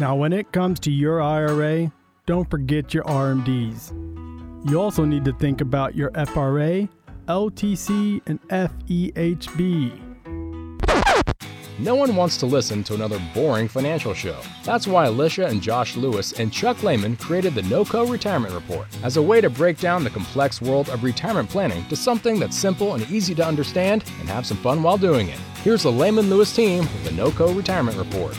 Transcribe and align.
Now, 0.00 0.14
when 0.14 0.32
it 0.32 0.52
comes 0.52 0.78
to 0.80 0.92
your 0.92 1.20
IRA, 1.20 1.92
don't 2.24 2.48
forget 2.48 2.94
your 2.94 3.02
RMDs. 3.02 3.90
You 4.70 4.80
also 4.80 5.04
need 5.04 5.24
to 5.24 5.32
think 5.32 5.60
about 5.60 5.96
your 5.96 6.12
FRA, 6.26 6.88
LTC, 7.26 8.20
and 8.26 8.40
FEHB. 8.48 10.08
No 11.80 11.96
one 11.96 12.14
wants 12.14 12.36
to 12.36 12.46
listen 12.46 12.84
to 12.84 12.94
another 12.94 13.20
boring 13.34 13.66
financial 13.66 14.14
show. 14.14 14.40
That's 14.64 14.86
why 14.86 15.06
Alicia 15.06 15.46
and 15.46 15.60
Josh 15.60 15.96
Lewis 15.96 16.32
and 16.32 16.52
Chuck 16.52 16.84
Lehman 16.84 17.16
created 17.16 17.56
the 17.56 17.62
NOCO 17.62 18.08
Retirement 18.08 18.54
Report 18.54 18.86
as 19.02 19.16
a 19.16 19.22
way 19.22 19.40
to 19.40 19.50
break 19.50 19.78
down 19.78 20.04
the 20.04 20.10
complex 20.10 20.62
world 20.62 20.88
of 20.90 21.02
retirement 21.02 21.50
planning 21.50 21.84
to 21.88 21.96
something 21.96 22.38
that's 22.38 22.56
simple 22.56 22.94
and 22.94 23.08
easy 23.10 23.34
to 23.34 23.44
understand 23.44 24.04
and 24.20 24.28
have 24.28 24.46
some 24.46 24.58
fun 24.58 24.80
while 24.82 24.98
doing 24.98 25.28
it. 25.28 25.38
Here's 25.64 25.82
the 25.82 25.90
Lehman 25.90 26.30
Lewis 26.30 26.54
team 26.54 26.80
with 26.80 27.04
the 27.04 27.10
NOCO 27.10 27.56
Retirement 27.56 27.96
Report. 27.96 28.36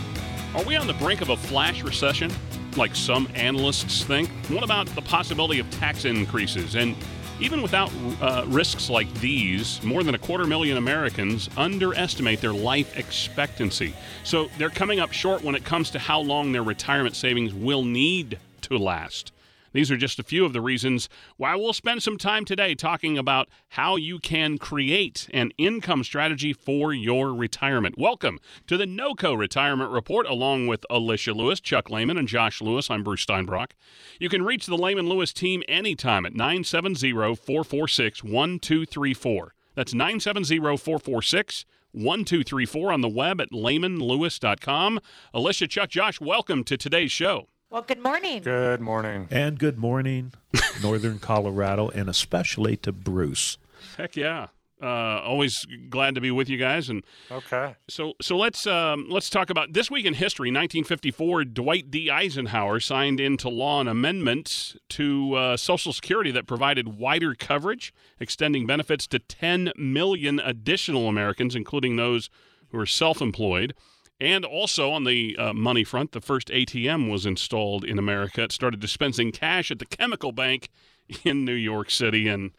Are 0.60 0.66
we 0.66 0.76
on 0.76 0.88
the 0.88 0.94
brink 0.96 1.22
of 1.22 1.30
a 1.30 1.38
flash 1.38 1.84
recession, 1.84 2.30
like 2.76 2.94
some 2.94 3.30
analysts 3.34 4.04
think? 4.04 4.28
What 4.50 4.62
about 4.62 4.88
the 4.88 5.02
possibility 5.02 5.58
of 5.62 5.72
tax 5.72 6.04
increases? 6.04 6.76
And 6.76 6.98
even 7.40 7.62
without 7.62 7.90
uh, 8.22 8.44
risks 8.46 8.90
like 8.90 9.12
these, 9.22 9.82
more 9.84 10.04
than 10.04 10.16
a 10.16 10.18
quarter 10.18 10.46
million 10.46 10.76
Americans 10.76 11.50
underestimate 11.56 12.42
their 12.42 12.52
life 12.52 12.98
expectancy. 12.98 13.94
So 14.26 14.50
they're 14.58 14.70
coming 14.70 15.00
up 15.00 15.14
short 15.14 15.46
when 15.46 15.56
it 15.56 15.64
comes 15.64 15.92
to 15.92 16.00
how 16.00 16.20
long 16.20 16.52
their 16.52 16.64
retirement 16.64 17.16
savings 17.16 17.54
will 17.54 17.86
need 17.86 18.38
to 18.64 18.78
last. 18.78 19.32
These 19.72 19.92
are 19.92 19.98
just 19.98 20.20
a 20.20 20.24
few 20.24 20.46
of 20.46 20.54
the 20.54 20.62
reasons 20.62 21.10
why 21.38 21.56
we'll 21.56 21.74
spend 21.74 22.02
some 22.02 22.18
time 22.18 22.44
today 22.44 22.74
talking 22.74 23.18
about 23.18 23.50
how 23.70 23.98
you 23.98 24.18
can 24.18 24.58
create 24.58 25.30
an 25.34 25.52
income 25.58 26.04
strategy 26.04 26.54
for 26.54 26.92
your 26.92 27.34
retirement. 27.34 27.98
Welcome 27.98 28.40
to 28.68 28.78
the 28.78 28.88
NOCO 28.88 29.38
Retirement 29.38 29.92
Report, 29.92 30.26
along 30.26 30.68
with 30.68 30.86
Alicia 30.90 31.34
Lewis, 31.34 31.60
Chuck 31.60 31.90
Lehman, 31.90 32.18
and 32.18 32.28
Josh 32.28 32.62
Lewis. 32.62 32.90
I'm 32.90 33.04
Bruce 33.04 33.26
Steinbrock. 33.26 33.72
You 34.20 34.28
can 34.28 34.44
reach 34.44 34.66
the 34.66 34.78
Lehman 34.78 35.08
Lewis 35.08 35.32
team 35.34 35.62
anytime 35.68 36.26
at 36.26 36.34
970 36.34 37.12
446 37.12 38.24
1234. 38.24 39.54
That's 39.76 39.94
970 39.94 40.58
446 40.58 41.66
1234 41.92 42.92
on 42.92 43.02
the 43.02 43.10
web 43.10 43.42
at 43.42 43.52
lehmanlewis.com. 43.52 45.00
Alicia, 45.34 45.68
Chuck, 45.68 45.90
Josh, 45.90 46.20
welcome 46.20 46.64
to 46.64 46.78
today's 46.78 47.12
show. 47.12 47.48
Well, 47.72 47.84
good 47.84 48.02
morning. 48.02 48.42
Good 48.42 48.82
morning. 48.82 49.28
And 49.30 49.60
good 49.60 49.78
morning, 49.78 50.34
Northern 50.82 51.20
Colorado, 51.20 51.90
and 51.90 52.10
especially 52.10 52.78
to 52.78 52.92
Bruce. 52.92 53.60
Heck 53.96 54.16
yeah. 54.16 54.48
Uh, 54.82 55.22
always 55.22 55.68
glad 55.88 56.16
to 56.16 56.22
be 56.22 56.32
with 56.32 56.50
you 56.50 56.58
guys. 56.58 56.90
And 56.90 57.04
okay, 57.30 57.76
so 57.88 58.14
so 58.22 58.36
let's 58.38 58.66
um, 58.66 59.06
let's 59.08 59.30
talk 59.30 59.52
about 59.52 59.74
this 59.74 59.92
week 59.92 60.08
in 60.08 60.16
history. 60.16 60.48
1954, 60.48 61.44
Dwight 61.46 61.92
D. 61.92 62.10
Eisenhower 62.10 62.80
signed 62.80 63.20
into 63.20 63.50
law 63.50 63.82
an 63.82 63.88
amendment 63.88 64.76
to 64.90 65.36
uh, 65.36 65.58
Social 65.58 65.94
Security 65.94 66.32
that 66.32 66.48
provided 66.48 66.98
wider 66.98 67.36
coverage, 67.36 67.94
extending 68.20 68.66
benefits 68.66 69.06
to 69.08 69.20
10 69.20 69.74
million 69.76 70.40
additional 70.40 71.08
Americans, 71.08 71.56
including 71.56 71.98
those 71.98 72.32
who 72.70 72.80
are 72.80 72.88
self-employed. 72.88 73.76
And 74.22 74.44
also 74.44 74.92
on 74.92 75.06
the 75.06 75.38
uh, 75.38 75.54
money 75.54 75.84
front, 75.84 76.12
the 76.12 76.22
first 76.22 76.50
ATM 76.50 77.10
was 77.10 77.26
installed 77.26 77.86
in 77.86 77.98
America. 77.98 78.44
It 78.44 78.52
started 78.52 78.80
dispensing 78.80 79.32
cash 79.32 79.72
at 79.72 79.80
the 79.80 79.86
Chemical 79.86 80.32
Bank 80.32 80.70
in 81.24 81.46
New 81.46 81.54
York 81.54 81.90
City, 81.90 82.28
and 82.28 82.52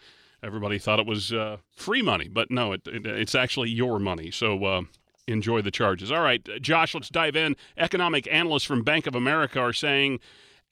everybody 0.43 0.79
thought 0.79 0.99
it 0.99 1.07
was 1.07 1.33
uh, 1.33 1.59
free 1.71 2.03
money, 2.03 2.29
but 2.29 2.51
no, 2.51 2.73
it, 2.73 2.83
it, 2.87 3.07
it's 3.07 3.35
actually 3.35 3.71
your 3.71 3.99
money. 3.99 4.31
So 4.31 4.65
uh, 4.65 4.83
enjoy 5.27 5.61
the 5.61 5.71
charges. 5.71 6.11
All 6.11 6.23
right, 6.23 6.47
Josh, 6.63 6.95
let's 6.95 7.11
dive 7.11 7.37
in. 7.37 7.57
Economic 7.77 8.27
analysts 8.33 8.65
from 8.65 8.83
Bank 8.83 9.07
of 9.07 9.15
America 9.15 9.61
are 9.61 9.75
saying 9.75 10.21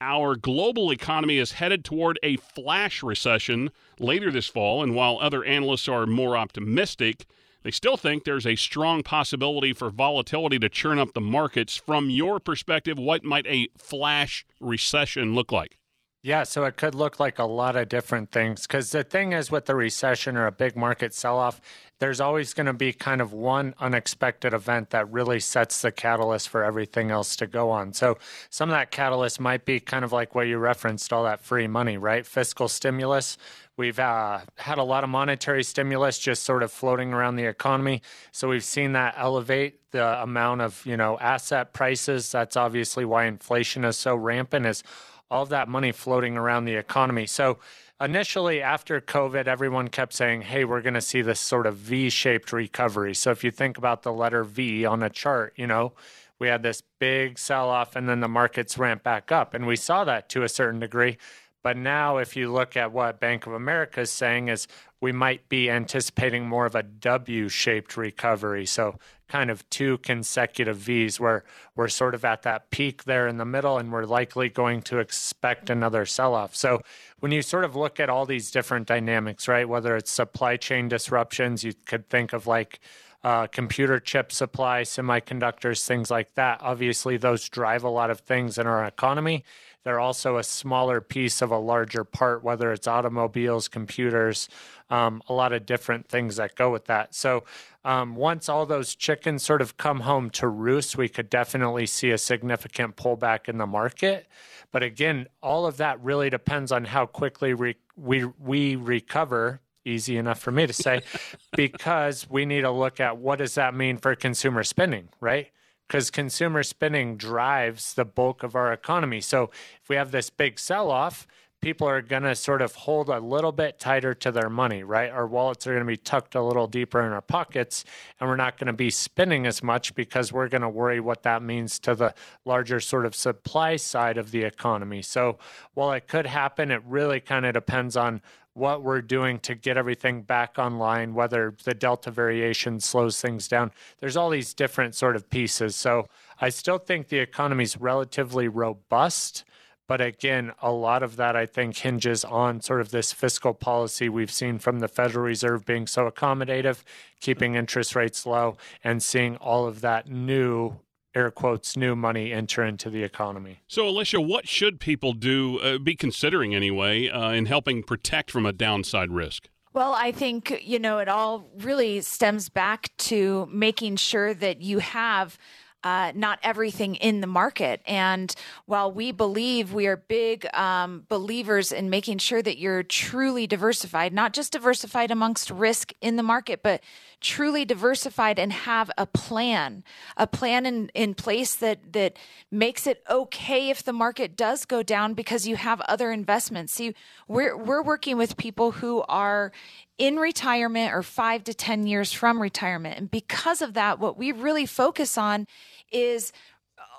our 0.01 0.37
global 0.37 0.93
economy 0.93 1.39
is 1.39 1.53
headed 1.53 1.85
toward 1.85 2.19
a 2.23 2.37
flash 2.37 3.03
recession 3.03 3.71
later 3.99 4.31
this 4.31 4.47
fall, 4.47 4.83
and 4.83 4.95
while 4.95 5.19
other 5.21 5.45
analysts 5.45 5.89
are 5.89 6.07
more 6.07 6.37
optimistic, 6.37 7.27
they 7.63 7.71
still 7.71 7.97
think 7.97 8.25
there's 8.25 8.47
a 8.47 8.57
strong 8.57 9.03
possibility 9.03 9.73
for 9.73 9.91
volatility 9.91 10.59
to 10.59 10.69
churn 10.69 10.99
up 10.99 11.13
the 11.15 11.21
markets. 11.21 11.77
From 11.77 12.11
your 12.11 12.39
perspective, 12.41 12.99
what 12.99 13.25
might 13.25 13.47
a 13.47 13.69
flash 13.77 14.47
recession 14.61 15.35
look 15.35 15.53
like? 15.53 15.79
Yeah, 16.21 16.43
so 16.43 16.65
it 16.65 16.77
could 16.77 16.97
look 16.97 17.21
like 17.21 17.39
a 17.39 17.45
lot 17.45 17.77
of 17.77 17.89
different 17.89 18.33
things. 18.33 18.67
Because 18.67 18.91
the 18.91 19.05
thing 19.05 19.33
is, 19.33 19.53
with 19.53 19.67
the 19.67 19.77
recession 19.77 20.37
or 20.37 20.47
a 20.47 20.53
big 20.53 20.77
market 20.77 21.15
sell 21.15 21.39
off, 21.39 21.61
there's 22.01 22.21
always 22.21 22.55
going 22.55 22.67
to 22.67 22.73
be 22.73 22.93
kind 22.93 23.21
of 23.21 23.33
one 23.33 23.73
unexpected 23.79 24.53
event 24.53 24.91
that 24.91 25.11
really 25.13 25.39
sets 25.39 25.81
the 25.81 25.93
catalyst 25.93 26.49
for 26.49 26.65
everything 26.65 27.13
else 27.13 27.37
to 27.37 27.47
go 27.47 27.71
on. 27.71 27.93
So 27.93 28.19
some 28.51 28.69
of 28.69 28.75
that 28.75 28.91
catalyst 28.91 29.41
might 29.41 29.65
be 29.65 29.79
kind 29.79 30.05
of 30.05 30.13
like 30.13 30.35
what 30.35 30.49
you 30.49 30.59
referenced 30.59 31.13
all 31.13 31.23
that 31.23 31.41
free 31.41 31.69
money, 31.69 31.97
right? 31.97 32.27
Fiscal 32.27 32.67
stimulus. 32.67 33.39
We've 33.79 33.99
uh, 34.01 34.41
had 34.57 34.79
a 34.79 34.83
lot 34.83 35.05
of 35.05 35.11
monetary 35.11 35.63
stimulus 35.63 36.19
just 36.19 36.43
sort 36.43 36.65
of 36.65 36.73
floating 36.73 37.15
around 37.15 37.37
the 37.37 37.45
economy. 37.45 38.03
So 38.33 38.49
we've 38.49 38.65
seen 38.65 38.93
that 38.93 39.15
elevate 39.17 39.93
the 39.93 40.21
amount 40.21 40.63
of, 40.63 40.85
you 40.85 40.97
know, 40.97 41.17
asset 41.21 41.73
prices. 41.73 42.33
That's 42.33 42.57
obviously 42.57 43.05
why 43.05 43.27
inflation 43.27 43.85
is 43.85 43.97
so 43.97 44.17
rampant 44.17 44.67
is 44.67 44.83
all 45.31 45.45
of 45.45 45.51
that 45.51 45.69
money 45.69 45.93
floating 45.93 46.37
around 46.37 46.65
the 46.65 46.75
economy. 46.75 47.27
So 47.27 47.59
initially 48.01 48.61
after 48.61 49.01
COVID, 49.01 49.47
everyone 49.47 49.87
kept 49.87 50.13
saying, 50.13 50.43
hey, 50.43 50.65
we're 50.65 50.83
going 50.83 50.95
to 50.95 51.01
see 51.01 51.23
this 51.23 51.39
sort 51.39 51.65
of 51.65 51.77
V 51.77 52.11
shaped 52.11 52.53
recovery. 52.53 53.15
So 53.15 53.31
if 53.31 53.45
you 53.45 53.53
think 53.53 53.79
about 53.79 54.03
the 54.03 54.13
letter 54.13 54.43
V 54.43 54.87
on 54.87 55.05
a 55.05 55.11
chart, 55.11 55.53
you 55.55 55.69
know, 55.69 55.93
we 56.41 56.49
had 56.49 56.65
this 56.65 56.83
big 56.99 57.39
sell 57.39 57.69
off 57.69 57.95
and 57.95 58.09
then 58.09 58.19
the 58.19 58.29
markets 58.29 58.77
ramped 58.77 59.05
back 59.05 59.31
up. 59.31 59.55
And 59.55 59.69
we 59.69 59.77
saw 59.77 60.03
that 60.03 60.29
to 60.31 60.43
a 60.43 60.49
certain 60.49 60.81
degree. 60.81 61.17
But 61.63 61.77
now, 61.77 62.19
if 62.19 62.37
you 62.37 62.53
look 62.53 62.77
at 62.77 62.93
what 62.93 63.21
Bank 63.21 63.47
of 63.47 63.53
America 63.53 64.03
is 64.03 64.13
saying, 64.13 64.49
is 64.49 64.69
we 65.01 65.13
might 65.13 65.49
be 65.49 65.71
anticipating 65.71 66.49
more 66.49 66.67
of 66.67 66.75
a 66.75 66.83
W 66.83 67.49
shaped 67.49 67.97
recovery. 67.97 68.65
So, 68.67 68.99
kind 69.29 69.51
of 69.51 69.69
two 69.69 69.99
consecutive 69.99 70.77
V's 70.79 71.21
where 71.21 71.45
we're 71.77 71.89
sort 71.89 72.15
of 72.15 72.25
at 72.25 72.43
that 72.43 72.71
peak 72.71 73.05
there 73.05 73.29
in 73.29 73.37
the 73.37 73.45
middle 73.45 73.77
and 73.77 73.93
we're 73.93 74.07
likely 74.07 74.49
going 74.49 74.81
to 74.81 74.99
expect 74.99 75.69
another 75.69 76.07
sell 76.07 76.35
off. 76.35 76.55
So, 76.55 76.81
when 77.19 77.33
you 77.33 77.43
sort 77.43 77.65
of 77.65 77.75
look 77.75 77.99
at 77.99 78.09
all 78.09 78.25
these 78.25 78.51
different 78.51 78.87
dynamics, 78.87 79.49
right, 79.49 79.69
whether 79.69 79.97
it's 79.97 80.11
supply 80.11 80.57
chain 80.57 80.89
disruptions, 80.89 81.65
you 81.65 81.75
could 81.87 82.09
think 82.09 82.33
of 82.33 82.47
like 82.47 82.81
uh, 83.25 83.49
computer 83.49 83.99
chip 83.99 84.31
supply, 84.31 84.83
semiconductors, 84.83 85.85
things 85.85 86.11
like 86.11 86.35
that. 86.35 86.61
Obviously, 86.63 87.17
those 87.17 87.49
drive 87.49 87.83
a 87.83 87.89
lot 87.89 88.11
of 88.11 88.21
things 88.21 88.59
in 88.59 88.67
our 88.67 88.85
economy. 88.85 89.45
They're 89.85 90.01
also 90.01 90.37
a 90.37 90.45
smaller 90.45 91.01
piece 91.01 91.41
of 91.41 91.51
a 91.51 91.59
larger 91.59 92.05
part, 92.05 92.43
whether 92.43 92.73
it's 92.73 92.87
automobiles, 92.87 93.69
computers, 93.69 94.49
um, 94.91 95.23
a 95.29 95.33
lot 95.33 95.53
of 95.53 95.67
different 95.67 96.09
things 96.09 96.37
that 96.37 96.57
go 96.57 96.71
with 96.71 96.87
that. 96.87 97.15
So 97.15 97.45
um, 97.85 98.17
once 98.17 98.49
all 98.49 98.67
those 98.67 98.95
chickens 98.95 99.43
sort 99.43 99.63
of 99.63 99.77
come 99.77 100.01
home 100.01 100.31
to 100.31 100.49
roost, 100.49 100.99
we 100.99 101.09
could 101.09 101.31
definitely 101.31 101.87
see 101.87 102.11
a 102.11 102.19
significant 102.19 102.97
pullback 102.97 103.49
in 103.49 103.59
the 103.59 103.67
market. 103.67 104.27
But 104.73 104.83
again, 104.83 105.27
all 105.43 105.67
of 105.67 105.79
that 105.79 106.03
really 106.03 106.29
depends 106.29 106.73
on 106.73 106.85
how 106.85 107.07
quickly 107.07 107.55
re- 107.55 107.77
we 107.97 108.25
we 108.25 108.77
recover 108.77 109.61
easy 109.85 110.17
enough 110.19 110.39
for 110.39 110.51
me 110.51 110.67
to 110.67 110.73
say 110.73 111.01
because 111.57 112.29
we 112.29 112.45
need 112.45 112.61
to 112.63 112.71
look 112.71 113.01
at 113.01 113.17
what 113.17 113.39
does 113.39 113.55
that 113.55 113.75
mean 113.75 113.97
for 113.97 114.15
consumer 114.15 114.63
spending 114.63 115.09
right 115.21 115.51
because 115.89 116.11
consumer 116.11 116.63
spending 116.63 117.17
drives 117.17 117.95
the 117.95 118.05
bulk 118.05 118.43
of 118.43 118.55
our 118.55 118.73
economy. 118.73 119.21
So 119.23 119.51
if 119.83 119.89
we 119.89 119.97
have 119.97 120.11
this 120.11 120.29
big 120.29 120.59
sell 120.59 120.91
off, 120.91 121.27
people 121.61 121.89
are 121.89 122.03
going 122.03 122.23
to 122.23 122.35
sort 122.37 122.63
of 122.63 122.75
hold 122.75 123.09
a 123.09 123.19
little 123.19 123.51
bit 123.51 123.81
tighter 123.81 124.15
to 124.15 124.31
their 124.31 124.49
money, 124.49 124.83
right? 124.83 125.11
Our 125.11 125.27
wallets 125.27 125.67
are 125.67 125.73
going 125.73 125.85
to 125.85 125.87
be 125.87 125.97
tucked 125.97 126.35
a 126.35 126.43
little 126.43 126.67
deeper 126.67 127.01
in 127.05 127.13
our 127.13 127.23
pockets, 127.23 127.85
and 128.21 128.29
we're 128.29 128.37
not 128.37 128.59
going 128.59 128.69
to 128.69 128.73
be 128.73 128.91
spending 128.91 129.47
as 129.47 129.63
much 129.63 129.95
because 129.95 130.33
we're 130.33 130.49
going 130.49 130.63
to 130.63 130.69
worry 130.69 131.01
what 131.01 131.23
that 131.25 131.43
means 131.43 131.79
to 131.81 131.95
the 131.95 132.15
larger 132.45 132.81
sort 132.81 133.07
of 133.07 133.15
supply 133.15 133.77
side 133.77 134.19
of 134.19 134.31
the 134.31 134.43
economy. 134.43 135.03
So 135.03 135.39
while 135.75 135.93
it 135.93 136.07
could 136.07 136.27
happen, 136.27 136.71
it 136.71 136.83
really 136.87 137.21
kind 137.21 137.45
of 137.45 137.55
depends 137.55 137.97
on 137.97 138.23
what 138.59 138.83
we're 138.83 139.01
doing 139.01 139.39
to 139.41 139.55
get 139.55 139.77
everything 139.77 140.23
back 140.23 140.59
online, 140.59 141.15
whether 141.15 141.55
the 141.65 141.75
Delta 141.75 142.11
variation 142.11 142.81
slows 142.81 143.21
things 143.21 143.49
down. 143.49 143.71
There's 144.01 144.17
all 144.17 144.31
these 144.31 144.53
different 144.53 144.95
sort 144.95 145.17
of 145.17 145.31
pieces. 145.31 145.77
So 145.77 146.09
I 146.41 146.49
still 146.49 146.79
think 146.79 147.09
the 147.09 147.19
economy 147.19 147.65
is 147.65 147.81
relatively 147.81 148.49
robust. 148.49 149.45
But 149.87 150.03
again, 150.03 150.53
a 150.61 150.71
lot 150.71 151.03
of 151.03 151.17
that 151.17 151.35
I 151.35 151.47
think 151.47 151.79
hinges 151.79 152.23
on 152.23 152.61
sort 152.61 152.83
of 152.83 152.91
this 152.91 153.13
fiscal 153.13 153.55
policy 153.55 154.11
we've 154.11 154.31
seen 154.31 154.59
from 154.59 154.81
the 154.81 154.89
Federal 154.89 155.25
Reserve 155.25 155.65
being 155.65 155.87
so 155.87 156.11
accommodative, 156.11 156.83
keeping 157.21 157.55
interest 157.55 157.97
rates 157.97 158.27
low, 158.27 158.59
and 158.85 159.03
seeing 159.03 159.37
all 159.37 159.67
of 159.67 159.81
that 159.81 160.07
new 160.07 160.77
air 161.15 161.31
quotes 161.31 161.77
new 161.77 161.97
money 161.97 162.33
enter 162.33 162.65
into 162.65 162.91
the 162.91 163.03
economy. 163.03 163.63
So, 163.67 163.89
Alicia, 163.89 164.21
what 164.21 164.49
should 164.49 164.81
people 164.81 165.13
do, 165.13 165.59
uh, 165.59 165.79
be 165.79 165.97
considering 165.97 166.55
anyway, 166.55 167.09
uh, 167.09 167.31
in 167.31 167.47
helping 167.47 167.83
protect 167.83 168.31
from 168.31 168.47
a 168.47 168.53
downside 168.53 169.11
risk? 169.11 169.49
Well, 169.73 169.93
I 169.93 170.13
think, 170.13 170.63
you 170.65 170.79
know, 170.79 170.99
it 170.99 171.09
all 171.09 171.51
really 171.59 172.01
stems 172.01 172.49
back 172.49 172.91
to 172.99 173.49
making 173.53 173.97
sure 173.97 174.35
that 174.35 174.61
you 174.63 174.79
have 174.79 175.39
uh, 175.85 176.13
not 176.15 176.39
everything 176.43 176.97
in 176.97 177.21
the 177.21 177.27
market. 177.27 177.81
And 177.87 178.35
while 178.67 178.91
we 178.91 179.13
believe 179.13 179.73
we 179.73 179.87
are 179.87 179.97
big 179.97 180.47
um, 180.55 181.05
believers 181.09 181.71
in 181.71 181.89
making 181.89 182.19
sure 182.19 182.43
that 182.43 182.59
you're 182.59 182.83
truly 182.83 183.47
diversified, 183.47 184.13
not 184.13 184.33
just 184.33 184.53
diversified 184.53 185.11
amongst 185.11 185.51
risk 185.51 185.93
in 186.01 186.17
the 186.17 186.23
market, 186.23 186.63
but 186.63 186.81
truly 187.21 187.65
diversified 187.65 188.39
and 188.39 188.53
have 188.53 188.91
a 188.97 189.07
plan, 189.07 189.83
a 190.17 190.27
plan 190.27 190.67
in, 190.67 190.89
in 190.95 191.15
place 191.15 191.55
that, 191.57 191.93
that 191.93 192.17
makes 192.51 192.87
it 192.87 193.03
okay 193.11 193.71
if 193.71 193.83
the 193.83 193.93
market 193.93 194.37
does 194.37 194.65
go 194.65 194.83
down 194.83 195.15
because 195.15 195.47
you 195.47 195.57
have 195.57 195.81
other 195.83 196.13
investments. 196.13 196.73
See, 196.73 196.95
we're, 197.27 197.57
we're 197.57 197.83
working 197.83 198.17
with 198.17 198.37
people 198.37 198.73
who 198.73 199.03
are 199.09 199.53
in 199.99 200.17
retirement 200.17 200.95
or 200.95 201.03
five 201.03 201.45
to 201.45 201.55
10 201.55 201.87
years 201.87 202.13
from 202.13 202.41
retirement. 202.41 202.99
And 202.99 203.11
because 203.11 203.63
of 203.63 203.75
that, 203.75 203.99
what 203.99 204.17
we 204.17 204.31
really 204.31 204.67
focus 204.67 205.19
on 205.19 205.47
is 205.91 206.33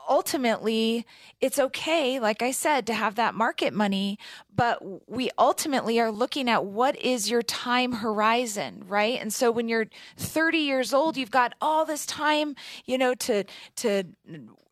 ultimately 0.09 1.05
it's 1.39 1.59
okay 1.59 2.19
like 2.19 2.41
i 2.41 2.51
said 2.51 2.85
to 2.87 2.93
have 2.93 3.15
that 3.15 3.35
market 3.35 3.73
money 3.73 4.17
but 4.53 5.09
we 5.09 5.29
ultimately 5.37 5.99
are 5.99 6.11
looking 6.11 6.49
at 6.49 6.65
what 6.65 6.99
is 6.99 7.29
your 7.29 7.41
time 7.41 7.93
horizon 7.93 8.83
right? 8.87 9.19
And 9.21 9.31
so 9.33 9.51
when 9.51 9.67
you're 9.69 9.87
30 10.17 10.57
years 10.57 10.93
old 10.93 11.15
you've 11.15 11.31
got 11.31 11.53
all 11.61 11.85
this 11.85 12.05
time 12.05 12.55
you 12.85 12.97
know 12.97 13.13
to 13.15 13.43
to 13.77 14.03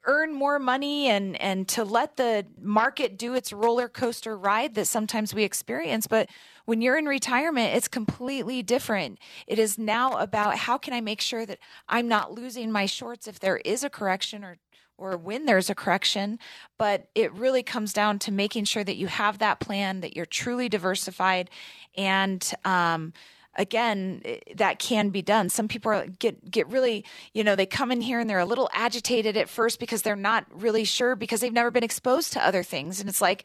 earn 0.06 0.34
more 0.34 0.58
money 0.58 1.08
and 1.08 1.40
and 1.42 1.68
to 1.68 1.84
let 1.84 2.18
the 2.18 2.46
market 2.62 3.18
do 3.18 3.36
its 3.36 3.52
roller 3.54 3.88
coaster 3.90 4.38
ride 4.38 4.74
that 4.76 4.86
sometimes 4.86 5.34
we 5.34 5.44
experience. 5.44 6.08
But 6.08 6.30
when 6.66 6.82
you're 6.82 6.98
in 6.98 7.06
retirement 7.06 7.76
it's 7.76 7.88
completely 7.88 8.64
different. 8.64 9.20
It 9.48 9.60
is 9.60 9.78
now 9.78 10.18
about 10.18 10.58
how 10.58 10.78
can 10.78 10.94
i 10.94 11.02
make 11.02 11.22
sure 11.22 11.46
that 11.46 11.60
i'm 11.88 12.08
not 12.08 12.34
losing 12.34 12.72
my 12.72 12.86
shorts 12.86 13.28
if 13.28 13.40
there 13.40 13.58
is 13.58 13.84
a 13.84 13.90
correction 13.90 14.44
or 14.44 14.58
or 14.98 15.18
when 15.18 15.46
there's 15.46 15.70
a 15.70 15.76
correction, 15.76 16.40
but 16.78 17.08
it 17.16 17.32
really 17.34 17.64
comes 17.64 17.94
down 17.94 18.20
to 18.20 18.32
making 18.32 18.66
sure 18.66 18.84
that 18.84 18.96
you 18.96 19.08
have 19.08 19.40
that 19.40 19.60
plan, 19.60 20.02
that 20.02 20.16
you're 20.16 20.26
truly 20.26 20.70
diversified, 20.70 21.50
and 21.96 22.54
um, 22.66 23.14
again, 23.56 24.22
that 24.56 24.80
can 24.80 25.10
be 25.10 25.22
done. 25.22 25.50
Some 25.50 25.68
people 25.68 25.92
are, 25.92 26.08
get 26.08 26.50
get 26.50 26.68
really, 26.68 27.06
you 27.34 27.44
know, 27.44 27.56
they 27.56 27.66
come 27.66 27.92
in 27.92 28.02
here 28.02 28.20
and 28.20 28.30
they're 28.30 28.40
a 28.40 28.46
little 28.46 28.70
agitated 28.74 29.38
at 29.38 29.50
first 29.50 29.80
because 29.80 30.02
they're 30.02 30.16
not 30.16 30.46
really 30.52 30.84
sure 30.84 31.16
because 31.16 31.42
they've 31.42 31.54
never 31.54 31.72
been 31.72 31.84
exposed 31.84 32.34
to 32.34 32.46
other 32.46 32.64
things, 32.64 33.00
and 33.00 33.10
it's 33.10 33.22
like 33.22 33.44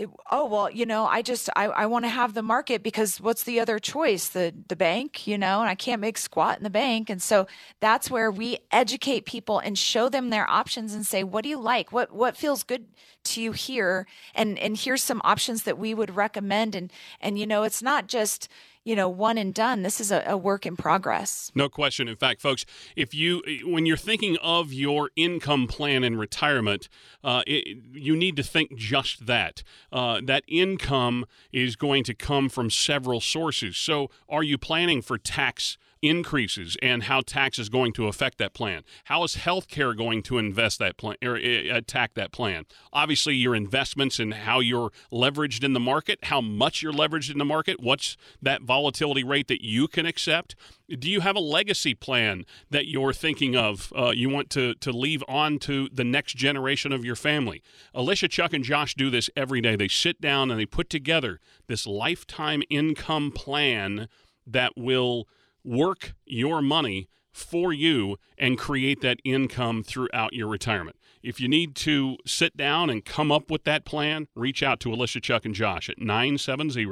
it, 0.00 0.08
oh 0.30 0.46
well 0.46 0.70
you 0.70 0.86
know 0.86 1.04
i 1.04 1.20
just 1.20 1.50
i, 1.56 1.66
I 1.66 1.86
want 1.86 2.06
to 2.06 2.08
have 2.08 2.32
the 2.32 2.42
market 2.42 2.82
because 2.82 3.20
what's 3.20 3.42
the 3.42 3.60
other 3.60 3.78
choice? 3.78 4.28
The 4.28 4.54
the 4.68 4.76
bank 4.76 5.26
you 5.26 5.36
know 5.36 5.60
and 5.60 5.68
i 5.68 5.74
can't 5.74 6.00
make 6.00 6.16
squat 6.16 6.56
in 6.56 6.64
the 6.64 6.70
bank. 6.70 7.10
And 7.10 7.20
so 7.20 7.46
that's 7.80 8.10
where 8.10 8.30
we 8.30 8.58
educate 8.70 9.24
people 9.26 9.58
and 9.58 9.76
show 9.76 10.08
them 10.08 10.30
their 10.30 10.48
options 10.48 10.94
and 10.94 11.06
say 11.06 11.22
what 11.22 11.42
do 11.42 11.50
you 11.50 11.60
like? 11.60 11.92
What 11.92 12.12
what 12.12 12.36
feels 12.36 12.62
good 12.62 12.86
to 13.24 13.42
you 13.42 13.52
here? 13.52 14.06
And 14.34 14.58
and 14.58 14.76
here's 14.76 15.02
some 15.02 15.20
options 15.22 15.64
that 15.64 15.78
we 15.78 15.92
would 15.94 16.16
recommend. 16.16 16.74
And 16.74 16.92
and 17.20 17.38
you 17.38 17.46
know 17.46 17.64
it's 17.64 17.82
not 17.82 18.06
just 18.06 18.48
you 18.84 18.96
know 18.96 19.08
one 19.08 19.38
and 19.38 19.54
done. 19.54 19.82
This 19.82 20.00
is 20.00 20.10
a, 20.10 20.22
a, 20.26 20.36
work 20.36 20.66
in 20.66 20.76
progress. 20.76 21.50
No 21.54 21.68
question. 21.68 22.08
In 22.08 22.16
fact 22.16 22.40
folks 22.40 22.64
if 22.96 23.14
you 23.14 23.42
when 23.64 23.86
you're 23.86 23.96
thinking 23.96 24.36
of 24.42 24.72
your 24.72 25.10
income 25.16 25.66
plan 25.66 26.04
in 26.04 26.16
retirement 26.16 26.88
uh, 27.22 27.42
it, 27.46 27.78
you 27.92 28.16
need 28.16 28.36
to 28.36 28.42
think 28.42 28.76
just 28.76 29.26
that. 29.26 29.62
Uh, 29.92 30.20
that 30.24 30.44
income 30.48 31.26
is 31.52 31.76
going 31.76 32.04
to 32.04 32.14
come 32.14 32.48
from 32.48 32.70
several 32.70 33.20
sources. 33.20 33.76
So 33.76 34.10
are 34.28 34.42
you 34.42 34.58
planning 34.58 35.02
for 35.02 35.18
tax 35.18 35.78
increases 36.02 36.76
and 36.82 37.04
how 37.04 37.20
tax 37.20 37.58
is 37.58 37.68
going 37.68 37.92
to 37.94 38.06
affect 38.06 38.38
that 38.38 38.54
plan. 38.54 38.82
How 39.04 39.22
is 39.24 39.36
healthcare 39.36 39.96
going 39.96 40.22
to 40.24 40.38
invest 40.38 40.78
that 40.78 40.96
plan 40.96 41.16
or 41.22 41.36
uh, 41.36 41.76
attack 41.76 42.14
that 42.14 42.32
plan? 42.32 42.64
Obviously, 42.92 43.34
your 43.34 43.54
investments 43.54 44.18
and 44.18 44.34
how 44.34 44.60
you're 44.60 44.90
leveraged 45.12 45.62
in 45.62 45.72
the 45.72 45.80
market, 45.80 46.18
how 46.24 46.40
much 46.40 46.82
you're 46.82 46.92
leveraged 46.92 47.30
in 47.30 47.38
the 47.38 47.44
market, 47.44 47.80
what's 47.80 48.16
that 48.40 48.62
volatility 48.62 49.24
rate 49.24 49.48
that 49.48 49.64
you 49.64 49.88
can 49.88 50.06
accept? 50.06 50.54
Do 50.88 51.08
you 51.08 51.20
have 51.20 51.36
a 51.36 51.40
legacy 51.40 51.94
plan 51.94 52.44
that 52.70 52.88
you're 52.88 53.12
thinking 53.12 53.54
of? 53.54 53.92
Uh, 53.96 54.12
you 54.14 54.28
want 54.28 54.50
to 54.50 54.74
to 54.74 54.92
leave 54.92 55.22
on 55.28 55.58
to 55.60 55.88
the 55.92 56.04
next 56.04 56.36
generation 56.36 56.92
of 56.92 57.04
your 57.04 57.14
family. 57.16 57.62
Alicia, 57.94 58.28
Chuck, 58.28 58.52
and 58.52 58.64
Josh 58.64 58.94
do 58.94 59.10
this 59.10 59.30
every 59.36 59.60
day. 59.60 59.76
They 59.76 59.88
sit 59.88 60.20
down 60.20 60.50
and 60.50 60.58
they 60.58 60.66
put 60.66 60.90
together 60.90 61.38
this 61.68 61.86
lifetime 61.86 62.62
income 62.70 63.30
plan 63.30 64.08
that 64.46 64.72
will 64.76 65.28
work 65.64 66.14
your 66.26 66.62
money 66.62 67.08
for 67.32 67.72
you 67.72 68.16
and 68.36 68.58
create 68.58 69.00
that 69.02 69.18
income 69.24 69.82
throughout 69.82 70.32
your 70.32 70.48
retirement. 70.48 70.96
If 71.22 71.40
you 71.40 71.48
need 71.48 71.74
to 71.76 72.16
sit 72.26 72.56
down 72.56 72.90
and 72.90 73.04
come 73.04 73.30
up 73.30 73.50
with 73.50 73.64
that 73.64 73.84
plan, 73.84 74.28
reach 74.34 74.62
out 74.62 74.80
to 74.80 74.92
Alicia, 74.92 75.20
Chuck, 75.20 75.44
and 75.44 75.54
Josh 75.54 75.88
at 75.88 75.98
970 75.98 76.84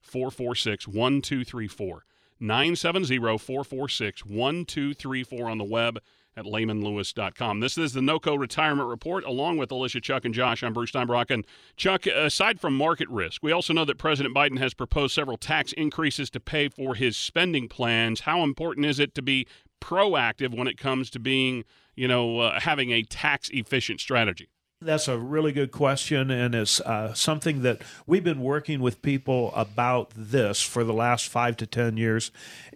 446 0.00 0.88
1234. 0.88 2.04
970 2.40 3.18
446 3.38 4.24
1234 4.24 5.50
on 5.50 5.58
the 5.58 5.64
web 5.64 5.98
at 6.36 6.44
lehmanlewis.com. 6.44 7.60
This 7.60 7.76
is 7.76 7.92
the 7.92 8.00
NOCO 8.00 8.38
Retirement 8.38 8.88
Report, 8.88 9.24
along 9.24 9.58
with 9.58 9.70
Alicia, 9.70 10.00
Chuck, 10.00 10.24
and 10.24 10.34
Josh. 10.34 10.62
I'm 10.62 10.72
Bruce 10.72 10.92
Steinbrock. 10.92 11.30
And 11.30 11.46
Chuck, 11.76 12.06
aside 12.06 12.60
from 12.60 12.74
market 12.74 13.08
risk, 13.08 13.42
we 13.42 13.52
also 13.52 13.72
know 13.72 13.84
that 13.84 13.98
President 13.98 14.34
Biden 14.34 14.58
has 14.58 14.74
proposed 14.74 15.14
several 15.14 15.36
tax 15.36 15.72
increases 15.72 16.30
to 16.30 16.40
pay 16.40 16.68
for 16.68 16.94
his 16.94 17.16
spending 17.16 17.68
plans. 17.68 18.20
How 18.20 18.42
important 18.42 18.86
is 18.86 18.98
it 18.98 19.14
to 19.14 19.22
be 19.22 19.46
proactive 19.80 20.56
when 20.56 20.68
it 20.68 20.78
comes 20.78 21.10
to 21.10 21.18
being, 21.18 21.64
you 21.94 22.08
know, 22.08 22.38
uh, 22.38 22.60
having 22.60 22.90
a 22.92 23.02
tax 23.02 23.50
efficient 23.52 24.00
strategy? 24.00 24.48
That's 24.84 25.08
a 25.08 25.18
really 25.18 25.52
good 25.52 25.70
question, 25.70 26.30
and 26.30 26.54
it's 26.54 26.80
uh, 26.80 27.14
something 27.14 27.62
that 27.62 27.82
we've 28.06 28.24
been 28.24 28.42
working 28.42 28.80
with 28.80 29.02
people 29.02 29.52
about 29.54 30.10
this 30.16 30.60
for 30.60 30.84
the 30.84 30.92
last 30.92 31.28
five 31.28 31.56
to 31.58 31.66
ten 31.66 31.96
years. 31.96 32.30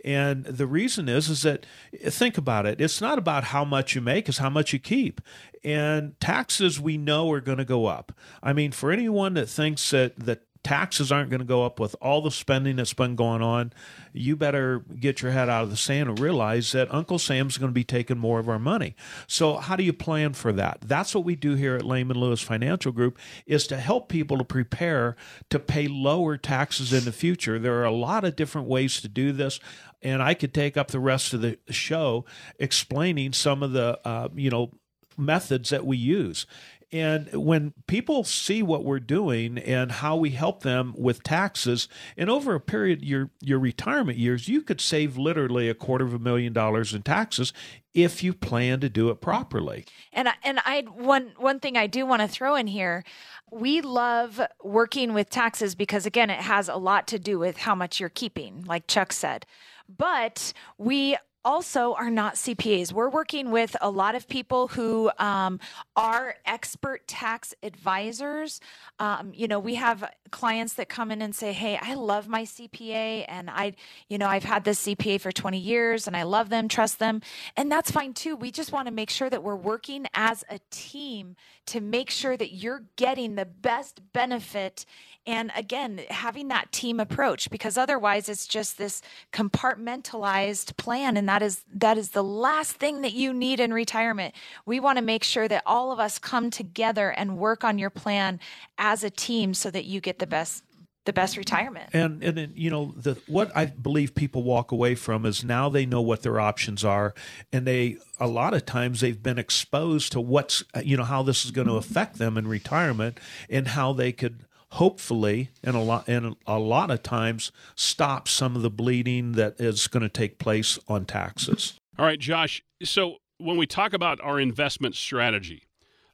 And 0.05 0.45
the 0.45 0.67
reason 0.67 1.09
is, 1.09 1.29
is 1.29 1.43
that 1.43 1.67
think 2.05 2.39
about 2.39 2.67
it. 2.67 2.81
It's 2.81 3.01
not 3.01 3.19
about 3.19 3.45
how 3.45 3.65
much 3.65 3.95
you 3.95 4.01
make; 4.01 4.29
it's 4.29 4.39
how 4.39 4.51
much 4.51 4.73
you 4.73 4.79
keep. 4.79 5.21
And 5.65 6.19
taxes 6.21 6.81
we 6.81 6.97
know 6.97 7.31
are 7.33 7.41
going 7.41 7.59
to 7.59 7.65
go 7.65 7.87
up. 7.87 8.13
I 8.43 8.53
mean, 8.53 8.73
for 8.73 8.93
anyone 8.93 9.35
that 9.35 9.49
thinks 9.49 9.91
that 9.91 10.17
that 10.21 10.46
taxes 10.67 11.13
aren't 11.13 11.31
going 11.31 11.39
to 11.39 11.47
go 11.47 11.65
up 11.65 11.79
with 11.79 11.95
all 12.03 12.21
the 12.21 12.31
spending 12.31 12.75
that's 12.75 12.93
been 12.93 13.15
going 13.15 13.41
on. 13.41 13.73
You 14.13 14.35
better 14.35 14.81
get 14.99 15.23
your 15.23 15.31
head 15.31 15.49
out 15.49 15.63
of 15.63 15.71
the 15.71 15.77
sand 15.77 16.09
and 16.09 16.19
realize 16.19 16.73
that 16.73 16.93
Uncle 16.93 17.21
Sam's 17.21 17.57
going 17.57 17.71
to 17.71 17.75
be 17.75 17.85
taking 17.85 18.19
more 18.19 18.41
of 18.41 18.49
our 18.49 18.59
money. 18.59 18.97
So 19.29 19.59
how 19.59 19.77
do 19.77 19.85
you 19.85 19.93
plan 19.93 20.33
for 20.33 20.53
that? 20.55 20.79
That's 20.81 21.15
what 21.15 21.25
we 21.25 21.37
do 21.37 21.55
here 21.55 21.77
at 21.77 21.87
Lehman 21.87 22.19
Lewis 22.19 22.41
Financial 22.43 22.91
Group 22.91 23.17
is 23.47 23.69
to 23.69 23.77
help 23.77 24.09
people 24.09 24.39
to 24.39 24.45
prepare 24.45 25.15
to 25.51 25.61
pay 25.61 25.87
lower 25.87 26.37
taxes 26.37 26.93
in 26.93 27.05
the 27.05 27.13
future. 27.13 27.61
There 27.61 27.81
are 27.81 27.85
a 27.85 27.93
lot 27.93 28.25
of 28.25 28.35
different 28.35 28.67
ways 28.67 29.01
to 29.03 29.09
do 29.09 29.31
this 29.31 29.61
and 30.03 30.21
I 30.21 30.35
could 30.35 30.53
take 30.53 30.77
up 30.77 30.89
the 30.89 31.01
rest 31.01 31.33
of 31.33 31.43
the 31.43 31.59
show 31.71 32.25
explaining 32.59 33.35
some 33.35 33.63
of 33.63 33.71
the 33.71 34.01
uh, 34.05 34.29
you 34.35 34.51
know 34.51 34.73
methods 35.17 35.71
that 35.71 35.87
we 35.87 35.97
use. 35.97 36.47
And 36.93 37.33
when 37.35 37.75
people 37.89 38.23
see 38.23 38.63
what 38.63 38.85
we're 38.85 39.01
doing 39.01 39.59
and 39.59 39.91
how 39.91 40.17
we 40.17 40.31
help 40.31 40.63
them 40.63 40.95
with 40.97 41.25
taxes, 41.25 41.89
and 42.17 42.31
over 42.31 42.55
a 42.55 42.61
period 42.61 43.05
your 43.05 43.31
your 43.41 43.59
retirement 43.59 44.19
years, 44.19 44.47
you 44.47 44.63
could 44.63 44.81
save 44.81 45.17
literally 45.19 45.69
a 45.69 45.75
quarter 45.75 46.05
of 46.05 46.15
a 46.15 46.19
million 46.19 46.53
dollars 46.53 46.95
in 46.95 47.03
taxes 47.03 47.53
if 47.93 48.23
you 48.23 48.33
plan 48.33 48.79
to 48.81 48.89
do 48.89 49.09
it 49.09 49.21
properly. 49.21 49.85
And 50.13 50.29
I, 50.29 50.35
and 50.45 50.61
I 50.65 50.83
one 50.83 51.33
one 51.37 51.59
thing 51.59 51.77
I 51.77 51.89
do 51.89 52.07
want 52.07 52.23
to 52.23 52.29
throw 52.29 52.55
in 52.55 52.69
here, 52.69 53.03
we 53.51 53.81
love 53.81 54.41
working 54.63 55.13
with 55.13 55.29
taxes 55.29 55.75
because 55.75 56.07
again, 56.07 56.31
it 56.31 56.41
has 56.41 56.69
a 56.69 56.77
lot 56.77 57.09
to 57.09 57.19
do 57.19 57.39
with 57.39 57.57
how 57.57 57.75
much 57.75 57.99
you're 57.99 58.09
keeping, 58.09 58.63
like 58.65 58.87
Chuck 58.87 59.13
said. 59.13 59.45
But 59.89 60.53
we 60.79 61.17
also 61.47 61.95
are 61.95 62.11
not 62.11 62.35
CPAs. 62.35 62.93
We're 62.93 63.09
working 63.09 63.53
with 63.53 63.77
a 63.81 63.89
lot 63.89 64.17
of 64.17 64.27
people 64.27 64.67
who 64.67 65.13
um, 65.21 65.61
are 65.95 66.35
expert 66.45 67.07
tax 67.07 67.55
advisors. 67.63 68.61
Um, 68.99 69.31
you 69.33 69.47
know, 69.47 69.61
we 69.61 69.77
have 69.77 70.11
clients 70.33 70.75
that 70.75 70.89
come 70.89 71.13
in 71.13 71.23
and 71.23 71.35
say, 71.35 71.53
"Hey, 71.53 71.79
I 71.81 71.95
love 71.95 72.27
my 72.27 72.43
CPA, 72.43 73.25
and 73.29 73.49
I, 73.49 73.75
you 74.09 74.19
know, 74.19 74.27
I've 74.27 74.43
had 74.43 74.65
this 74.65 74.85
CPA 74.85 75.21
for 75.21 75.31
20 75.31 75.57
years, 75.57 76.09
and 76.09 76.17
I 76.17 76.25
love 76.25 76.49
them, 76.49 76.67
trust 76.67 76.99
them, 76.99 77.23
and 77.57 77.71
that's 77.71 77.93
fine 77.93 78.13
too. 78.13 78.35
We 78.35 78.51
just 78.51 78.73
want 78.73 78.89
to 78.89 78.93
make 78.93 79.09
sure 79.09 79.31
that 79.31 79.45
we're 79.45 79.55
working 79.55 80.07
as 80.15 80.45
a 80.51 80.59
team 80.71 81.37
to 81.67 81.81
make 81.81 82.11
sure 82.11 82.37
that 82.37 82.55
you're 82.55 82.83
getting 82.97 83.37
the 83.37 83.45
best 83.45 84.01
benefit 84.13 84.85
and 85.27 85.51
again 85.57 86.01
having 86.09 86.49
that 86.49 86.71
team 86.71 87.01
approach 87.01 87.51
because 87.51 87.77
otherwise 87.77 88.29
it's 88.29 88.47
just 88.47 88.79
this 88.79 89.03
compartmentalized 89.33 90.77
plan 90.77 91.17
and 91.17 91.29
that 91.29 91.36
is 91.43 91.65
that 91.75 91.99
is 91.99 92.11
the 92.11 92.25
last 92.25 92.73
thing 92.73 93.03
that 93.03 93.13
you 93.13 93.33
need 93.33 93.61
in 93.61 93.73
retirement 93.73 94.35
we 94.65 94.81
want 94.81 94.99
to 94.99 95.05
make 95.05 95.25
sure 95.25 95.49
that 95.49 95.63
all 95.67 95.93
of 95.93 95.99
us 95.99 96.19
come 96.19 96.51
together 96.51 97.11
and 97.11 97.39
work 97.39 97.65
on 97.65 97.79
your 97.79 97.91
plan 97.91 98.41
as 98.79 99.05
a 99.05 99.11
team 99.11 99.55
so 99.55 99.71
that 99.71 99.85
you 99.85 100.01
get 100.01 100.19
the 100.19 100.27
best 100.27 100.63
the 101.07 101.13
best 101.13 101.37
retirement. 101.37 101.89
And 101.93 102.23
and 102.23 102.37
then, 102.37 102.53
you 102.55 102.69
know 102.69 102.93
the 102.97 103.17
what 103.27 103.57
I 103.57 103.67
believe 103.67 104.15
people 104.15 104.43
walk 104.43 104.73
away 104.73 104.95
from 104.95 105.25
is 105.25 105.43
now 105.43 105.69
they 105.69 105.87
know 105.87 106.03
what 106.03 106.23
their 106.23 106.39
options 106.39 106.85
are, 106.85 107.15
and 107.53 107.67
they 107.67 107.97
a 108.21 108.27
lot 108.27 108.53
of 108.53 108.67
times 108.67 109.01
they've 109.01 109.23
been 109.23 109.39
exposed 109.39 110.13
to 110.13 110.21
what's 110.21 110.63
you 110.83 110.97
know 110.97 111.05
how 111.05 111.23
this 111.23 111.45
is 111.45 111.53
going 111.53 111.69
to 111.69 111.75
affect 111.75 112.19
them 112.19 112.37
in 112.37 112.47
retirement 112.47 113.19
and 113.49 113.69
how 113.69 113.93
they 113.93 114.13
could 114.13 114.45
hopefully 114.77 115.51
and 115.63 115.75
a 115.75 115.81
lot 115.81 116.07
and 116.07 116.37
a 116.47 116.59
lot 116.59 116.91
of 116.91 117.03
times 117.03 117.51
stop 117.75 118.29
some 118.29 118.55
of 118.55 118.63
the 118.63 118.71
bleeding 118.71 119.33
that 119.33 119.59
is 119.59 119.87
going 119.89 120.03
to 120.03 120.09
take 120.09 120.39
place 120.39 120.79
on 120.87 121.05
taxes. 121.05 121.81
All 121.99 122.05
right, 122.05 122.19
Josh. 122.19 122.63
So 122.83 123.17
when 123.39 123.57
we 123.57 123.67
talk 123.67 123.93
about 123.93 124.21
our 124.21 124.39
investment 124.39 124.95
strategy, 124.95 125.63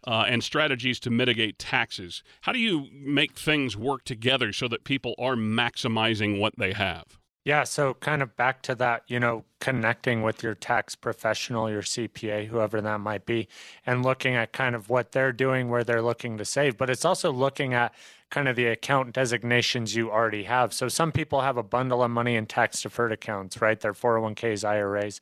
uh, 0.05 0.25
and 0.27 0.43
strategies 0.43 0.99
to 0.99 1.11
mitigate 1.11 1.61
taxes. 1.61 2.25
How 2.41 2.51
do 2.51 2.59
you 2.59 2.89
make 2.93 3.39
things 3.39 3.77
work 3.77 4.03
together 4.03 4.53
so 4.53 4.67
that 4.67 4.83
people 4.83 5.15
are 5.17 5.37
maximizing 5.37 6.41
what 6.41 6.59
they 6.59 6.73
have? 6.73 7.21
Yeah, 7.45 7.65
so 7.65 7.95
kind 7.95 8.23
of 8.23 8.37
back 8.37 8.63
to 8.63 8.75
that, 8.77 9.03
you 9.09 9.19
know, 9.19 9.45
connecting 9.61 10.23
with 10.23 10.45
your 10.45 10.55
tax 10.55 10.95
professional, 10.95 11.69
your 11.69 11.83
CPA, 11.83 12.47
whoever 12.47 12.81
that 12.81 13.01
might 13.01 13.27
be, 13.27 13.49
and 13.85 14.05
looking 14.05 14.37
at 14.37 14.53
kind 14.53 14.77
of 14.77 14.89
what 14.89 15.11
they're 15.11 15.33
doing, 15.33 15.69
where 15.69 15.83
they're 15.83 16.03
looking 16.03 16.39
to 16.39 16.45
save. 16.45 16.77
But 16.77 16.89
it's 16.89 17.05
also 17.05 17.33
looking 17.33 17.75
at 17.75 17.93
kind 18.33 18.49
of 18.49 18.57
the 18.57 18.67
account 18.67 19.13
designations 19.13 19.95
you 19.95 20.11
already 20.11 20.45
have. 20.45 20.73
So 20.73 20.89
some 20.89 21.13
people 21.13 21.43
have 21.43 21.59
a 21.59 21.63
bundle 21.63 22.03
of 22.03 22.11
money 22.11 22.35
in 22.35 22.47
tax 22.47 22.83
deferred 22.83 23.13
accounts, 23.13 23.61
right? 23.61 23.79
Their 23.79 23.93
401ks, 23.93 24.65
IRAs 24.65 25.21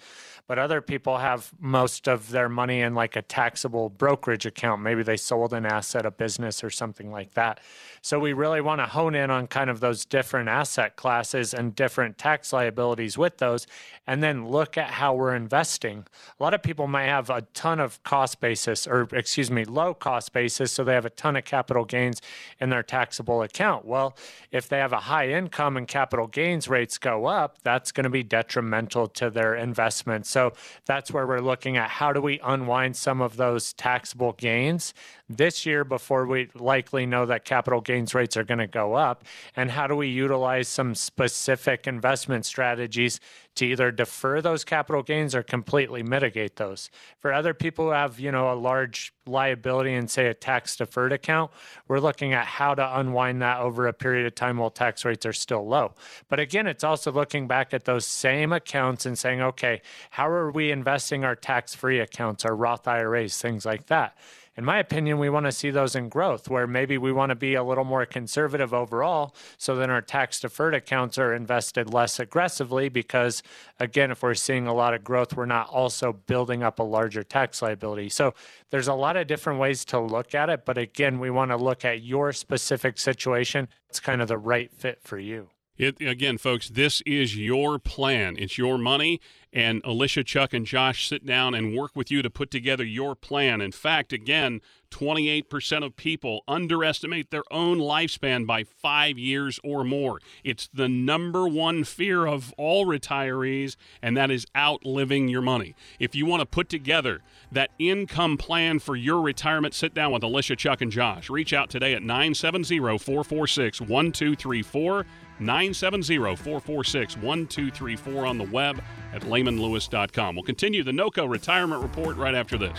but 0.50 0.58
other 0.58 0.80
people 0.80 1.18
have 1.18 1.52
most 1.60 2.08
of 2.08 2.30
their 2.30 2.48
money 2.48 2.80
in 2.80 2.92
like 2.92 3.14
a 3.14 3.22
taxable 3.22 3.88
brokerage 3.88 4.46
account. 4.46 4.82
Maybe 4.82 5.04
they 5.04 5.16
sold 5.16 5.52
an 5.52 5.64
asset, 5.64 6.04
a 6.04 6.10
business, 6.10 6.64
or 6.64 6.70
something 6.70 7.12
like 7.12 7.34
that. 7.34 7.60
So 8.02 8.18
we 8.18 8.32
really 8.32 8.60
want 8.60 8.80
to 8.80 8.86
hone 8.86 9.14
in 9.14 9.30
on 9.30 9.46
kind 9.46 9.70
of 9.70 9.78
those 9.78 10.04
different 10.04 10.48
asset 10.48 10.96
classes 10.96 11.54
and 11.54 11.76
different 11.76 12.18
tax 12.18 12.52
liabilities 12.52 13.16
with 13.16 13.38
those, 13.38 13.68
and 14.08 14.24
then 14.24 14.48
look 14.48 14.76
at 14.76 14.90
how 14.90 15.14
we're 15.14 15.36
investing. 15.36 16.04
A 16.40 16.42
lot 16.42 16.52
of 16.52 16.64
people 16.64 16.88
might 16.88 17.04
have 17.04 17.30
a 17.30 17.42
ton 17.54 17.78
of 17.78 18.02
cost 18.02 18.40
basis, 18.40 18.88
or 18.88 19.06
excuse 19.12 19.52
me, 19.52 19.64
low 19.64 19.94
cost 19.94 20.32
basis, 20.32 20.72
so 20.72 20.82
they 20.82 20.94
have 20.94 21.06
a 21.06 21.10
ton 21.10 21.36
of 21.36 21.44
capital 21.44 21.84
gains 21.84 22.20
in 22.58 22.70
their 22.70 22.82
taxable 23.00 23.40
account. 23.40 23.86
Well, 23.86 24.14
if 24.52 24.68
they 24.68 24.76
have 24.76 24.92
a 24.92 24.98
high 24.98 25.30
income 25.30 25.78
and 25.78 25.88
capital 25.88 26.26
gains 26.26 26.68
rates 26.68 26.98
go 26.98 27.24
up, 27.24 27.56
that's 27.62 27.92
going 27.92 28.04
to 28.04 28.10
be 28.10 28.22
detrimental 28.22 29.08
to 29.08 29.30
their 29.30 29.54
investment. 29.54 30.26
So 30.26 30.52
that's 30.84 31.10
where 31.10 31.26
we're 31.26 31.40
looking 31.40 31.78
at 31.78 31.88
how 31.88 32.12
do 32.12 32.20
we 32.20 32.40
unwind 32.44 32.96
some 32.96 33.22
of 33.22 33.38
those 33.38 33.72
taxable 33.72 34.32
gains 34.32 34.92
this 35.30 35.64
year 35.64 35.82
before 35.82 36.26
we 36.26 36.50
likely 36.54 37.06
know 37.06 37.24
that 37.24 37.46
capital 37.46 37.80
gains 37.80 38.14
rates 38.14 38.36
are 38.36 38.44
going 38.44 38.58
to 38.58 38.66
go 38.66 38.94
up? 38.94 39.24
And 39.56 39.70
how 39.70 39.86
do 39.86 39.96
we 39.96 40.08
utilize 40.08 40.68
some 40.68 40.94
specific 40.94 41.86
investment 41.86 42.44
strategies 42.44 43.18
to 43.56 43.66
either 43.66 43.90
defer 43.90 44.40
those 44.40 44.64
capital 44.64 45.02
gains 45.02 45.34
or 45.34 45.42
completely 45.42 46.02
mitigate 46.02 46.56
those? 46.56 46.90
For 47.18 47.32
other 47.32 47.54
people 47.54 47.86
who 47.86 47.90
have, 47.92 48.18
you 48.18 48.32
know, 48.32 48.52
a 48.52 48.54
large 48.54 49.12
liability 49.26 49.94
in 49.94 50.08
say 50.08 50.26
a 50.26 50.34
tax 50.34 50.76
deferred 50.76 51.12
account, 51.12 51.50
we're 51.88 52.00
looking 52.00 52.32
at 52.32 52.46
how 52.46 52.74
to 52.74 52.98
unwind 52.98 53.42
that 53.42 53.60
over 53.60 53.86
a 53.86 53.92
period 53.92 54.26
of 54.26 54.34
time 54.34 54.58
while 54.58 54.70
tax 54.70 55.04
rates 55.04 55.26
are 55.26 55.32
still 55.32 55.66
low. 55.66 55.94
But 56.28 56.40
again, 56.40 56.66
it's 56.66 56.84
also 56.84 57.12
looking 57.12 57.46
back 57.46 57.72
at 57.72 57.84
those 57.84 58.04
same 58.04 58.52
accounts 58.52 59.06
and 59.06 59.18
saying, 59.18 59.40
okay, 59.40 59.82
how 60.10 60.28
are 60.28 60.50
we 60.50 60.70
investing 60.70 61.24
our 61.24 61.36
tax 61.36 61.74
free 61.74 62.00
accounts, 62.00 62.44
our 62.44 62.54
Roth 62.54 62.86
IRAs, 62.88 63.40
things 63.40 63.64
like 63.64 63.86
that? 63.86 64.16
In 64.56 64.64
my 64.64 64.78
opinion, 64.78 65.18
we 65.18 65.30
want 65.30 65.46
to 65.46 65.52
see 65.52 65.70
those 65.70 65.94
in 65.94 66.08
growth 66.08 66.48
where 66.48 66.66
maybe 66.66 66.98
we 66.98 67.12
want 67.12 67.30
to 67.30 67.36
be 67.36 67.54
a 67.54 67.62
little 67.62 67.84
more 67.84 68.04
conservative 68.04 68.74
overall. 68.74 69.34
So 69.56 69.76
then 69.76 69.90
our 69.90 70.02
tax 70.02 70.40
deferred 70.40 70.74
accounts 70.74 71.18
are 71.18 71.32
invested 71.32 71.94
less 71.94 72.18
aggressively 72.18 72.88
because, 72.88 73.42
again, 73.78 74.10
if 74.10 74.22
we're 74.22 74.34
seeing 74.34 74.66
a 74.66 74.74
lot 74.74 74.92
of 74.92 75.04
growth, 75.04 75.36
we're 75.36 75.46
not 75.46 75.68
also 75.68 76.12
building 76.12 76.62
up 76.62 76.80
a 76.80 76.82
larger 76.82 77.22
tax 77.22 77.62
liability. 77.62 78.08
So 78.08 78.34
there's 78.70 78.88
a 78.88 78.94
lot 78.94 79.16
of 79.16 79.28
different 79.28 79.60
ways 79.60 79.84
to 79.86 80.00
look 80.00 80.34
at 80.34 80.50
it. 80.50 80.64
But 80.64 80.78
again, 80.78 81.20
we 81.20 81.30
want 81.30 81.52
to 81.52 81.56
look 81.56 81.84
at 81.84 82.02
your 82.02 82.32
specific 82.32 82.98
situation. 82.98 83.68
It's 83.88 84.00
kind 84.00 84.20
of 84.20 84.28
the 84.28 84.38
right 84.38 84.72
fit 84.72 85.00
for 85.02 85.18
you. 85.18 85.48
It, 85.80 85.98
again, 86.02 86.36
folks, 86.36 86.68
this 86.68 87.00
is 87.06 87.38
your 87.38 87.78
plan. 87.78 88.36
It's 88.38 88.58
your 88.58 88.76
money, 88.76 89.18
and 89.50 89.80
Alicia, 89.82 90.24
Chuck, 90.24 90.52
and 90.52 90.66
Josh 90.66 91.08
sit 91.08 91.24
down 91.24 91.54
and 91.54 91.74
work 91.74 91.92
with 91.96 92.10
you 92.10 92.20
to 92.20 92.28
put 92.28 92.50
together 92.50 92.84
your 92.84 93.14
plan. 93.14 93.62
In 93.62 93.72
fact, 93.72 94.12
again, 94.12 94.60
28% 94.90 95.82
of 95.82 95.96
people 95.96 96.44
underestimate 96.46 97.30
their 97.30 97.44
own 97.50 97.78
lifespan 97.78 98.46
by 98.46 98.62
five 98.62 99.16
years 99.16 99.58
or 99.64 99.82
more. 99.82 100.20
It's 100.44 100.68
the 100.74 100.86
number 100.86 101.48
one 101.48 101.84
fear 101.84 102.26
of 102.26 102.52
all 102.58 102.84
retirees, 102.84 103.76
and 104.02 104.14
that 104.18 104.30
is 104.30 104.44
outliving 104.54 105.28
your 105.28 105.40
money. 105.40 105.74
If 105.98 106.14
you 106.14 106.26
want 106.26 106.40
to 106.40 106.46
put 106.46 106.68
together 106.68 107.22
that 107.50 107.70
income 107.78 108.36
plan 108.36 108.80
for 108.80 108.96
your 108.96 109.22
retirement, 109.22 109.72
sit 109.72 109.94
down 109.94 110.12
with 110.12 110.22
Alicia, 110.22 110.56
Chuck, 110.56 110.82
and 110.82 110.92
Josh. 110.92 111.30
Reach 111.30 111.54
out 111.54 111.70
today 111.70 111.94
at 111.94 112.02
970 112.02 112.98
446 112.98 113.80
1234. 113.80 115.06
970 115.40 116.16
446 116.36 117.16
1234 117.16 118.26
on 118.26 118.38
the 118.38 118.44
web 118.44 118.82
at 119.12 119.22
lehmanlewis.com. 119.22 120.34
We'll 120.34 120.44
continue 120.44 120.82
the 120.82 120.92
NOCO 120.92 121.28
retirement 121.28 121.82
report 121.82 122.16
right 122.16 122.34
after 122.34 122.58
this. 122.58 122.78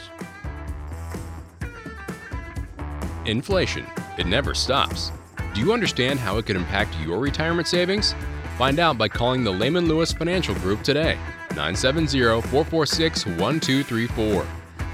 Inflation. 3.26 3.86
It 4.18 4.28
never 4.28 4.54
stops. 4.54 5.12
Do 5.54 5.62
you 5.62 5.74
understand 5.74 6.20
how 6.20 6.38
it 6.38 6.46
could 6.46 6.56
impact 6.56 6.96
your 7.00 7.20
retirement 7.20 7.68
savings? 7.68 8.16
Find 8.58 8.80
out 8.80 8.98
by 8.98 9.10
calling 9.10 9.44
the 9.44 9.52
Lehman 9.52 9.88
Lewis 9.88 10.12
Financial 10.12 10.56
Group 10.56 10.82
today. 10.82 11.18
970 11.56 12.20
446 12.42 13.26
1234. 13.26 14.46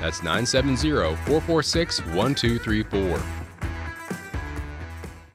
That's 0.01 0.24
970 0.24 1.15
446 1.25 2.00
1234. 2.01 3.37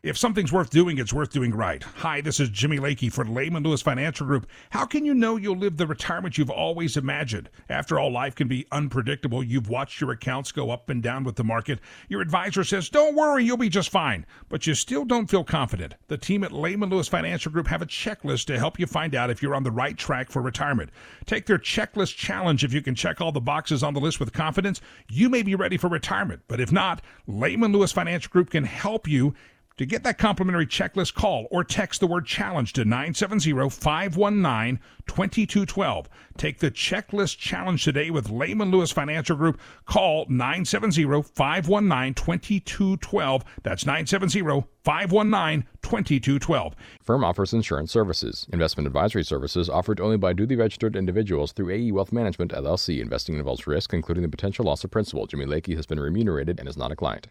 If 0.02 0.18
something's 0.18 0.50
worth 0.50 0.70
doing, 0.70 0.98
it's 0.98 1.12
worth 1.12 1.30
doing 1.30 1.54
right. 1.54 1.80
Hi, 1.98 2.20
this 2.20 2.40
is 2.40 2.48
Jimmy 2.48 2.78
Lakey 2.78 3.12
for 3.12 3.24
Lehman 3.24 3.62
Lewis 3.62 3.82
Financial 3.82 4.26
Group. 4.26 4.48
How 4.70 4.84
can 4.84 5.04
you 5.04 5.14
know 5.14 5.36
you'll 5.36 5.56
live 5.56 5.76
the 5.76 5.86
retirement 5.86 6.36
you've 6.36 6.50
always 6.50 6.96
imagined? 6.96 7.48
After 7.68 8.00
all, 8.00 8.10
life 8.10 8.34
can 8.34 8.48
be 8.48 8.66
unpredictable. 8.72 9.44
You've 9.44 9.68
watched 9.68 10.00
your 10.00 10.10
accounts 10.10 10.50
go 10.50 10.72
up 10.72 10.90
and 10.90 11.04
down 11.04 11.22
with 11.22 11.36
the 11.36 11.44
market. 11.44 11.78
Your 12.08 12.20
advisor 12.20 12.64
says, 12.64 12.88
don't 12.88 13.14
worry, 13.14 13.44
you'll 13.44 13.56
be 13.56 13.68
just 13.68 13.90
fine. 13.90 14.26
But 14.48 14.66
you 14.66 14.74
still 14.74 15.04
don't 15.04 15.30
feel 15.30 15.44
confident. 15.44 15.94
The 16.08 16.18
team 16.18 16.42
at 16.42 16.50
Lehman 16.50 16.90
Lewis 16.90 17.06
Financial 17.06 17.52
Group 17.52 17.68
have 17.68 17.80
a 17.80 17.86
checklist 17.86 18.46
to 18.46 18.58
help 18.58 18.80
you 18.80 18.86
find 18.86 19.14
out 19.14 19.30
if 19.30 19.40
you're 19.40 19.54
on 19.54 19.62
the 19.62 19.70
right 19.70 19.96
track 19.96 20.32
for 20.32 20.42
retirement. 20.42 20.90
Take 21.26 21.46
their 21.46 21.58
checklist 21.58 22.16
challenge. 22.16 22.64
If 22.64 22.72
you 22.72 22.82
can 22.82 22.96
check 22.96 23.20
all 23.20 23.30
the 23.30 23.40
boxes 23.40 23.84
on 23.84 23.94
the 23.94 24.00
list 24.00 24.18
with 24.18 24.32
confidence, 24.32 24.80
you 25.08 25.28
may 25.28 25.44
be 25.44 25.54
ready 25.54 25.76
for 25.76 25.86
retirement. 25.86 26.42
But 26.48 26.60
if 26.60 26.72
not, 26.72 27.02
Lehman 27.28 27.70
Lewis 27.70 27.92
Financial 27.92 28.30
Group 28.30 28.50
can 28.50 28.64
help 28.64 29.06
you 29.06 29.32
to 29.76 29.86
get 29.86 30.04
that 30.04 30.18
complimentary 30.18 30.66
checklist, 30.66 31.14
call 31.14 31.46
or 31.50 31.64
text 31.64 32.00
the 32.00 32.06
word 32.06 32.26
challenge 32.26 32.72
to 32.74 32.84
970 32.84 33.70
519 33.70 34.80
2212. 35.06 36.08
Take 36.36 36.58
the 36.58 36.70
checklist 36.70 37.38
challenge 37.38 37.84
today 37.84 38.10
with 38.10 38.30
Lehman 38.30 38.70
Lewis 38.70 38.90
Financial 38.90 39.36
Group. 39.36 39.60
Call 39.84 40.26
970 40.28 41.04
519 41.34 42.14
2212. 42.14 43.44
That's 43.62 43.86
970 43.86 44.64
519 44.84 45.66
2212. 45.82 46.74
Firm 47.02 47.24
offers 47.24 47.52
insurance 47.52 47.92
services. 47.92 48.46
Investment 48.52 48.86
advisory 48.86 49.24
services 49.24 49.68
offered 49.68 50.00
only 50.00 50.16
by 50.16 50.32
duly 50.32 50.56
registered 50.56 50.96
individuals 50.96 51.52
through 51.52 51.70
AE 51.70 51.92
Wealth 51.92 52.12
Management, 52.12 52.52
LLC. 52.52 53.00
Investing 53.00 53.36
involves 53.36 53.66
risk, 53.66 53.92
including 53.92 54.22
the 54.22 54.28
potential 54.28 54.64
loss 54.64 54.84
of 54.84 54.90
principal. 54.90 55.26
Jimmy 55.26 55.46
Lakey 55.46 55.76
has 55.76 55.86
been 55.86 56.00
remunerated 56.00 56.58
and 56.58 56.68
is 56.68 56.76
not 56.76 56.92
a 56.92 56.96
client. 56.96 57.28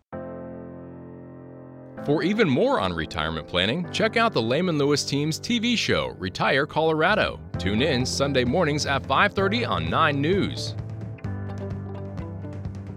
For 2.06 2.24
even 2.24 2.50
more 2.50 2.80
on 2.80 2.94
retirement 2.94 3.48
planning, 3.48 3.88
check 3.92 4.18
out 4.18 4.34
the 4.34 4.42
Lehman 4.42 4.80
Lewis 4.80 5.04
team's 5.04 5.40
TV 5.40 5.78
show, 5.78 6.16
Retire 6.18 6.66
Colorado. 6.66 7.40
Tune 7.60 7.84
in 7.84 8.08
Sunday 8.08 8.44
mornings 8.44 8.88
at 8.88 9.06
5:30 9.06 9.66
on 9.66 9.88
9 9.88 10.20
News. 10.20 10.74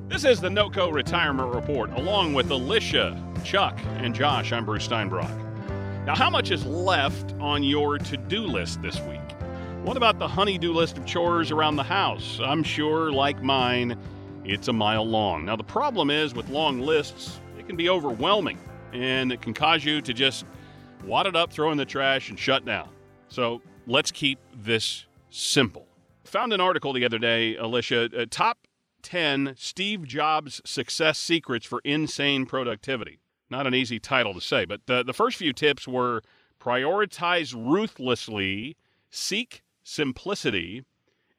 This 0.09 0.25
is 0.25 0.41
the 0.41 0.49
NOCO 0.49 0.91
Retirement 0.91 1.55
Report, 1.55 1.91
along 1.99 2.33
with 2.33 2.51
Alicia, 2.51 3.23
Chuck, 3.45 3.79
and 3.99 4.15
Josh. 4.15 4.53
I'm 4.53 4.65
Bruce 4.65 4.89
Steinbrock. 4.89 6.07
Now, 6.07 6.15
how 6.15 6.31
much 6.31 6.51
is 6.51 6.65
left 6.65 7.35
on 7.39 7.63
your 7.63 7.99
to-do 7.99 8.47
list 8.47 8.81
this 8.81 8.99
week? 9.03 9.21
What 9.83 9.99
about 9.99 10.19
the 10.19 10.29
honey-do 10.29 10.73
list 10.73 10.97
of 10.97 11.05
chores 11.05 11.51
around 11.51 11.77
the 11.77 11.83
house? 11.83 12.41
I'm 12.43 12.63
sure, 12.63 13.13
like 13.13 13.43
mine, 13.43 13.99
it's 14.47 14.69
a 14.69 14.73
mile 14.73 15.07
long. 15.07 15.45
Now, 15.45 15.57
the 15.57 15.63
problem 15.63 16.09
is 16.09 16.35
with 16.35 16.49
long 16.49 16.81
lists, 16.81 17.39
it 17.59 17.67
can 17.67 17.77
be 17.77 17.91
overwhelming 17.91 18.59
and 18.95 19.33
it 19.33 19.43
can 19.43 19.53
cause 19.53 19.85
you 19.85 20.01
to 20.01 20.15
just 20.15 20.47
wad 21.05 21.27
it 21.27 21.37
up, 21.37 21.53
throw 21.53 21.71
in 21.71 21.77
the 21.77 21.85
trash, 21.85 22.31
and 22.31 22.39
shut 22.39 22.65
down. 22.65 22.89
So 23.29 23.61
let's 23.87 24.11
keep 24.11 24.39
this 24.57 25.07
simple. 25.31 25.87
Found 26.25 26.53
an 26.53 26.61
article 26.61 26.93
the 26.93 27.05
other 27.05 27.19
day, 27.19 27.57
Alicia, 27.57 28.09
uh, 28.17 28.27
top 28.31 28.59
10 29.03 29.55
Steve 29.59 30.07
Jobs 30.07 30.63
success 30.65 31.19
secrets 31.19 31.67
for 31.67 31.81
insane 31.85 32.47
productivity. 32.47 33.21
Not 33.51 33.67
an 33.67 33.75
easy 33.75 33.99
title 33.99 34.33
to 34.33 34.41
say, 34.41 34.65
but 34.65 34.87
the, 34.87 35.05
the 35.05 35.13
first 35.13 35.37
few 35.37 35.53
tips 35.53 35.87
were 35.87 36.23
prioritize 36.61 37.55
ruthlessly, 37.55 38.77
seek 39.11 39.63
simplicity, 39.83 40.85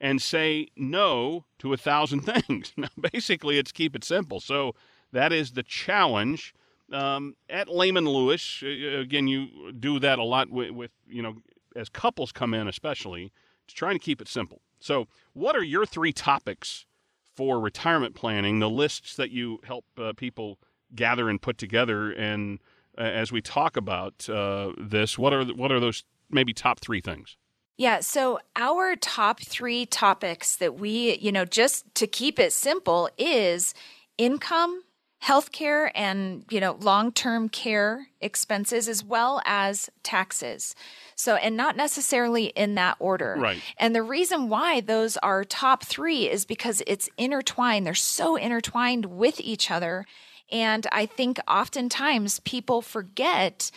and 0.00 0.22
say 0.22 0.68
no 0.76 1.46
to 1.58 1.72
a 1.72 1.76
thousand 1.76 2.20
things. 2.46 2.72
Now, 2.76 2.88
basically, 3.12 3.58
it's 3.58 3.72
keep 3.72 3.96
it 3.96 4.04
simple. 4.04 4.40
So 4.40 4.74
that 5.12 5.32
is 5.32 5.52
the 5.52 5.62
challenge. 5.62 6.54
Um, 6.92 7.34
at 7.48 7.68
Lehman 7.68 8.04
Lewis, 8.04 8.62
uh, 8.62 8.98
again, 8.98 9.26
you 9.26 9.72
do 9.72 9.98
that 9.98 10.18
a 10.18 10.24
lot 10.24 10.50
with, 10.50 10.70
with, 10.70 10.90
you 11.08 11.22
know, 11.22 11.36
as 11.74 11.88
couples 11.88 12.32
come 12.32 12.54
in, 12.54 12.68
especially, 12.68 13.32
to 13.66 13.74
trying 13.74 13.94
to 13.94 13.98
keep 13.98 14.20
it 14.20 14.28
simple. 14.28 14.60
So, 14.78 15.08
what 15.32 15.56
are 15.56 15.64
your 15.64 15.84
three 15.84 16.12
topics 16.12 16.86
for 17.34 17.58
retirement 17.58 18.14
planning? 18.14 18.60
The 18.60 18.70
lists 18.70 19.16
that 19.16 19.30
you 19.30 19.60
help 19.64 19.84
uh, 19.98 20.12
people 20.16 20.58
gather 20.94 21.28
and 21.28 21.40
put 21.40 21.58
together, 21.58 22.12
and 22.12 22.60
uh, 22.96 23.02
as 23.02 23.32
we 23.32 23.40
talk 23.40 23.76
about 23.76 24.28
uh, 24.28 24.72
this, 24.78 25.18
what 25.18 25.32
are 25.32 25.44
what 25.44 25.72
are 25.72 25.80
those 25.80 26.04
maybe 26.30 26.52
top 26.52 26.78
three 26.80 27.00
things? 27.00 27.36
Yeah, 27.78 28.00
so 28.00 28.38
our 28.54 28.96
top 28.96 29.40
three 29.40 29.84
topics 29.84 30.56
that 30.56 30.78
we, 30.78 31.18
you 31.18 31.30
know, 31.30 31.44
just 31.44 31.94
to 31.96 32.06
keep 32.06 32.38
it 32.38 32.54
simple 32.54 33.10
is 33.18 33.74
income, 34.16 34.82
healthcare, 35.24 35.90
and, 35.94 36.44
you 36.50 36.60
know, 36.60 36.76
long 36.80 37.12
term 37.12 37.48
care 37.48 38.08
expenses, 38.20 38.88
as 38.88 39.02
well 39.02 39.40
as 39.44 39.90
taxes. 40.02 40.74
So, 41.14 41.36
and 41.36 41.56
not 41.56 41.76
necessarily 41.76 42.46
in 42.46 42.74
that 42.74 42.96
order. 42.98 43.36
Right. 43.38 43.62
And 43.78 43.94
the 43.94 44.02
reason 44.02 44.48
why 44.48 44.80
those 44.80 45.16
are 45.18 45.44
top 45.44 45.84
three 45.84 46.28
is 46.28 46.44
because 46.44 46.82
it's 46.86 47.08
intertwined. 47.16 47.86
They're 47.86 47.94
so 47.94 48.36
intertwined 48.36 49.06
with 49.06 49.40
each 49.40 49.70
other. 49.70 50.04
And 50.52 50.86
I 50.92 51.06
think 51.06 51.38
oftentimes 51.48 52.40
people 52.40 52.82
forget 52.82 53.70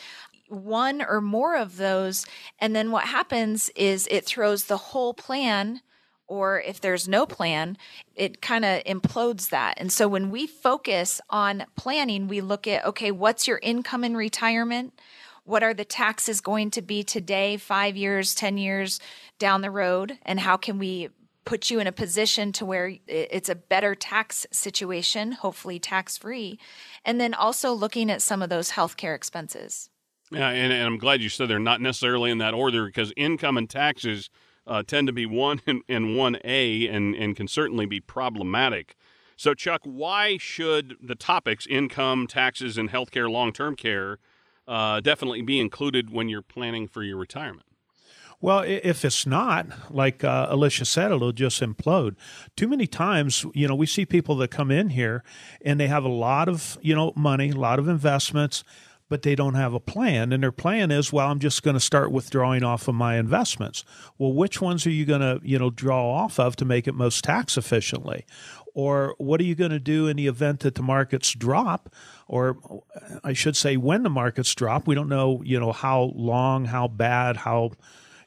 one 0.50 1.01
or 1.01 1.22
more 1.22 1.55
of 1.55 1.77
those. 1.77 2.25
And 2.60 2.75
then 2.75 2.91
what 2.91 3.05
happens 3.05 3.69
is 3.75 4.08
it 4.12 4.25
throws 4.25 4.65
the 4.65 4.77
whole 4.77 5.13
plan, 5.13 5.81
or 6.29 6.62
if 6.62 6.79
there's 6.79 7.07
no 7.07 7.25
plan, 7.25 7.77
it 8.15 8.41
kind 8.41 8.63
of 8.63 8.83
implodes 8.86 9.50
that. 9.50 9.74
And 9.77 9.91
so 9.91 10.07
when 10.07 10.29
we 10.29 10.48
focus 10.48 11.19
on 11.29 11.65
planning, 11.75 12.27
we 12.27 12.39
look 12.39 12.67
at 12.67 12.86
okay, 12.86 13.12
what's 13.12 13.48
your 13.48 13.59
income 13.62 14.03
in 14.03 14.15
retirement? 14.15 14.93
What 15.43 15.63
are 15.63 15.74
the 15.74 15.86
taxes 15.86 16.41
going 16.41 16.69
to 16.71 16.81
be 16.81 17.03
today, 17.03 17.57
five 17.57 17.98
years, 17.98 18.36
10 18.36 18.57
years 18.59 19.00
down 19.39 19.62
the 19.62 19.71
road? 19.71 20.19
And 20.21 20.39
how 20.39 20.57
can 20.57 20.77
we 20.77 21.09
put 21.43 21.71
you 21.71 21.79
in 21.79 21.88
a 21.88 21.91
position 21.91 22.51
to 22.53 22.65
where 22.65 22.93
it's 23.07 23.50
a 23.50 23.55
better 23.55 23.95
tax 23.95 24.45
situation, 24.51 25.31
hopefully 25.31 25.79
tax 25.79 26.17
free? 26.17 26.59
And 27.03 27.19
then 27.19 27.33
also 27.33 27.74
looking 27.74 28.12
at 28.12 28.21
some 28.21 28.43
of 28.43 28.50
those 28.50 28.71
healthcare 28.71 29.15
expenses. 29.15 29.89
Yeah, 30.31 30.50
and, 30.50 30.71
and, 30.71 30.83
I'm 30.83 31.00
glad 31.00 31.24
you 31.24 31.29
said 31.29 31.50
they're 31.50 31.57
not 31.57 31.81
necessarily 31.81 32.29
in 32.29 32.38
that 32.38 32.53
order 32.53 32.86
because 32.86 33.12
income 33.17 33.57
and 33.57 33.67
taxes 33.67 34.29
uh, 34.69 34.83
tend 34.83 35.07
to 35.07 35.13
be 35.13 35.25
one 35.25 35.61
and, 35.89 36.15
one 36.15 36.38
A 36.45 36.88
and, 36.88 37.15
and 37.15 37.35
can 37.35 37.47
certainly 37.47 37.85
be 37.85 37.99
problematic. 37.99 38.95
So, 39.35 39.53
Chuck, 39.53 39.81
why 39.83 40.38
should 40.38 40.95
the 41.01 41.15
topics 41.15 41.65
income, 41.65 42.27
taxes, 42.27 42.77
and 42.77 42.89
healthcare, 42.89 43.29
long 43.29 43.51
term 43.51 43.75
care 43.75 44.19
uh, 44.67 44.99
definitely 44.99 45.41
be 45.41 45.59
included 45.59 46.11
when 46.11 46.29
you're 46.29 46.41
planning 46.41 46.88
for 46.88 47.03
your 47.03 47.17
retirement? 47.17 47.65
Well, 48.41 48.63
if 48.65 49.03
it's 49.03 49.25
not, 49.25 49.67
like 49.91 50.23
uh, 50.23 50.47
Alicia 50.49 50.85
said, 50.85 51.11
it'll 51.11 51.33
just 51.33 51.61
implode. 51.61 52.15
Too 52.55 52.69
many 52.69 52.88
times, 52.88 53.45
you 53.53 53.67
know, 53.67 53.75
we 53.75 53.85
see 53.85 54.05
people 54.05 54.38
that 54.38 54.49
come 54.49 54.71
in 54.71 54.89
here 54.89 55.25
and 55.61 55.77
they 55.77 55.88
have 55.88 56.05
a 56.05 56.09
lot 56.09 56.47
of, 56.47 56.77
you 56.81 56.95
know, 56.95 57.11
money, 57.17 57.49
a 57.49 57.55
lot 57.55 57.79
of 57.79 57.89
investments, 57.89 58.63
but 59.10 59.24
they 59.24 59.36
don't 59.36 59.56
have 59.56 59.74
a 59.74 59.80
plan. 59.80 60.32
And 60.32 60.42
their 60.42 60.51
plan 60.51 60.92
is, 60.92 61.12
well, 61.12 61.30
I'm 61.30 61.39
just 61.39 61.63
going 61.63 61.74
to 61.74 61.80
start 61.80 62.12
withdrawing 62.12 62.63
off 62.63 62.88
of 62.88 62.96
my 62.96 63.18
investments. 63.18 63.84
Well, 64.18 64.34
which 64.34 64.62
ones 64.62 64.86
are 64.86 64.92
you 64.92 65.06
going 65.06 65.22
to, 65.22 65.42
you 65.44 65.60
know, 65.60 65.72
draw 65.72 66.12
off 66.12 66.39
of 66.39 66.56
to 66.58 66.66
make 66.66 66.88
it 66.88 66.94
most 66.94 67.24
tax 67.24 67.58
efficiently? 67.58 68.25
Or 68.75 69.16
what 69.18 69.42
are 69.42 69.46
you 69.46 69.56
going 69.56 69.72
to 69.72 69.80
do 69.80 70.08
in 70.08 70.16
the 70.16 70.28
event 70.28 70.62
that 70.62 70.75
the 70.75 70.84
markets 70.84 71.34
drop? 71.34 71.94
Or 72.28 72.58
I 73.24 73.34
should 73.34 73.58
say, 73.58 73.78
when 73.78 74.04
the 74.04 74.10
markets 74.10 74.54
drop, 74.54 74.88
we 74.88 74.96
don't 74.96 75.10
know, 75.10 75.41
you 75.43 75.60
know, 75.60 75.72
how 75.72 76.13
long, 76.15 76.65
how 76.65 76.88
bad, 76.88 77.38
how 77.38 77.72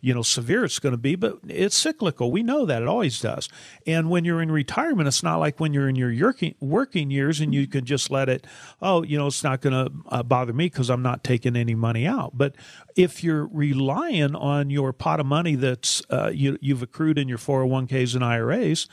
you 0.03 0.13
know 0.13 0.21
severe 0.21 0.65
it's 0.65 0.79
going 0.79 0.93
to 0.93 0.99
be 0.99 1.15
but 1.15 1.39
it's 1.49 1.77
cyclical. 1.77 2.31
We 2.31 2.43
know 2.43 2.67
that 2.67 2.83
it 2.83 2.89
always 2.89 3.19
does. 3.21 3.49
And 3.87 4.11
when 4.11 4.27
you're 4.27 4.43
in 4.43 4.53
retirement 4.53 5.09
it's 5.09 5.23
not 5.23 5.39
like 5.39 5.59
when 5.59 5.73
you're 5.73 5.89
in 5.89 5.97
your 5.97 6.13
working 6.61 7.11
years 7.11 7.41
and 7.41 7.55
you 7.55 7.67
can 7.67 7.87
just 7.87 8.11
let 8.11 8.29
it 8.29 8.47
oh 8.83 9.03
you 9.03 9.17
know 9.17 9.29
it's 9.29 9.43
not 9.43 9.63
going 9.63 9.73
to 9.73 9.93
uh, 10.09 10.23
bother 10.23 10.53
me 10.53 10.67
because 10.67 10.91
i'm 10.91 11.03
not 11.03 11.25
taking 11.25 11.57
any 11.57 11.75
money 11.75 12.07
out. 12.07 12.33
But 12.35 12.57
if 12.97 13.25
you're 13.25 13.47
relying 13.47 14.35
on 14.35 14.69
your 14.69 14.93
pot 14.93 15.21
of 15.21 15.27
money 15.27 15.55
that's 15.55 16.03
uh, 16.11 16.31
you, 16.35 16.59
you've 16.61 16.83
accrued 16.83 17.19
in 17.19 17.29
your 17.29 17.39
401ks 17.39 18.15
and 18.15 18.25
iras 18.25 18.89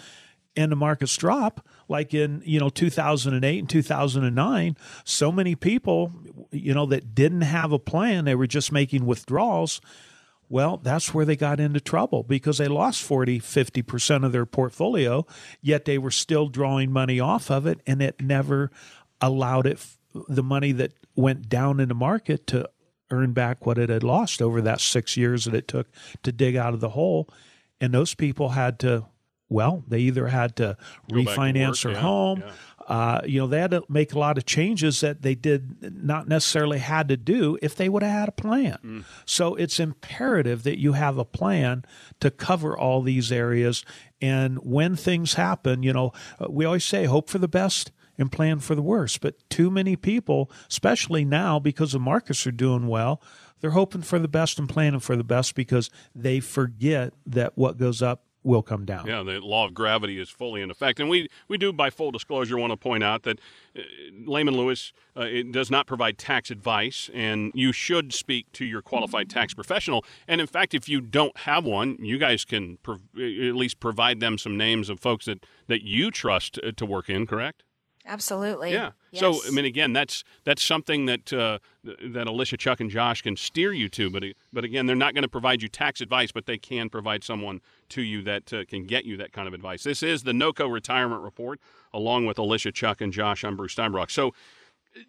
and 0.56 0.72
the 0.72 0.76
markets 0.76 1.16
drop 1.18 1.66
like 1.88 2.14
in 2.14 2.42
you 2.46 2.60
know 2.60 2.70
2008 2.70 3.60
and 3.60 3.70
2009 3.70 4.78
so 5.04 5.32
many 5.32 5.56
people 5.56 6.12
you 6.52 6.74
know 6.74 6.86
that 6.86 7.16
didn't 7.16 7.42
have 7.42 7.72
a 7.72 7.80
plan 7.80 8.26
they 8.26 8.36
were 8.36 8.48
just 8.48 8.72
making 8.72 9.06
withdrawals 9.06 9.82
well, 10.50 10.78
that's 10.78 11.14
where 11.14 11.26
they 11.26 11.36
got 11.36 11.60
into 11.60 11.80
trouble 11.80 12.24
because 12.24 12.58
they 12.58 12.68
lost 12.68 13.04
40, 13.04 13.40
50% 13.40 14.26
of 14.26 14.32
their 14.32 14.48
portfolio, 14.48 15.26
yet 15.62 15.86
they 15.86 16.00
were 16.00 16.12
still 16.12 16.48
drawing 16.48 16.92
money 16.92 17.20
off 17.20 17.52
of 17.52 17.68
it, 17.68 17.80
and 17.86 18.02
it 18.02 18.20
never 18.20 18.72
allowed 19.22 19.68
it, 19.68 19.80
the 20.28 20.44
money 20.44 20.72
that 20.72 20.94
went 21.16 21.48
down 21.50 21.80
in 21.80 21.88
the 21.88 21.96
market, 21.96 22.48
to 22.48 22.68
earn 23.12 23.32
back 23.32 23.66
what 23.66 23.78
it 23.78 23.90
had 23.90 24.04
lost 24.04 24.42
over 24.42 24.60
that 24.62 24.82
six 24.82 25.16
years 25.16 25.46
that 25.46 25.54
it 25.54 25.68
took 25.68 25.88
to 26.24 26.32
dig 26.32 26.56
out 26.56 26.74
of 26.74 26.80
the 26.80 26.90
hole. 26.90 27.30
And 27.80 27.94
those 27.94 28.16
people 28.16 28.50
had 28.50 28.80
to, 28.80 29.06
well, 29.50 29.84
they 29.88 30.00
either 30.00 30.28
had 30.28 30.56
to 30.58 30.78
Go 31.12 31.18
refinance 31.18 31.84
their 31.84 31.94
yeah, 31.94 32.02
home. 32.02 32.44
Yeah 32.46 32.52
uh, 32.90 33.22
you 33.24 33.40
know, 33.40 33.46
they 33.46 33.60
had 33.60 33.70
to 33.70 33.84
make 33.88 34.14
a 34.14 34.20
lot 34.20 34.40
of 34.40 34.46
changes 34.46 35.02
that 35.02 35.22
they 35.22 35.36
did 35.36 35.94
not 35.94 36.28
necessarily 36.28 36.80
had 36.80 37.08
to 37.08 37.16
do 37.16 37.56
if 37.62 37.76
they 37.76 37.88
would 37.88 38.02
have 38.02 38.12
had 38.12 38.30
a 38.30 38.32
plan. 38.32 38.80
Mm. 38.84 39.04
So 39.26 39.54
it's 39.54 39.80
imperative 39.80 40.64
that 40.64 40.80
you 40.80 40.94
have 40.94 41.20
a 41.20 41.24
plan 41.24 41.86
to 42.20 42.32
cover 42.32 42.76
all 42.76 43.04
these 43.04 43.32
areas. 43.32 43.86
And 44.20 44.58
when 44.64 44.96
things 44.96 45.36
happen, 45.36 45.84
you 45.84 45.94
know, 45.94 46.14
uh, 46.40 46.48
we 46.50 46.66
always 46.66 46.84
say 46.84 47.06
hope 47.06 47.30
for 47.30 47.38
the 47.38 47.48
best 47.48 47.92
and 48.18 48.32
plan 48.32 48.58
for 48.58 48.74
the 48.74 48.82
worst. 48.82 49.22
But 49.22 49.36
too 49.52 49.70
many 49.70 49.96
people, 49.96 50.52
especially 50.68 51.24
now 51.24 51.60
because 51.60 51.92
the 51.92 52.00
markets 52.00 52.48
are 52.48 52.52
doing 52.52 52.88
well, 52.88 53.22
they're 53.62 53.72
hoping 53.72 54.02
for 54.02 54.18
the 54.18 54.28
best 54.28 54.58
and 54.58 54.68
planning 54.68 55.00
for 55.00 55.16
the 55.16 55.24
best 55.24 55.54
because 55.54 55.92
they 56.16 56.40
forget 56.40 57.14
that 57.28 57.56
what 57.56 57.78
goes 57.78 58.02
up 58.02 58.24
will 58.44 58.62
come 58.62 58.86
down. 58.86 59.06
Yeah, 59.06 59.24
the 59.24 59.40
law 59.40 59.66
of 59.66 59.74
gravity 59.74 60.20
is 60.20 60.30
fully 60.30 60.62
in 60.62 60.72
effect. 60.72 61.00
And 61.00 61.10
we, 61.10 61.28
we 61.48 61.58
do, 61.58 61.74
by 61.74 61.90
full 61.90 62.12
disclosure, 62.12 62.58
want 62.58 62.72
to 62.72 62.78
point 62.78 63.04
out 63.04 63.24
that 63.24 63.40
uh, 63.78 63.82
Lehman 64.26 64.56
Lewis 64.56 64.94
uh, 65.18 65.22
it 65.22 65.52
does 65.52 65.70
not 65.70 65.88
provide 65.88 66.18
tax 66.18 66.50
advice, 66.50 67.10
and 67.14 67.52
you 67.54 67.72
should 67.72 68.14
speak 68.14 68.52
to 68.54 68.66
your 68.66 68.82
qualified 68.82 69.30
tax 69.30 69.54
professional. 69.54 70.06
And 70.28 70.40
in 70.40 70.48
fact, 70.48 70.74
if 70.74 70.88
you 70.88 71.02
don't 71.02 71.38
have 71.40 71.66
one, 71.66 71.98
you 72.00 72.18
guys 72.18 72.46
can 72.46 72.78
prov- 72.78 73.02
at 73.16 73.56
least 73.56 73.80
provide 73.80 74.20
them 74.20 74.38
some 74.38 74.58
names 74.58 74.90
of 74.90 75.00
folks 75.00 75.26
that, 75.26 75.46
that 75.68 75.84
you 75.84 76.12
trust 76.12 76.60
uh, 76.64 76.72
to 76.78 76.86
work 76.86 77.10
in, 77.10 77.28
correct? 77.28 77.64
Absolutely. 78.06 78.72
Yeah. 78.72 78.92
Yes. 79.12 79.20
So 79.20 79.42
I 79.48 79.52
mean, 79.52 79.66
again, 79.66 79.94
that's 79.94 80.24
that's 80.44 80.64
something 80.64 81.06
that 81.06 81.34
uh, 81.34 81.60
that 81.84 82.28
Alicia, 82.28 82.58
Chuck, 82.58 82.80
and 82.80 82.90
Josh 82.90 83.22
can 83.22 83.36
steer 83.36 83.74
you 83.74 83.90
to. 83.90 84.10
But 84.10 84.24
but 84.54 84.64
again, 84.64 84.86
they're 84.86 84.96
not 84.96 85.14
going 85.14 85.24
to 85.24 85.30
provide 85.30 85.62
you 85.62 85.68
tax 85.68 86.02
advice, 86.02 86.32
but 86.32 86.46
they 86.46 86.58
can 86.58 86.90
provide 86.90 87.24
someone 87.24 87.62
to 87.90 88.02
you 88.02 88.22
that 88.24 88.54
uh, 88.54 88.66
can 88.66 88.86
get 88.86 89.06
you 89.06 89.18
that 89.18 89.32
kind 89.32 89.48
of 89.48 89.54
advice. 89.54 89.84
This 89.84 90.04
is 90.04 90.24
the 90.24 90.32
NOCO 90.32 90.72
Retirement 90.72 91.22
Report, 91.22 91.60
along 91.94 92.26
with 92.26 92.38
Alicia, 92.38 92.72
Chuck, 92.72 93.02
and 93.02 93.12
Josh. 93.12 93.44
I'm 93.44 93.56
Bruce 93.56 93.76
Steinbrock. 93.76 94.12
So, 94.12 94.34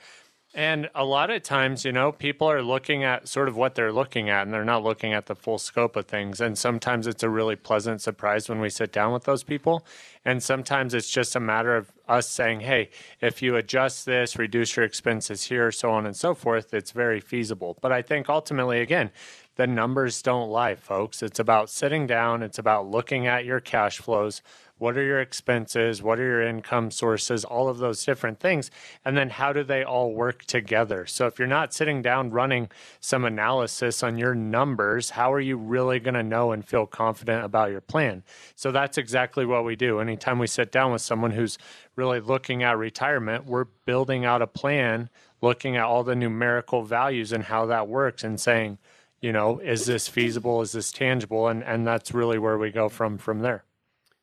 And 0.56 0.90
a 0.96 1.06
lot 1.06 1.30
of 1.30 1.44
times, 1.44 1.86
you 1.86 1.92
know, 1.92 2.12
people 2.12 2.50
are 2.50 2.64
looking 2.64 3.04
at 3.04 3.28
sort 3.28 3.48
of 3.48 3.56
what 3.56 3.76
they're 3.76 3.92
looking 3.92 4.32
at 4.32 4.44
and 4.44 4.54
they're 4.54 4.66
not 4.66 4.84
looking 4.84 5.14
at 5.14 5.28
the 5.28 5.36
full 5.36 5.60
scope 5.60 5.96
of 5.96 6.08
things. 6.08 6.42
And 6.42 6.58
sometimes 6.58 7.06
it's 7.06 7.22
a 7.22 7.30
really 7.30 7.56
pleasant 7.56 8.02
surprise 8.02 8.50
when 8.50 8.60
we 8.60 8.72
sit 8.72 8.92
down 8.92 9.14
with 9.14 9.26
those 9.26 9.44
people. 9.44 9.86
And 10.26 10.42
sometimes 10.42 10.96
it's 10.96 11.12
just 11.12 11.36
a 11.36 11.40
matter 11.40 11.76
of 11.76 11.92
us 12.08 12.28
saying, 12.28 12.62
hey, 12.62 12.90
if 13.22 13.44
you 13.44 13.58
adjust 13.58 14.08
this, 14.08 14.40
reduce 14.40 14.76
your 14.76 14.86
expenses 14.86 15.44
here, 15.44 15.72
so 15.72 15.92
on 15.92 16.08
and 16.08 16.16
so 16.16 16.34
forth, 16.34 16.74
it's 16.74 16.92
very 16.92 17.20
feasible. 17.20 17.78
But 17.80 17.92
I 17.92 18.02
think 18.02 18.28
ultimately, 18.28 18.82
again, 18.82 19.12
the 19.56 19.68
numbers 19.68 20.22
don't 20.24 20.50
lie, 20.50 20.76
folks. 20.76 21.22
It's 21.22 21.40
about 21.40 21.70
sitting 21.70 22.08
down, 22.08 22.42
it's 22.42 22.58
about 22.58 22.90
looking 22.90 23.28
at 23.28 23.46
your 23.46 23.60
cash 23.60 24.00
flows, 24.00 24.42
what 24.80 24.98
are 24.98 25.04
your 25.04 25.20
expenses? 25.20 26.02
What 26.02 26.20
are 26.20 26.26
your 26.26 26.42
income 26.42 26.90
sources? 26.90 27.46
All 27.46 27.68
of 27.68 27.78
those 27.78 28.04
different 28.04 28.40
things. 28.40 28.72
And 29.06 29.16
then 29.16 29.30
how 29.30 29.54
do 29.54 29.64
they 29.64 29.84
all 29.84 30.14
work 30.14 30.46
together? 30.46 31.06
So 31.06 31.28
if 31.28 31.38
you're 31.38 31.48
not 31.48 31.74
sitting 31.74 32.02
down 32.02 32.32
running 32.32 32.70
some 33.02 33.26
analysis 33.26 34.02
on 34.02 34.18
your 34.18 34.34
numbers, 34.34 35.12
how 35.12 35.32
are 35.34 35.40
you 35.40 35.58
really 35.58 36.00
going 36.00 36.14
to 36.14 36.24
know 36.24 36.54
and 36.54 36.66
feel 36.66 36.86
confident 36.86 37.44
about 37.44 37.72
your 37.72 37.82
plan? 37.82 38.24
So 38.56 38.72
that's 38.72 38.98
exactly 38.98 39.46
what 39.46 39.66
we 39.66 39.76
do. 39.76 40.00
Anytime 40.00 40.40
we 40.40 40.48
sit 40.48 40.72
down 40.72 40.94
with 40.94 41.02
someone 41.02 41.32
who's 41.32 41.58
really 41.98 42.22
looking 42.22 42.64
at 42.64 42.78
retirement, 42.78 43.46
we're 43.46 43.66
building 43.86 44.24
out 44.24 44.42
a 44.42 44.48
plan, 44.48 45.10
looking 45.42 45.76
at 45.76 45.84
all 45.84 46.06
the 46.06 46.16
numerical 46.16 46.84
values 46.84 47.34
and 47.34 47.44
how 47.44 47.66
that 47.66 47.90
works 47.90 48.24
and 48.24 48.40
saying, 48.40 48.78
you 49.20 49.34
know, 49.34 49.60
is 49.60 49.86
this 49.86 50.08
feasible? 50.08 50.62
Is 50.62 50.72
this 50.72 50.94
tangible? 50.94 51.50
And 51.50 51.62
and 51.64 51.86
that's 51.86 52.14
really 52.14 52.40
where 52.40 52.58
we 52.58 52.72
go 52.72 52.88
from 52.88 53.18
from 53.18 53.40
there. 53.40 53.66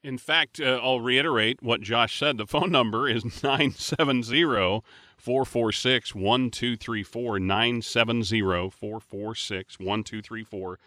In 0.06 0.18
fact, 0.18 0.60
uh, 0.60 0.78
I'll 0.80 1.00
reiterate 1.00 1.64
what 1.64 1.80
Josh 1.80 2.16
said. 2.16 2.38
The 2.38 2.46
phone 2.46 2.70
number 2.70 3.08
is 3.08 3.24
970 3.42 4.44
446 5.18 6.14
1234. 6.14 7.40
970 7.40 8.40
446 8.70 9.80
1234. 9.80 10.78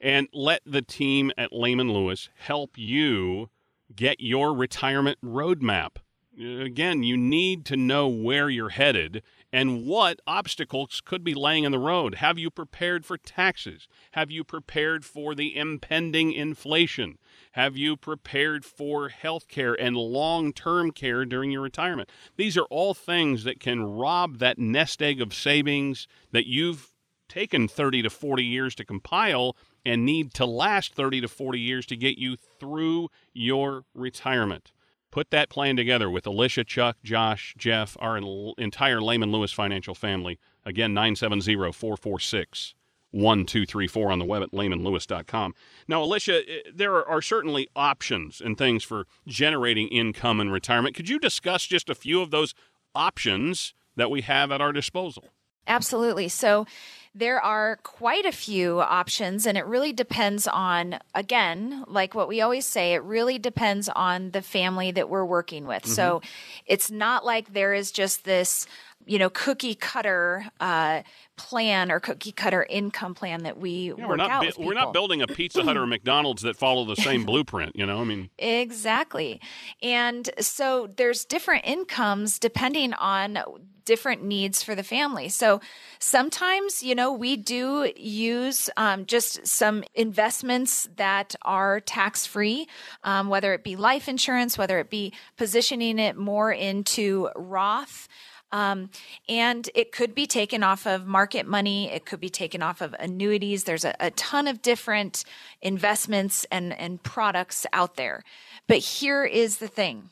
And 0.00 0.28
let 0.32 0.62
the 0.64 0.80
team 0.80 1.30
at 1.36 1.52
Lehman 1.52 1.92
Lewis 1.92 2.30
help 2.34 2.78
you 2.78 3.50
get 3.94 4.20
your 4.20 4.54
retirement 4.54 5.18
roadmap. 5.22 5.96
Again, 6.40 7.02
you 7.02 7.18
need 7.18 7.66
to 7.66 7.76
know 7.76 8.08
where 8.08 8.48
you're 8.48 8.70
headed 8.70 9.22
and 9.52 9.84
what 9.84 10.18
obstacles 10.26 11.02
could 11.04 11.22
be 11.22 11.34
laying 11.34 11.64
in 11.64 11.72
the 11.72 11.78
road. 11.78 12.14
Have 12.16 12.38
you 12.38 12.50
prepared 12.50 13.04
for 13.04 13.18
taxes? 13.18 13.86
Have 14.12 14.30
you 14.30 14.44
prepared 14.44 15.04
for 15.04 15.34
the 15.34 15.54
impending 15.54 16.32
inflation? 16.32 17.18
Have 17.52 17.76
you 17.76 17.98
prepared 17.98 18.64
for 18.64 19.10
health 19.10 19.46
care 19.46 19.74
and 19.74 19.94
long 19.94 20.54
term 20.54 20.90
care 20.90 21.26
during 21.26 21.50
your 21.50 21.60
retirement? 21.60 22.08
These 22.36 22.56
are 22.56 22.64
all 22.70 22.94
things 22.94 23.44
that 23.44 23.60
can 23.60 23.82
rob 23.82 24.38
that 24.38 24.58
nest 24.58 25.02
egg 25.02 25.20
of 25.20 25.34
savings 25.34 26.08
that 26.30 26.46
you've 26.46 26.88
taken 27.28 27.68
30 27.68 28.02
to 28.02 28.10
40 28.10 28.42
years 28.42 28.74
to 28.76 28.86
compile 28.86 29.54
and 29.84 30.06
need 30.06 30.32
to 30.34 30.46
last 30.46 30.94
30 30.94 31.20
to 31.20 31.28
40 31.28 31.60
years 31.60 31.84
to 31.86 31.96
get 31.96 32.16
you 32.16 32.36
through 32.36 33.10
your 33.34 33.84
retirement. 33.94 34.72
Put 35.10 35.30
that 35.30 35.50
plan 35.50 35.76
together 35.76 36.08
with 36.08 36.26
Alicia, 36.26 36.64
Chuck, 36.64 36.96
Josh, 37.04 37.54
Jeff, 37.58 37.98
our 38.00 38.16
entire 38.56 39.02
Lehman 39.02 39.30
Lewis 39.30 39.52
financial 39.52 39.94
family. 39.94 40.38
Again, 40.64 40.94
970 40.94 41.72
446 41.72 42.74
1234 43.12 44.10
on 44.10 44.18
the 44.18 44.24
web 44.24 44.42
at 44.42 44.52
lehmanlewis.com. 44.52 45.54
Now, 45.86 46.02
Alicia, 46.02 46.48
eh, 46.48 46.70
there 46.74 47.06
are 47.06 47.22
certainly 47.22 47.68
options 47.76 48.40
and 48.40 48.58
things 48.58 48.82
for 48.82 49.06
generating 49.26 49.88
income 49.88 50.40
in 50.40 50.50
retirement. 50.50 50.96
Could 50.96 51.08
you 51.08 51.18
discuss 51.18 51.66
just 51.66 51.88
a 51.88 51.94
few 51.94 52.20
of 52.20 52.30
those 52.30 52.54
options 52.94 53.74
that 53.96 54.10
we 54.10 54.22
have 54.22 54.50
at 54.50 54.60
our 54.60 54.72
disposal? 54.72 55.28
Absolutely. 55.66 56.28
So, 56.28 56.66
there 57.14 57.40
are 57.40 57.78
quite 57.82 58.24
a 58.24 58.32
few 58.32 58.80
options, 58.80 59.44
and 59.44 59.58
it 59.58 59.66
really 59.66 59.92
depends 59.92 60.48
on, 60.48 60.98
again, 61.14 61.84
like 61.86 62.14
what 62.14 62.26
we 62.26 62.40
always 62.40 62.64
say, 62.64 62.94
it 62.94 63.02
really 63.02 63.38
depends 63.38 63.90
on 63.90 64.30
the 64.30 64.40
family 64.40 64.90
that 64.92 65.10
we're 65.10 65.24
working 65.24 65.66
with. 65.66 65.82
Mm-hmm. 65.82 65.92
So 65.92 66.22
it's 66.64 66.90
not 66.90 67.24
like 67.24 67.52
there 67.52 67.74
is 67.74 67.92
just 67.92 68.24
this 68.24 68.66
you 69.04 69.18
know 69.18 69.30
cookie 69.30 69.74
cutter 69.74 70.46
uh, 70.60 71.02
plan 71.42 71.90
or 71.90 72.00
cookie 72.00 72.32
cutter 72.32 72.66
income 72.68 73.14
plan 73.14 73.42
that 73.42 73.58
we 73.58 73.92
yeah, 73.96 74.06
work 74.06 74.08
we're 74.08 74.16
not 74.16 74.58
we're 74.58 74.74
not 74.74 74.92
building 74.92 75.22
a 75.22 75.26
Pizza 75.26 75.62
Hut 75.62 75.76
or 75.76 75.86
McDonald's 75.86 76.42
that 76.42 76.56
follow 76.56 76.84
the 76.84 76.96
same 76.96 77.24
blueprint. 77.24 77.76
You 77.76 77.86
know, 77.86 78.00
I 78.00 78.04
mean 78.04 78.30
exactly. 78.38 79.40
And 79.82 80.30
so 80.38 80.88
there's 80.96 81.24
different 81.24 81.66
incomes 81.66 82.38
depending 82.38 82.94
on 82.94 83.38
different 83.84 84.22
needs 84.22 84.62
for 84.62 84.74
the 84.74 84.82
family. 84.82 85.28
So 85.28 85.60
sometimes, 85.98 86.82
you 86.82 86.94
know, 86.94 87.12
we 87.12 87.36
do 87.36 87.92
use 87.96 88.70
um, 88.76 89.06
just 89.06 89.46
some 89.46 89.84
investments 89.94 90.88
that 90.96 91.34
are 91.42 91.80
tax 91.80 92.26
free, 92.26 92.68
um, 93.04 93.28
whether 93.28 93.52
it 93.54 93.64
be 93.64 93.76
life 93.76 94.08
insurance, 94.08 94.56
whether 94.56 94.78
it 94.78 94.90
be 94.90 95.12
positioning 95.36 95.98
it 95.98 96.16
more 96.16 96.52
into 96.52 97.28
Roth. 97.36 98.08
Um, 98.52 98.90
and 99.28 99.68
it 99.74 99.92
could 99.92 100.14
be 100.14 100.26
taken 100.26 100.62
off 100.62 100.86
of 100.86 101.06
market 101.06 101.46
money. 101.46 101.90
It 101.90 102.04
could 102.04 102.20
be 102.20 102.28
taken 102.28 102.62
off 102.62 102.80
of 102.80 102.94
annuities. 102.98 103.64
There's 103.64 103.84
a, 103.84 103.94
a 103.98 104.10
ton 104.10 104.46
of 104.46 104.62
different 104.62 105.24
investments 105.62 106.46
and, 106.50 106.78
and 106.78 107.02
products 107.02 107.66
out 107.72 107.96
there. 107.96 108.22
But 108.66 108.78
here 108.78 109.24
is 109.24 109.58
the 109.58 109.68
thing 109.68 110.10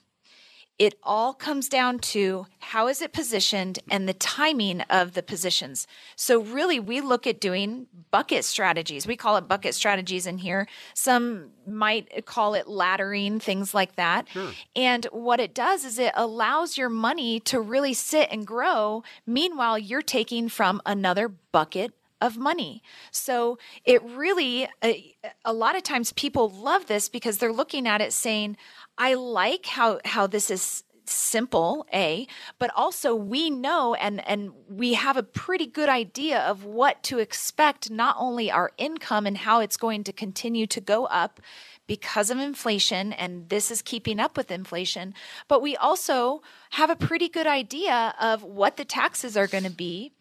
it 0.81 0.95
all 1.03 1.35
comes 1.35 1.69
down 1.69 1.99
to 1.99 2.47
how 2.59 2.88
is 2.88 3.03
it 3.03 3.12
positioned 3.12 3.79
and 3.90 4.09
the 4.09 4.14
timing 4.14 4.81
of 4.88 5.12
the 5.12 5.23
positions. 5.23 5.87
So 6.16 6.40
really 6.40 6.81
we 6.81 7.03
look 7.03 7.27
at 7.27 7.38
doing 7.38 7.87
bucket 8.11 8.47
strategies. 8.47 9.07
We 9.07 9.14
call 9.14 9.37
it 9.37 9.47
bucket 9.47 9.75
strategies 9.75 10.27
in 10.27 10.38
here. 10.38 10.66
Some 10.95 11.51
might 11.66 12.25
call 12.25 12.55
it 12.55 12.64
laddering, 12.64 13.43
things 13.43 13.75
like 13.75 13.97
that. 13.97 14.27
Sure. 14.31 14.53
And 14.75 15.05
what 15.12 15.38
it 15.38 15.53
does 15.53 15.85
is 15.85 15.99
it 15.99 16.14
allows 16.16 16.79
your 16.79 16.88
money 16.88 17.40
to 17.40 17.61
really 17.61 17.93
sit 17.93 18.31
and 18.33 18.47
grow. 18.47 19.03
Meanwhile, 19.27 19.79
you're 19.81 20.01
taking 20.01 20.49
from 20.49 20.81
another 20.87 21.29
bucket 21.29 21.93
of 22.21 22.37
money. 22.37 22.83
So 23.11 23.59
it 23.85 24.03
really, 24.03 24.69
a, 24.85 25.16
a, 25.45 25.53
lot 25.53 25.77
of 25.77 25.83
times 25.83 26.12
people 26.12 26.51
love 26.51 26.87
this 26.87 27.09
because 27.09 27.38
they're 27.38 27.53
looking 27.53 27.87
at 27.87 28.01
it 28.01 28.12
saying, 28.12 28.57
I 29.01 29.15
like 29.15 29.65
how 29.65 29.99
how 30.05 30.27
this 30.27 30.51
is 30.51 30.85
simple 31.07 31.87
a 31.93 32.29
but 32.59 32.71
also 32.77 33.15
we 33.17 33.51
know 33.51 33.95
and 33.95 34.25
and 34.29 34.53
we 34.69 34.95
have 34.95 35.17
a 35.17 35.23
pretty 35.23 35.67
good 35.67 35.89
idea 35.89 36.39
of 36.39 36.65
what 36.65 37.03
to 37.03 37.19
expect 37.19 37.91
not 37.91 38.15
only 38.19 38.49
our 38.51 38.71
income 38.79 39.27
and 39.27 39.39
how 39.39 39.61
it's 39.61 39.77
going 39.79 40.05
to 40.05 40.13
continue 40.13 40.67
to 40.69 40.81
go 40.81 41.07
up 41.07 41.41
because 41.89 42.31
of 42.31 42.39
inflation 42.39 43.13
and 43.15 43.49
this 43.49 43.71
is 43.73 43.83
keeping 43.83 44.21
up 44.21 44.37
with 44.37 44.53
inflation 44.53 45.15
but 45.49 45.63
we 45.63 45.75
also 45.77 46.43
have 46.73 46.91
a 46.91 46.95
pretty 46.95 47.29
good 47.29 47.47
idea 47.47 48.15
of 48.21 48.45
what 48.45 48.77
the 48.77 48.85
taxes 48.85 49.37
are 49.37 49.49
going 49.49 49.65
to 49.65 49.71
be 49.71 50.13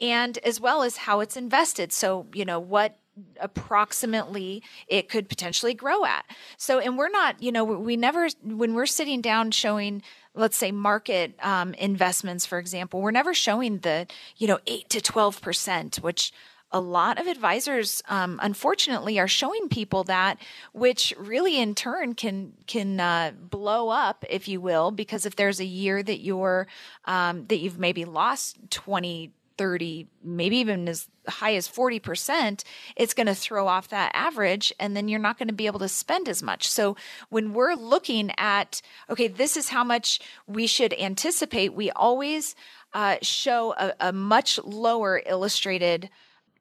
and 0.00 0.38
as 0.44 0.60
well 0.60 0.82
as 0.82 0.98
how 0.98 1.20
it's 1.20 1.36
invested. 1.36 1.92
So 1.92 2.26
you 2.34 2.44
know 2.44 2.60
what 2.60 2.98
approximately 3.40 4.62
it 4.88 5.08
could 5.08 5.28
potentially 5.28 5.74
grow 5.74 6.04
at. 6.04 6.24
So, 6.56 6.78
and 6.78 6.98
we're 6.98 7.08
not, 7.08 7.42
you 7.42 7.52
know, 7.52 7.64
we 7.64 7.96
never, 7.96 8.28
when 8.42 8.74
we're 8.74 8.86
sitting 8.86 9.20
down 9.20 9.50
showing, 9.50 10.02
let's 10.34 10.56
say 10.56 10.72
market 10.72 11.34
um, 11.42 11.74
investments, 11.74 12.46
for 12.46 12.58
example, 12.58 13.00
we're 13.00 13.10
never 13.10 13.34
showing 13.34 13.78
the, 13.78 14.06
you 14.36 14.46
know, 14.46 14.58
eight 14.66 14.88
to 14.90 15.00
12%, 15.00 16.00
which 16.00 16.32
a 16.72 16.80
lot 16.80 17.20
of 17.20 17.26
advisors 17.26 18.02
um, 18.08 18.40
unfortunately 18.42 19.18
are 19.18 19.28
showing 19.28 19.68
people 19.68 20.04
that 20.04 20.36
which 20.72 21.14
really 21.16 21.60
in 21.60 21.74
turn 21.74 22.12
can 22.12 22.52
can 22.66 22.98
uh, 22.98 23.30
blow 23.40 23.88
up 23.88 24.24
if 24.28 24.48
you 24.48 24.60
will 24.60 24.90
because 24.90 25.24
if 25.24 25.36
there's 25.36 25.60
a 25.60 25.64
year 25.64 26.02
that 26.02 26.20
you're 26.20 26.66
um, 27.04 27.46
that 27.46 27.58
you've 27.58 27.78
maybe 27.78 28.04
lost 28.04 28.58
20 28.70 29.32
30, 29.58 30.06
maybe 30.22 30.58
even 30.58 30.88
as 30.88 31.08
high 31.28 31.54
as 31.54 31.68
40%, 31.68 32.62
it's 32.94 33.14
going 33.14 33.26
to 33.26 33.34
throw 33.34 33.66
off 33.66 33.88
that 33.88 34.10
average 34.14 34.72
and 34.78 34.96
then 34.96 35.08
you're 35.08 35.18
not 35.18 35.38
going 35.38 35.48
to 35.48 35.54
be 35.54 35.66
able 35.66 35.80
to 35.80 35.88
spend 35.88 36.28
as 36.28 36.42
much. 36.42 36.68
So 36.68 36.96
when 37.28 37.52
we're 37.52 37.74
looking 37.74 38.32
at, 38.38 38.82
okay, 39.10 39.28
this 39.28 39.56
is 39.56 39.68
how 39.68 39.84
much 39.84 40.20
we 40.46 40.66
should 40.66 40.92
anticipate, 40.94 41.74
we 41.74 41.90
always 41.90 42.54
uh, 42.94 43.16
show 43.22 43.74
a, 43.76 43.94
a 44.00 44.12
much 44.12 44.58
lower 44.64 45.22
illustrated 45.26 46.10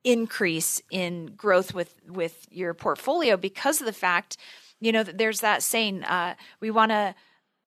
increase 0.04 0.82
in 0.92 1.28
growth 1.36 1.74
with 1.74 1.96
with 2.08 2.46
your 2.52 2.76
portfolio 2.76 3.36
because 3.36 3.82
of 3.82 3.88
the 3.88 3.94
fact 3.94 4.38
you 4.80 4.92
know 4.92 5.02
there's 5.02 5.40
that 5.40 5.64
saying 5.64 6.04
uh, 6.04 6.36
we 6.60 6.70
want 6.70 6.92
to 6.92 7.16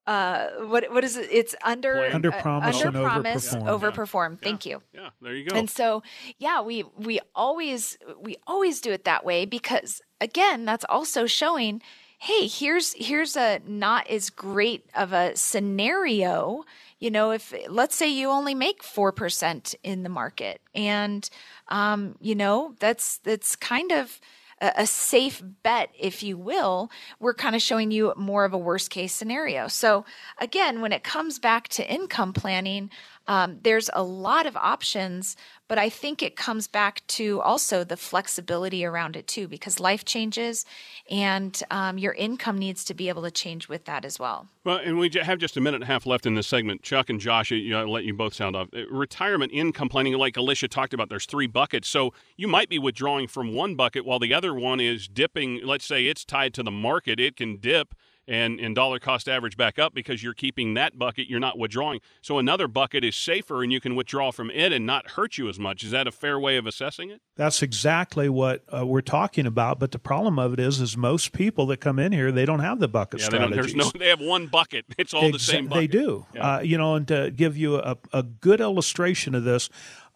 uh, 0.08 0.48
what 0.64 0.90
what 0.90 1.04
is 1.04 1.16
it? 1.18 1.28
It's 1.30 1.54
under 1.62 2.06
under 2.06 2.32
promise, 2.32 2.82
uh, 2.82 2.86
under 2.86 3.00
promise, 3.00 3.54
overperform. 3.54 3.80
overperform. 3.80 4.30
Yeah. 4.32 4.38
Thank 4.42 4.66
you. 4.66 4.82
Yeah, 4.94 5.10
there 5.20 5.34
you 5.34 5.48
go. 5.48 5.54
And 5.54 5.68
so, 5.68 6.02
yeah, 6.38 6.62
we 6.62 6.84
we 6.96 7.20
always 7.34 7.98
we 8.18 8.36
always 8.46 8.80
do 8.80 8.90
it 8.90 9.04
that 9.04 9.24
way 9.24 9.44
because 9.44 10.00
again, 10.20 10.64
that's 10.64 10.84
also 10.88 11.26
showing. 11.26 11.82
Hey, 12.20 12.48
here's 12.48 12.94
here's 12.94 13.36
a 13.36 13.60
not 13.64 14.08
as 14.08 14.28
great 14.28 14.90
of 14.92 15.12
a 15.12 15.36
scenario 15.36 16.64
you 16.98 17.12
know, 17.12 17.30
if 17.30 17.54
let's 17.68 17.94
say 17.94 18.08
you 18.08 18.28
only 18.28 18.54
make 18.54 18.82
4% 18.82 19.74
in 19.84 20.02
the 20.02 20.08
market 20.08 20.60
and, 20.74 21.30
um, 21.68 22.16
you 22.20 22.34
know, 22.34 22.74
that's, 22.80 23.18
that's 23.18 23.54
kind 23.54 23.92
of, 23.92 24.20
a, 24.60 24.86
safe 24.86 25.42
bet, 25.62 25.90
if 25.98 26.22
you 26.22 26.36
will, 26.36 26.90
we're 27.20 27.34
kind 27.34 27.54
of 27.54 27.62
showing 27.62 27.90
you 27.90 28.12
more 28.16 28.44
of 28.44 28.52
a 28.52 28.58
worst 28.58 28.90
case 28.90 29.12
scenario. 29.12 29.68
So, 29.68 30.04
again, 30.38 30.80
when 30.80 30.92
it 30.92 31.04
comes 31.04 31.38
back 31.38 31.68
to 31.68 31.88
income 31.88 32.32
planning, 32.32 32.90
um, 33.28 33.58
there's 33.62 33.90
a 33.92 34.02
lot 34.02 34.46
of 34.46 34.56
options, 34.56 35.36
but 35.68 35.78
I 35.78 35.90
think 35.90 36.22
it 36.22 36.34
comes 36.34 36.66
back 36.66 37.06
to 37.08 37.40
also 37.42 37.84
the 37.84 37.96
flexibility 37.96 38.84
around 38.86 39.16
it 39.16 39.26
too, 39.26 39.46
because 39.46 39.78
life 39.78 40.06
changes 40.06 40.64
and 41.10 41.62
um, 41.70 41.98
your 41.98 42.14
income 42.14 42.58
needs 42.58 42.84
to 42.86 42.94
be 42.94 43.10
able 43.10 43.22
to 43.22 43.30
change 43.30 43.68
with 43.68 43.84
that 43.84 44.06
as 44.06 44.18
well. 44.18 44.48
Well, 44.64 44.78
and 44.78 44.98
we 44.98 45.10
have 45.22 45.38
just 45.38 45.58
a 45.58 45.60
minute 45.60 45.76
and 45.76 45.84
a 45.84 45.86
half 45.86 46.06
left 46.06 46.24
in 46.24 46.34
this 46.34 46.46
segment. 46.46 46.82
Chuck 46.82 47.10
and 47.10 47.20
Josh, 47.20 47.52
I'll 47.52 47.90
let 47.90 48.04
you 48.04 48.14
both 48.14 48.32
sound 48.32 48.56
off. 48.56 48.68
Uh, 48.74 48.88
retirement 48.90 49.52
income 49.52 49.90
planning, 49.90 50.14
like 50.14 50.36
Alicia 50.38 50.68
talked 50.68 50.94
about, 50.94 51.10
there's 51.10 51.26
three 51.26 51.46
buckets. 51.46 51.86
So 51.86 52.14
you 52.36 52.48
might 52.48 52.70
be 52.70 52.78
withdrawing 52.78 53.28
from 53.28 53.54
one 53.54 53.74
bucket 53.74 54.06
while 54.06 54.18
the 54.18 54.32
other 54.32 54.54
one 54.54 54.80
is 54.80 55.06
dipping. 55.06 55.60
Let's 55.62 55.84
say 55.84 56.06
it's 56.06 56.24
tied 56.24 56.54
to 56.54 56.62
the 56.62 56.70
market, 56.70 57.20
it 57.20 57.36
can 57.36 57.58
dip 57.58 57.94
and, 58.28 58.60
and 58.60 58.74
dollar 58.74 58.98
cost 58.98 59.28
average 59.28 59.56
back 59.56 59.78
up 59.78 59.94
because 59.94 60.22
you're 60.22 60.34
keeping 60.34 60.74
that 60.74 60.98
bucket, 60.98 61.28
you're 61.28 61.40
not 61.40 61.58
withdrawing. 61.58 62.00
So 62.20 62.38
another 62.38 62.68
bucket 62.68 63.02
is 63.02 63.16
safer 63.16 63.62
and 63.62 63.72
you 63.72 63.80
can 63.80 63.96
withdraw 63.96 64.30
from 64.30 64.50
it 64.50 64.72
and 64.72 64.86
not 64.86 65.10
hurt 65.10 65.38
you 65.38 65.48
as 65.48 65.58
much. 65.58 65.82
Is 65.82 65.90
that 65.90 66.06
a 66.06 66.12
fair 66.12 66.38
way 66.38 66.58
of 66.58 66.66
assessing 66.66 67.10
it? 67.10 67.22
That's 67.36 67.62
exactly 67.62 68.28
what 68.28 68.62
uh, 68.68 68.86
we're 68.86 69.00
talking 69.00 69.46
about. 69.46 69.80
But 69.80 69.92
the 69.92 69.98
problem 69.98 70.38
of 70.38 70.52
it 70.52 70.60
is, 70.60 70.80
is 70.80 70.96
most 70.96 71.32
people 71.32 71.66
that 71.68 71.78
come 71.78 71.98
in 71.98 72.12
here, 72.12 72.30
they 72.30 72.44
don't 72.44 72.60
have 72.60 72.78
the 72.78 72.88
bucket 72.88 73.20
yeah, 73.20 73.26
strategies. 73.26 73.72
They, 73.72 73.78
no, 73.78 73.90
they 73.98 74.08
have 74.08 74.20
one 74.20 74.46
bucket. 74.46 74.84
It's 74.98 75.14
all 75.14 75.22
Exa- 75.22 75.32
the 75.32 75.38
same 75.38 75.66
bucket. 75.68 75.90
They 75.90 75.98
do. 75.98 76.26
Yeah. 76.34 76.56
Uh, 76.56 76.60
you 76.60 76.76
know, 76.76 76.94
and 76.96 77.08
to 77.08 77.30
give 77.30 77.56
you 77.56 77.76
a, 77.76 77.96
a 78.12 78.22
good 78.22 78.60
illustration 78.60 79.34
of 79.34 79.44
this, 79.44 79.70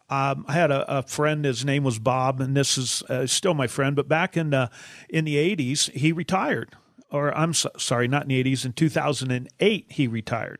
um, 0.09 0.45
I 0.47 0.53
had 0.53 0.69
a, 0.69 0.99
a, 0.99 1.01
friend. 1.01 1.45
His 1.45 1.65
name 1.65 1.83
was 1.83 1.97
Bob, 1.97 2.39
and 2.39 2.55
this 2.55 2.77
is 2.77 3.01
uh, 3.03 3.25
still 3.25 3.53
my 3.53 3.67
friend. 3.67 3.95
But 3.95 4.07
back 4.07 4.37
in 4.37 4.51
the 4.51 4.69
in 5.09 5.25
the 5.25 5.37
'80s, 5.37 5.89
he 5.91 6.11
retired 6.11 6.75
or 7.13 7.35
I'm 7.37 7.53
so, 7.53 7.69
sorry, 7.77 8.07
not 8.07 8.23
in 8.23 8.29
the 8.29 8.43
80s, 8.43 8.65
in 8.65 8.73
2008, 8.73 9.91
he 9.91 10.07
retired. 10.07 10.59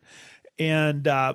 And 0.59 1.07
uh, 1.07 1.33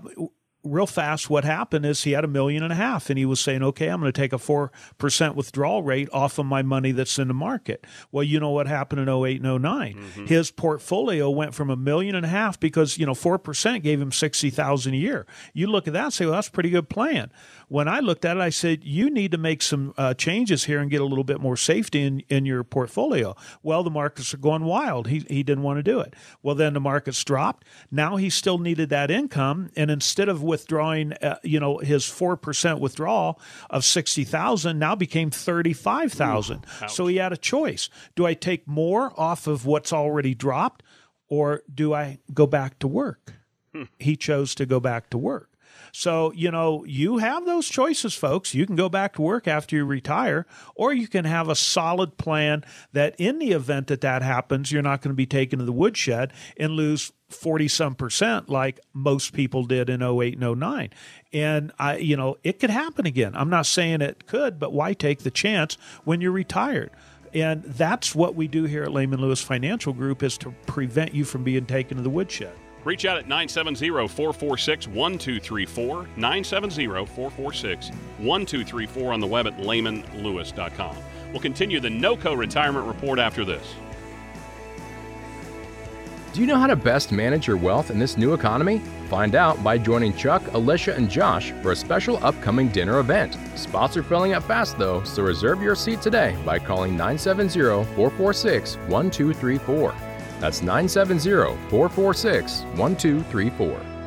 real 0.65 0.87
fast, 0.87 1.31
what 1.31 1.45
happened 1.45 1.87
is 1.87 2.03
he 2.03 2.13
had 2.13 2.25
a 2.25 2.29
million 2.29 2.63
and 2.63 2.73
a 2.73 2.77
half, 2.77 3.11
and 3.11 3.19
he 3.19 3.25
was 3.25 3.41
saying, 3.41 3.63
"Okay, 3.63 3.89
I'm 3.89 4.01
going 4.01 4.13
to 4.13 4.21
take 4.21 4.33
a 4.33 4.39
four 4.39 4.73
percent 4.99 5.37
withdrawal 5.37 5.83
rate 5.83 6.09
off 6.13 6.39
of 6.39 6.47
my 6.47 6.63
money 6.63 6.93
that's 6.93 7.19
in 7.19 7.29
the 7.29 7.35
market." 7.35 7.87
Well, 8.11 8.25
you 8.25 8.41
know 8.41 8.51
what 8.51 8.67
happened 8.67 9.01
in 9.01 9.09
08 9.09 9.43
and 9.43 9.63
9 9.63 9.95
mm-hmm. 9.95 10.27
His 10.27 10.51
portfolio 10.51 11.31
went 11.31 11.55
from 11.55 11.71
a 11.71 11.77
million 11.77 12.15
and 12.15 12.27
a 12.27 12.29
half 12.29 12.59
because 12.59 12.99
you 12.99 13.07
know 13.07 13.15
four 13.15 13.39
percent 13.39 13.83
gave 13.83 14.01
him 14.01 14.13
sixty 14.13 14.51
thousand 14.51 14.95
a 14.95 14.99
year. 14.99 15.27
You 15.53 15.69
look 15.69 15.87
at 15.87 15.95
that 15.95 16.05
and 16.05 16.13
say, 16.13 16.27
"Well, 16.27 16.35
that's 16.35 16.49
a 16.49 16.53
pretty 16.53 16.71
good 16.71 16.89
plan." 16.89 17.31
When 17.69 17.87
I 17.87 18.01
looked 18.01 18.25
at 18.25 18.37
it, 18.37 18.41
I 18.41 18.51
said, 18.51 18.83
"You 18.83 19.11
need 19.11 19.31
to 19.33 19.39
make 19.39 19.63
some 19.63 19.95
uh, 19.97 20.15
changes 20.15 20.65
here 20.65 20.81
and 20.81 20.91
get 20.91 21.01
a 21.01 21.05
little 21.05 21.25
bit 21.25 21.41
more 21.41 21.57
safety 21.57 22.03
in 22.03 22.21
in 22.29 22.47
your 22.47 22.65
portfolio." 22.65 23.37
Well, 23.63 23.83
the 23.83 23.91
markets 23.91 24.35
are 24.35 24.39
going 24.39 24.65
wild. 24.65 25.07
He 25.09 25.25
he 25.29 25.43
didn't 25.43 25.63
want 25.63 25.79
to 25.79 25.83
do 25.83 26.01
it. 26.01 26.15
Well, 26.43 26.55
then 26.55 26.75
the 26.75 26.81
markets 26.81 27.23
dropped. 27.23 27.67
Now 27.91 28.17
he 28.17 28.31
still 28.31 28.59
needed 28.59 28.89
that 28.91 29.11
income, 29.11 29.71
and 29.77 29.91
instead 29.91 30.29
of 30.29 30.43
withdrawing, 30.49 31.13
uh, 31.13 31.39
you 31.45 31.61
know, 31.61 31.79
his 31.79 32.05
4% 32.05 32.81
withdrawal 32.81 33.41
of 33.71 33.85
60,000 33.85 34.79
now 34.79 34.97
became 34.97 35.31
35,000. 35.31 36.65
So 36.89 37.07
he 37.07 37.17
had 37.17 37.33
a 37.33 37.37
choice. 37.37 37.89
Do 38.17 38.27
I 38.27 38.35
take 38.35 38.67
more 38.67 39.13
off 39.19 39.47
of 39.47 39.65
what's 39.67 39.93
already 39.93 40.35
dropped 40.35 40.83
or 41.29 41.63
do 41.73 41.95
I 41.95 42.19
go 42.35 42.47
back 42.47 42.79
to 42.81 42.89
work? 42.89 43.35
Hmm. 43.73 43.85
He 43.99 44.17
chose 44.17 44.55
to 44.57 44.67
go 44.67 44.81
back 44.81 45.11
to 45.11 45.19
work. 45.19 45.51
So, 45.99 46.31
you 46.33 46.53
know, 46.53 46.85
you 46.85 47.19
have 47.19 47.45
those 47.45 47.67
choices, 47.67 48.15
folks. 48.15 48.55
You 48.55 48.67
can 48.67 48.77
go 48.77 48.89
back 48.89 49.15
to 49.15 49.23
work 49.23 49.49
after 49.49 49.75
you 49.75 49.85
retire, 49.85 50.47
or 50.77 50.93
you 50.93 51.09
can 51.09 51.25
have 51.25 51.49
a 51.49 51.57
solid 51.57 52.17
plan 52.17 52.65
that 52.93 53.17
in 53.19 53.41
the 53.41 53.51
event 53.51 53.89
that 53.89 54.03
that 54.03 54.23
happens, 54.23 54.71
you're 54.71 54.81
not 54.81 55.03
going 55.03 55.11
to 55.11 55.17
be 55.17 55.27
taken 55.27 55.59
to 55.59 55.65
the 55.65 55.73
woodshed 55.73 56.33
and 56.57 56.75
lose 56.75 57.11
40 57.31 57.67
some 57.67 57.97
percent 57.97 58.49
like 58.49 58.79
most 58.95 59.33
people 59.33 59.65
did 59.65 59.91
in 59.91 60.03
08 60.03 60.39
and 60.39 60.61
09 60.61 60.89
and 61.35 61.73
i 61.79 61.99
you 61.99 62.17
know 62.17 62.39
it 62.43 62.59
could 62.59 62.71
happen 62.71 63.05
again 63.05 63.33
i'm 63.35 63.51
not 63.51 63.67
saying 63.67 64.01
it 64.01 64.27
could 64.27 64.59
but 64.59 64.73
why 64.73 64.95
take 64.95 65.19
the 65.19 65.31
chance 65.31 65.77
when 66.05 66.23
you're 66.23 66.33
retired 66.33 66.91
and 67.35 67.63
that's 67.65 68.15
what 68.15 68.35
we 68.35 68.49
do 68.49 68.65
here 68.65 68.85
at 68.85 68.93
Lehman 68.95 69.21
Lewis 69.21 69.43
Financial 69.43 69.93
Group 69.93 70.23
is 70.23 70.39
to 70.39 70.53
prevent 70.67 71.15
you 71.15 71.27
from 71.27 71.45
being 71.45 71.67
taken 71.67 71.99
to 71.99 72.03
the 72.03 72.09
woodshed. 72.09 72.57
Reach 72.89 73.05
out 73.05 73.19
at 73.19 73.29
970 73.29 73.91
446 73.91 74.89
1234. 74.89 76.07
970 76.17 76.87
446 76.87 77.91
1234 77.91 79.13
on 79.13 79.21
the 79.21 79.27
web 79.27 79.47
at 79.47 79.59
lehmanlewis.com. 79.59 80.97
We'll 81.31 81.43
continue 81.43 81.81
the 81.81 81.91
NOCO 81.91 82.35
retirement 82.35 82.87
report 82.87 83.19
after 83.19 83.45
this. 83.45 83.75
Do 86.33 86.41
you 86.41 86.47
know 86.47 86.57
how 86.57 86.67
to 86.67 86.77
best 86.77 87.13
manage 87.13 87.47
your 87.47 87.59
wealth 87.59 87.91
in 87.91 87.99
this 87.99 88.17
new 88.17 88.33
economy? 88.33 88.79
Find 89.11 89.35
out 89.35 89.63
by 89.63 89.77
joining 89.77 90.17
Chuck, 90.17 90.43
Alicia, 90.55 90.95
and 90.95 91.11
Josh 91.11 91.51
for 91.61 91.73
a 91.73 91.77
special 91.77 92.19
upcoming 92.25 92.69
dinner 92.69 93.01
event. 93.01 93.37
Spots 93.55 93.99
are 93.99 94.03
filling 94.03 94.33
up 94.33 94.45
fast 94.45 94.79
though, 94.79 95.05
so 95.05 95.23
reserve 95.23 95.61
your 95.61 95.75
seat 95.75 96.01
today 96.01 96.35
by 96.43 96.59
calling 96.59 96.93
970 96.93 97.85
446 97.95 98.77
1234. 98.77 100.08
That's 100.41 100.63
970 100.63 101.31
446 101.71 102.63
1234. 102.77 103.98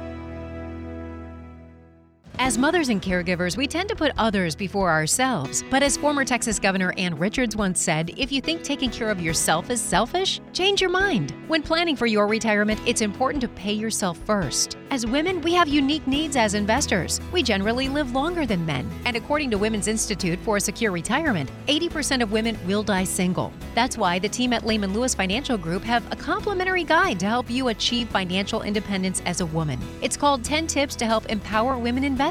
As 2.43 2.57
mothers 2.57 2.89
and 2.89 2.99
caregivers, 3.03 3.55
we 3.55 3.67
tend 3.67 3.87
to 3.89 3.95
put 3.95 4.13
others 4.17 4.55
before 4.55 4.89
ourselves. 4.89 5.63
But 5.69 5.83
as 5.83 5.95
former 5.95 6.25
Texas 6.25 6.57
Governor 6.57 6.91
Ann 6.97 7.15
Richards 7.15 7.55
once 7.55 7.79
said, 7.79 8.15
if 8.17 8.31
you 8.31 8.41
think 8.41 8.63
taking 8.63 8.89
care 8.89 9.11
of 9.11 9.21
yourself 9.21 9.69
is 9.69 9.79
selfish, 9.79 10.41
change 10.51 10.81
your 10.81 10.89
mind. 10.89 11.35
When 11.47 11.61
planning 11.61 11.95
for 11.95 12.07
your 12.07 12.25
retirement, 12.25 12.79
it's 12.87 13.01
important 13.01 13.41
to 13.41 13.47
pay 13.47 13.73
yourself 13.73 14.17
first. 14.25 14.75
As 14.89 15.05
women, 15.05 15.39
we 15.41 15.53
have 15.53 15.67
unique 15.67 16.05
needs 16.07 16.35
as 16.35 16.55
investors. 16.55 17.21
We 17.31 17.43
generally 17.43 17.89
live 17.89 18.11
longer 18.11 18.47
than 18.47 18.65
men. 18.65 18.89
And 19.05 19.15
according 19.15 19.51
to 19.51 19.59
Women's 19.59 19.87
Institute 19.87 20.39
for 20.39 20.57
a 20.57 20.59
Secure 20.59 20.91
Retirement, 20.91 21.51
80% 21.67 22.23
of 22.23 22.31
women 22.31 22.57
will 22.65 22.81
die 22.81 23.03
single. 23.03 23.53
That's 23.75 23.99
why 23.99 24.17
the 24.17 24.27
team 24.27 24.51
at 24.51 24.65
Lehman 24.65 24.95
Lewis 24.95 25.13
Financial 25.13 25.59
Group 25.59 25.83
have 25.83 26.11
a 26.11 26.15
complimentary 26.15 26.85
guide 26.85 27.19
to 27.19 27.27
help 27.27 27.51
you 27.51 27.67
achieve 27.67 28.09
financial 28.09 28.63
independence 28.63 29.21
as 29.27 29.41
a 29.41 29.45
woman. 29.45 29.79
It's 30.01 30.17
called 30.17 30.43
10 30.43 30.65
Tips 30.65 30.95
to 30.95 31.05
Help 31.05 31.27
Empower 31.27 31.77
Women 31.77 32.03
Investors. 32.03 32.30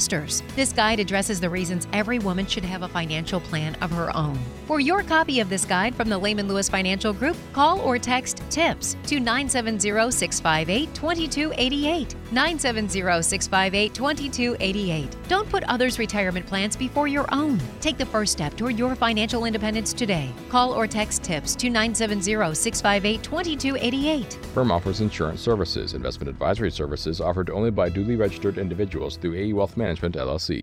This 0.57 0.73
guide 0.73 1.01
addresses 1.01 1.41
the 1.41 1.51
reasons 1.51 1.87
every 1.93 2.19
woman 2.19 2.47
should 2.47 2.65
have 2.65 2.83
a 2.83 2.89
financial 2.89 3.41
plan 3.41 3.75
of 3.77 3.91
her 3.91 4.15
own. 4.17 4.39
For 4.67 4.81
your 4.81 5.03
copy 5.03 5.41
of 5.41 5.49
this 5.49 5.65
guide 5.65 5.95
from 5.95 6.09
the 6.09 6.19
Lehman 6.19 6.49
Lewis 6.49 6.69
Financial 6.69 7.13
Group, 7.13 7.37
call 7.53 7.81
or 7.81 7.99
text 7.99 8.43
TIPS 8.51 8.97
to 9.07 9.21
970 9.21 10.11
658 10.11 10.95
2288. 10.95 12.15
970 12.33 13.23
658 13.23 13.95
2288. 13.95 15.17
Don't 15.29 15.49
put 15.49 15.65
others' 15.65 15.99
retirement 15.99 16.47
plans 16.47 16.77
before 16.77 17.09
your 17.09 17.27
own. 17.33 17.61
Take 17.81 17.99
the 17.99 18.07
first 18.07 18.33
step 18.33 18.57
toward 18.57 18.79
your 18.79 18.95
financial 18.95 19.45
independence 19.45 19.93
today. 19.93 20.31
Call 20.49 20.73
or 20.73 20.87
text 20.87 21.23
TIPS 21.23 21.55
to 21.57 21.69
970 21.69 22.55
658 22.55 23.23
2288. 23.23 24.35
Firm 24.55 24.71
offers 24.71 25.01
insurance 25.01 25.41
services. 25.41 25.95
Investment 25.95 26.29
advisory 26.29 26.71
services 26.71 27.21
offered 27.21 27.51
only 27.51 27.71
by 27.71 27.89
duly 27.89 28.17
registered 28.17 28.59
individuals 28.59 29.17
through 29.17 29.35
AE 29.35 29.53
Wealth 29.53 29.77
Management, 29.77 30.15
LLC. 30.17 30.63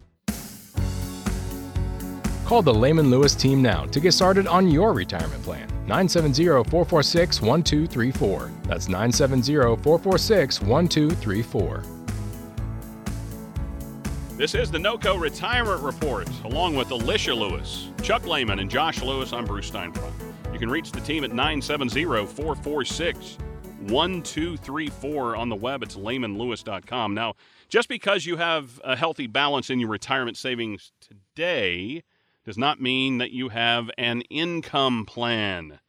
Call 2.46 2.62
the 2.62 2.74
Lehman 2.74 3.12
Lewis 3.12 3.36
team 3.36 3.62
now 3.62 3.84
to 3.88 4.00
get 4.00 4.14
started 4.14 4.48
on 4.48 4.70
your 4.70 4.94
retirement 4.94 5.44
plan. 5.44 5.77
970 5.88 6.70
446 6.70 7.42
1234. 7.42 8.52
That's 8.64 8.90
970 8.90 9.54
446 9.82 10.62
1234. 10.62 11.84
This 14.36 14.54
is 14.54 14.70
the 14.70 14.78
NOCO 14.78 15.20
Retirement 15.20 15.82
Report, 15.82 16.30
along 16.44 16.76
with 16.76 16.92
Alicia 16.92 17.34
Lewis, 17.34 17.90
Chuck 18.04 18.28
Lehman, 18.28 18.60
and 18.60 18.70
Josh 18.70 19.02
Lewis. 19.02 19.32
I'm 19.32 19.46
Bruce 19.46 19.68
Steinfeld. 19.68 20.14
You 20.52 20.60
can 20.60 20.70
reach 20.70 20.92
the 20.92 21.00
team 21.00 21.24
at 21.24 21.32
970 21.32 22.04
446 22.04 23.38
1234 23.80 25.36
on 25.38 25.50
the 25.50 25.56
web. 25.56 25.84
It's 25.84 25.96
lehmanlewis.com. 25.96 27.14
Now, 27.14 27.36
just 27.70 27.88
because 27.88 28.26
you 28.26 28.36
have 28.36 28.82
a 28.84 28.96
healthy 28.98 29.28
balance 29.28 29.70
in 29.70 29.80
your 29.80 29.90
retirement 29.90 30.36
savings 30.36 30.92
today, 31.00 32.04
does 32.48 32.58
not 32.58 32.82
mean 32.82 33.18
that 33.18 33.32
you 33.32 33.50
have 33.50 33.92
an 33.98 34.22
income 34.30 35.06
plan. 35.06 35.82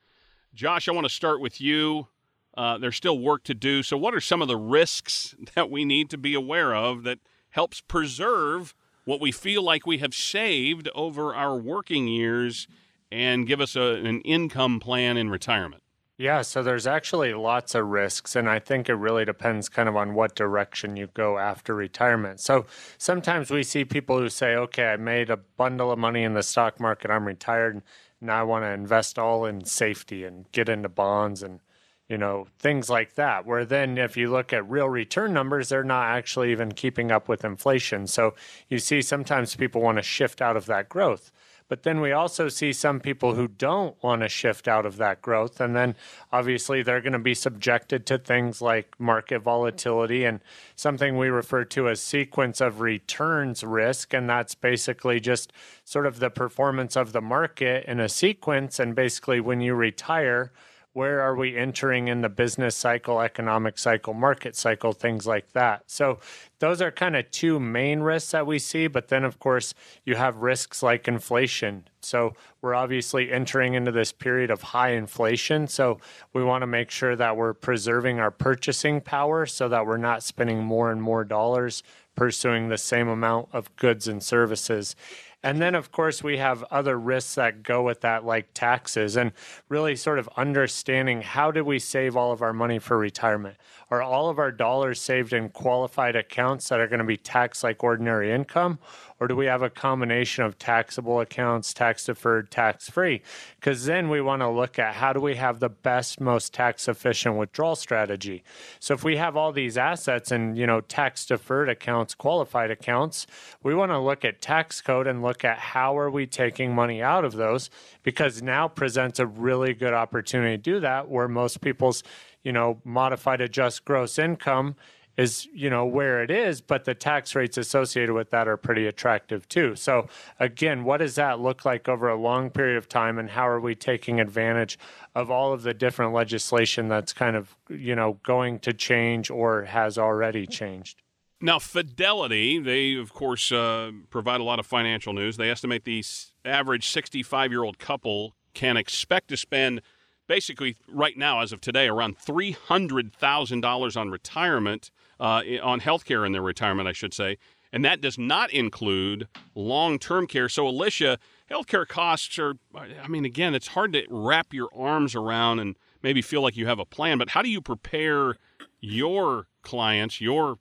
Josh, 0.52 0.88
I 0.88 0.92
want 0.92 1.04
to 1.04 1.14
start 1.14 1.40
with 1.40 1.60
you. 1.60 2.08
Uh, 2.56 2.76
there's 2.78 2.96
still 2.96 3.16
work 3.16 3.44
to 3.44 3.54
do. 3.54 3.84
So, 3.84 3.96
what 3.96 4.12
are 4.12 4.20
some 4.20 4.42
of 4.42 4.48
the 4.48 4.56
risks 4.56 5.36
that 5.54 5.70
we 5.70 5.84
need 5.84 6.10
to 6.10 6.18
be 6.18 6.34
aware 6.34 6.74
of 6.74 7.04
that 7.04 7.20
helps 7.50 7.80
preserve 7.80 8.74
what 9.04 9.20
we 9.20 9.30
feel 9.30 9.62
like 9.62 9.86
we 9.86 9.98
have 9.98 10.12
saved 10.12 10.88
over 10.96 11.32
our 11.32 11.56
working 11.56 12.08
years 12.08 12.66
and 13.12 13.46
give 13.46 13.60
us 13.60 13.76
a, 13.76 14.04
an 14.04 14.20
income 14.22 14.80
plan 14.80 15.16
in 15.16 15.30
retirement? 15.30 15.84
Yeah, 16.20 16.42
so 16.42 16.62
there's 16.64 16.86
actually 16.86 17.32
lots 17.32 17.76
of 17.76 17.86
risks, 17.86 18.34
and 18.34 18.48
I 18.50 18.58
think 18.58 18.88
it 18.88 18.94
really 18.94 19.24
depends 19.24 19.68
kind 19.68 19.88
of 19.88 19.96
on 19.96 20.14
what 20.14 20.34
direction 20.34 20.96
you 20.96 21.06
go 21.14 21.38
after 21.38 21.74
retirement. 21.76 22.40
So 22.40 22.66
sometimes 22.98 23.50
we 23.52 23.62
see 23.62 23.84
people 23.84 24.18
who 24.18 24.28
say, 24.28 24.56
okay, 24.56 24.88
I 24.88 24.96
made 24.96 25.30
a 25.30 25.36
bundle 25.36 25.92
of 25.92 25.98
money 25.98 26.24
in 26.24 26.34
the 26.34 26.42
stock 26.42 26.80
market, 26.80 27.12
I'm 27.12 27.24
retired, 27.24 27.74
and 27.74 27.82
now 28.20 28.40
I 28.40 28.42
want 28.42 28.64
to 28.64 28.70
invest 28.70 29.16
all 29.18 29.44
in 29.46 29.64
safety 29.64 30.24
and 30.24 30.50
get 30.50 30.68
into 30.68 30.88
bonds 30.88 31.42
and 31.44 31.60
you 32.08 32.18
know 32.18 32.48
things 32.58 32.90
like 32.90 33.14
that. 33.14 33.46
Where 33.46 33.64
then 33.64 33.96
if 33.98 34.16
you 34.16 34.30
look 34.30 34.52
at 34.52 34.68
real 34.68 34.88
return 34.88 35.32
numbers 35.34 35.68
they're 35.68 35.84
not 35.84 36.06
actually 36.08 36.50
even 36.50 36.72
keeping 36.72 37.12
up 37.12 37.28
with 37.28 37.44
inflation. 37.44 38.06
So 38.06 38.34
you 38.68 38.78
see 38.78 39.02
sometimes 39.02 39.54
people 39.54 39.82
want 39.82 39.98
to 39.98 40.02
shift 40.02 40.40
out 40.40 40.56
of 40.56 40.66
that 40.66 40.88
growth 40.88 41.30
but 41.68 41.82
then 41.82 42.00
we 42.00 42.12
also 42.12 42.48
see 42.48 42.72
some 42.72 42.98
people 42.98 43.34
who 43.34 43.46
don't 43.46 44.02
want 44.02 44.22
to 44.22 44.28
shift 44.28 44.66
out 44.66 44.86
of 44.86 44.96
that 44.96 45.20
growth. 45.20 45.60
And 45.60 45.76
then 45.76 45.94
obviously 46.32 46.82
they're 46.82 47.02
going 47.02 47.12
to 47.12 47.18
be 47.18 47.34
subjected 47.34 48.06
to 48.06 48.18
things 48.18 48.62
like 48.62 48.98
market 48.98 49.40
volatility 49.40 50.24
and 50.24 50.40
something 50.74 51.16
we 51.16 51.28
refer 51.28 51.64
to 51.66 51.88
as 51.88 52.00
sequence 52.00 52.60
of 52.60 52.80
returns 52.80 53.62
risk. 53.62 54.14
And 54.14 54.28
that's 54.28 54.54
basically 54.54 55.20
just 55.20 55.52
sort 55.84 56.06
of 56.06 56.20
the 56.20 56.30
performance 56.30 56.96
of 56.96 57.12
the 57.12 57.20
market 57.20 57.84
in 57.86 58.00
a 58.00 58.08
sequence. 58.08 58.78
And 58.78 58.94
basically, 58.94 59.40
when 59.40 59.60
you 59.60 59.74
retire, 59.74 60.52
where 60.98 61.20
are 61.20 61.36
we 61.36 61.56
entering 61.56 62.08
in 62.08 62.22
the 62.22 62.28
business 62.28 62.74
cycle, 62.74 63.20
economic 63.20 63.78
cycle, 63.78 64.12
market 64.12 64.56
cycle, 64.56 64.92
things 64.92 65.28
like 65.28 65.52
that. 65.52 65.80
So 65.86 66.18
those 66.58 66.82
are 66.82 66.90
kind 66.90 67.14
of 67.14 67.30
two 67.30 67.60
main 67.60 68.00
risks 68.00 68.32
that 68.32 68.48
we 68.48 68.58
see. 68.58 68.88
But 68.88 69.06
then, 69.06 69.22
of 69.22 69.38
course, 69.38 69.74
you 70.04 70.16
have 70.16 70.38
risks 70.38 70.82
like 70.82 71.06
inflation. 71.06 71.84
So 72.00 72.34
we're 72.60 72.74
obviously 72.74 73.30
entering 73.30 73.74
into 73.74 73.92
this 73.92 74.10
period 74.10 74.50
of 74.50 74.60
high 74.60 74.90
inflation. 74.90 75.68
So 75.68 76.00
we 76.32 76.42
want 76.42 76.62
to 76.62 76.66
make 76.66 76.90
sure 76.90 77.14
that 77.14 77.36
we're 77.36 77.54
preserving 77.54 78.18
our 78.18 78.32
purchasing 78.32 79.00
power 79.00 79.46
so 79.46 79.68
that 79.68 79.86
we're 79.86 79.98
not 79.98 80.24
spending 80.24 80.64
more 80.64 80.90
and 80.90 81.00
more 81.00 81.22
dollars 81.22 81.84
pursuing 82.16 82.70
the 82.70 82.78
same 82.78 83.06
amount 83.06 83.48
of 83.52 83.74
goods 83.76 84.08
and 84.08 84.20
services. 84.20 84.96
And 85.42 85.62
then, 85.62 85.76
of 85.76 85.92
course, 85.92 86.22
we 86.22 86.38
have 86.38 86.64
other 86.64 86.98
risks 86.98 87.36
that 87.36 87.62
go 87.62 87.82
with 87.84 88.00
that, 88.00 88.24
like 88.24 88.52
taxes, 88.54 89.16
and 89.16 89.32
really 89.68 89.94
sort 89.94 90.18
of 90.18 90.28
understanding 90.36 91.22
how 91.22 91.52
do 91.52 91.64
we 91.64 91.78
save 91.78 92.16
all 92.16 92.32
of 92.32 92.42
our 92.42 92.52
money 92.52 92.80
for 92.80 92.98
retirement? 92.98 93.56
Are 93.88 94.02
all 94.02 94.28
of 94.28 94.40
our 94.40 94.50
dollars 94.50 95.00
saved 95.00 95.32
in 95.32 95.50
qualified 95.50 96.16
accounts 96.16 96.68
that 96.68 96.80
are 96.80 96.88
going 96.88 96.98
to 96.98 97.04
be 97.04 97.16
taxed 97.16 97.62
like 97.62 97.84
ordinary 97.84 98.32
income? 98.32 98.80
Or 99.20 99.26
do 99.26 99.34
we 99.34 99.46
have 99.46 99.62
a 99.62 99.70
combination 99.70 100.44
of 100.44 100.58
taxable 100.58 101.20
accounts, 101.20 101.74
tax 101.74 102.04
deferred, 102.04 102.50
tax 102.50 102.88
free? 102.88 103.22
Because 103.56 103.84
then 103.84 104.08
we 104.08 104.20
want 104.20 104.42
to 104.42 104.48
look 104.48 104.78
at 104.78 104.94
how 104.94 105.12
do 105.12 105.20
we 105.20 105.34
have 105.34 105.58
the 105.58 105.68
best, 105.68 106.20
most 106.20 106.54
tax 106.54 106.86
efficient 106.86 107.36
withdrawal 107.36 107.74
strategy. 107.74 108.44
So 108.78 108.94
if 108.94 109.02
we 109.02 109.16
have 109.16 109.36
all 109.36 109.50
these 109.50 109.76
assets 109.76 110.30
and, 110.30 110.56
you 110.56 110.66
know, 110.66 110.80
tax 110.80 111.26
deferred 111.26 111.68
accounts, 111.68 112.14
qualified 112.14 112.70
accounts, 112.70 113.26
we 113.62 113.74
want 113.74 113.90
to 113.90 113.98
look 113.98 114.24
at 114.24 114.40
tax 114.40 114.80
code 114.80 115.08
and 115.08 115.20
look 115.20 115.44
at 115.44 115.58
how 115.58 115.98
are 115.98 116.10
we 116.10 116.26
taking 116.26 116.74
money 116.74 117.02
out 117.02 117.24
of 117.24 117.32
those 117.32 117.70
because 118.04 118.40
now 118.40 118.68
presents 118.68 119.18
a 119.18 119.26
really 119.26 119.74
good 119.74 119.94
opportunity 119.94 120.56
to 120.56 120.62
do 120.62 120.80
that 120.80 121.08
where 121.08 121.28
most 121.28 121.60
people's, 121.60 122.04
you 122.42 122.52
know, 122.52 122.80
modified 122.84 123.40
adjust 123.40 123.84
gross 123.84 124.18
income 124.18 124.76
is 125.18 125.48
you 125.52 125.68
know 125.68 125.84
where 125.84 126.22
it 126.22 126.30
is 126.30 126.60
but 126.62 126.84
the 126.84 126.94
tax 126.94 127.34
rates 127.34 127.58
associated 127.58 128.14
with 128.14 128.30
that 128.30 128.48
are 128.48 128.56
pretty 128.56 128.86
attractive 128.86 129.46
too. 129.48 129.74
So 129.74 130.06
again 130.40 130.84
what 130.84 130.98
does 130.98 131.16
that 131.16 131.40
look 131.40 131.64
like 131.64 131.88
over 131.88 132.08
a 132.08 132.16
long 132.16 132.48
period 132.48 132.78
of 132.78 132.88
time 132.88 133.18
and 133.18 133.28
how 133.28 133.46
are 133.46 133.60
we 133.60 133.74
taking 133.74 134.20
advantage 134.20 134.78
of 135.14 135.30
all 135.30 135.52
of 135.52 135.62
the 135.62 135.74
different 135.74 136.14
legislation 136.14 136.88
that's 136.88 137.12
kind 137.12 137.36
of 137.36 137.56
you 137.68 137.94
know 137.94 138.18
going 138.22 138.60
to 138.60 138.72
change 138.72 139.28
or 139.28 139.64
has 139.64 139.98
already 139.98 140.46
changed? 140.46 141.02
Now 141.40 141.58
fidelity 141.58 142.60
they 142.60 142.94
of 142.94 143.12
course 143.12 143.50
uh, 143.50 143.90
provide 144.08 144.40
a 144.40 144.44
lot 144.44 144.60
of 144.60 144.66
financial 144.66 145.12
news. 145.12 145.36
They 145.36 145.50
estimate 145.50 145.84
the 145.84 146.04
average 146.44 146.88
65 146.88 147.50
year 147.50 147.64
old 147.64 147.78
couple 147.80 148.34
can 148.54 148.76
expect 148.76 149.28
to 149.28 149.36
spend 149.36 149.82
basically 150.28 150.76
right 150.88 151.16
now 151.16 151.40
as 151.40 151.52
of 151.52 151.60
today 151.60 151.88
around 151.88 152.18
$300000 152.18 153.96
on 153.96 154.10
retirement 154.10 154.90
uh, 155.20 155.42
on 155.62 155.80
health 155.80 156.04
care 156.04 156.24
in 156.24 156.32
their 156.32 156.42
retirement, 156.42 156.88
I 156.88 156.92
should 156.92 157.14
say. 157.14 157.38
And 157.72 157.84
that 157.84 158.00
does 158.00 158.18
not 158.18 158.50
include 158.50 159.28
long 159.54 159.98
term 159.98 160.26
care. 160.26 160.48
So, 160.48 160.66
Alicia, 160.66 161.18
healthcare 161.50 161.86
costs 161.86 162.38
are, 162.38 162.54
I 162.74 163.08
mean, 163.08 163.24
again, 163.24 163.54
it's 163.54 163.68
hard 163.68 163.92
to 163.92 164.04
wrap 164.08 164.54
your 164.54 164.68
arms 164.74 165.14
around 165.14 165.58
and 165.58 165.76
maybe 166.02 166.22
feel 166.22 166.40
like 166.40 166.56
you 166.56 166.66
have 166.66 166.78
a 166.78 166.86
plan, 166.86 167.18
but 167.18 167.30
how 167.30 167.42
do 167.42 167.50
you 167.50 167.60
prepare 167.60 168.36
your 168.80 169.48
clients, 169.62 170.20
your, 170.20 170.58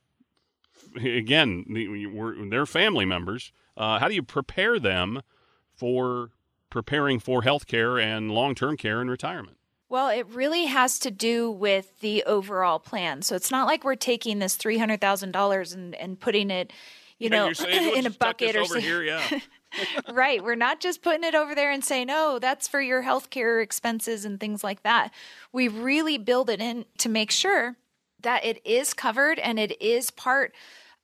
again, 0.96 1.66
their 2.50 2.66
family 2.66 3.06
members, 3.06 3.52
uh, 3.78 4.00
how 4.00 4.08
do 4.08 4.16
you 4.16 4.24
prepare 4.24 4.80
them 4.80 5.22
for 5.76 6.32
preparing 6.70 7.20
for 7.20 7.42
healthcare 7.42 8.02
and 8.02 8.32
long 8.32 8.56
term 8.56 8.76
care 8.76 9.02
in 9.02 9.10
retirement? 9.10 9.58
Well, 9.90 10.10
it 10.10 10.28
really 10.28 10.66
has 10.66 11.00
to 11.00 11.12
do 11.12 11.50
with 11.50 12.00
the 12.02 12.24
overall 12.24 12.80
plan. 12.80 13.22
So 13.22 13.36
it's 13.36 13.52
not 13.52 13.68
like 13.68 13.84
we're 13.84 13.96
taking 13.96 14.40
this 14.40 14.56
three 14.56 14.78
hundred 14.78 15.02
thousand 15.02 15.32
dollars 15.32 15.74
and 15.74 15.96
and 15.96 16.20
putting 16.20 16.52
it, 16.52 16.74
you 17.20 17.30
know, 17.32 17.52
in 17.70 18.06
a 18.06 18.10
bucket 18.10 18.56
or 18.56 18.66
something. 18.66 19.06
Yeah. 19.06 19.40
right. 20.12 20.44
We're 20.44 20.56
not 20.56 20.80
just 20.80 21.02
putting 21.02 21.24
it 21.24 21.36
over 21.36 21.56
there 21.56 21.72
and 21.72 21.84
saying, 21.84 22.08
"Oh, 22.10 22.40
that's 22.40 22.68
for 22.68 22.82
your 22.82 23.04
healthcare 23.04 23.62
expenses 23.64 24.26
and 24.26 24.40
things 24.40 24.64
like 24.64 24.84
that." 24.84 25.14
We 25.52 25.68
really 25.68 26.18
build 26.18 26.50
it 26.50 26.62
in 26.62 26.86
to 27.00 27.10
make 27.10 27.32
sure 27.32 27.78
that 28.22 28.44
it 28.44 28.66
is 28.66 28.94
covered 28.94 29.40
and 29.40 29.60
it 29.60 29.82
is 29.82 30.12
part 30.12 30.54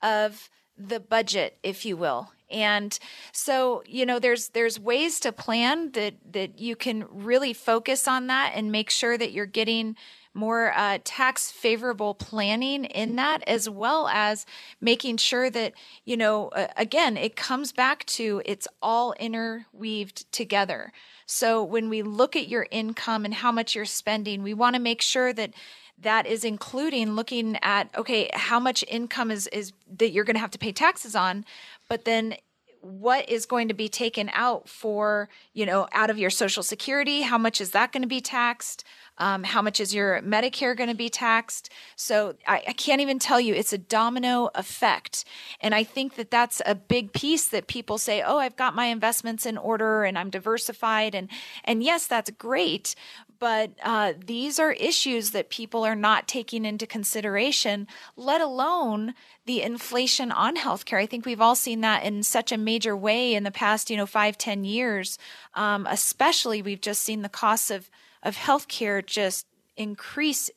of 0.02 0.50
the 0.78 1.00
budget, 1.00 1.58
if 1.64 1.86
you 1.86 1.96
will. 1.96 2.32
And 2.54 2.98
so, 3.32 3.84
you 3.86 4.06
know, 4.06 4.20
there's 4.20 4.50
there's 4.50 4.80
ways 4.80 5.20
to 5.22 5.32
plan 5.32 5.92
that 5.92 6.14
that 6.32 6.60
you 6.60 6.76
can 6.76 7.06
really 7.10 7.54
focus 7.54 8.08
on 8.08 8.28
that 8.28 8.54
and 8.56 8.72
make 8.72 8.90
sure 8.90 9.18
that 9.18 9.32
you're 9.32 9.46
getting 9.46 9.96
more 10.34 10.74
uh, 10.76 10.98
tax 11.04 11.52
favorable 11.52 12.16
planning 12.16 12.86
in 12.86 13.16
that, 13.18 13.44
as 13.48 13.70
well 13.70 14.08
as 14.08 14.46
making 14.82 15.18
sure 15.18 15.50
that, 15.50 15.74
you 16.06 16.18
know, 16.18 16.50
uh, 16.50 16.68
again, 16.76 17.18
it 17.18 17.36
comes 17.36 17.72
back 17.72 18.06
to 18.06 18.42
it's 18.46 18.68
all 18.82 19.14
interweaved 19.14 20.32
together. 20.32 20.92
So 21.26 21.64
when 21.64 21.90
we 21.90 22.02
look 22.02 22.36
at 22.36 22.48
your 22.48 22.68
income 22.72 23.26
and 23.26 23.34
how 23.34 23.52
much 23.52 23.76
you're 23.76 23.86
spending, 23.86 24.44
we 24.44 24.54
want 24.54 24.76
to 24.76 24.82
make 24.82 25.02
sure 25.02 25.34
that 25.34 25.54
that 26.00 26.26
is 26.26 26.44
including 26.44 27.16
looking 27.16 27.58
at 27.62 27.88
okay 27.96 28.30
how 28.34 28.60
much 28.60 28.84
income 28.88 29.32
is 29.32 29.48
is 29.48 29.74
that 29.98 30.12
you're 30.12 30.24
going 30.24 30.36
to 30.36 30.40
have 30.40 30.52
to 30.52 30.58
pay 30.58 30.72
taxes 30.72 31.16
on 31.16 31.46
but 31.90 32.06
then 32.06 32.36
what 32.84 33.30
is 33.30 33.46
going 33.46 33.70
to 33.70 33.74
be 33.74 33.88
taken 33.88 34.30
out 34.34 34.68
for 34.68 35.30
you 35.54 35.66
know 35.66 35.88
out 35.94 36.10
of 36.10 36.18
your 36.18 36.30
social 36.30 36.62
security? 36.62 37.22
How 37.22 37.38
much 37.38 37.62
is 37.62 37.72
that 37.72 37.94
going 37.94 38.02
to 38.02 38.10
be 38.10 38.20
taxed? 38.20 38.84
Um, 39.18 39.44
how 39.44 39.62
much 39.62 39.80
is 39.80 39.94
your 39.96 40.22
medicare 40.22 40.76
going 40.76 40.90
to 40.90 40.96
be 40.96 41.08
taxed? 41.08 41.70
So 41.96 42.36
I, 42.48 42.64
I 42.68 42.74
can't 42.74 43.00
even 43.00 43.20
tell 43.20 43.40
you. 43.40 43.54
It's 43.54 43.72
a 43.72 43.78
domino 43.78 44.50
effect. 44.54 45.24
And 45.62 45.74
i 45.74 45.84
think 45.84 46.16
that 46.16 46.30
that's 46.30 46.62
a 46.66 46.76
big 46.76 47.14
piece 47.14 47.48
that 47.48 47.68
people 47.68 47.98
say 47.98 48.22
oh 48.22 48.38
i've 48.38 48.58
got 48.58 48.76
my 48.76 48.86
investments 48.88 49.46
in 49.46 49.58
order 49.58 50.04
and 50.04 50.18
i'm 50.18 50.30
diversified. 50.30 51.16
And 51.16 51.30
and 51.64 51.84
yes 51.84 52.06
that's 52.06 52.32
great 52.32 52.96
but 53.44 53.72
uh, 53.84 54.14
these 54.26 54.58
are 54.58 54.72
issues 54.72 55.32
that 55.32 55.50
people 55.50 55.84
are 55.84 55.98
not 55.98 56.30
taking 56.30 56.64
into 56.64 56.88
consideration, 56.88 57.90
let 58.16 58.40
alone 58.40 59.16
the 59.46 59.62
inflation 59.62 60.32
on 60.32 60.56
healthcare. 60.56 60.98
I 60.98 61.06
think 61.06 61.26
we've 61.26 61.42
all 61.42 61.54
seen 61.54 61.82
that 61.82 62.06
in 62.06 62.24
such 62.24 62.54
a 62.54 62.58
major 62.58 62.96
way 62.96 63.34
in 63.34 63.44
the 63.44 63.52
past, 63.52 63.90
you 63.90 63.98
know, 63.98 64.06
five, 64.06 64.38
ten 64.38 64.64
years. 64.64 65.18
Um, 65.56 65.86
especially, 65.90 66.62
we've 66.62 66.80
just 66.80 67.02
seen 67.02 67.22
the 67.22 67.28
costs 67.28 67.70
of 67.70 67.90
of 68.24 68.38
healthcare 68.38 69.06
just 69.06 69.46
increase 69.76 70.50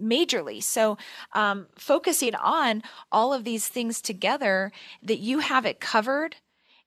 majorly. 0.00 0.62
So, 0.62 0.96
um, 1.32 1.66
focusing 1.74 2.36
on 2.36 2.84
all 3.10 3.34
of 3.34 3.42
these 3.42 3.66
things 3.66 4.00
together, 4.00 4.70
that 5.02 5.18
you 5.18 5.40
have 5.40 5.66
it 5.66 5.80
covered 5.80 6.36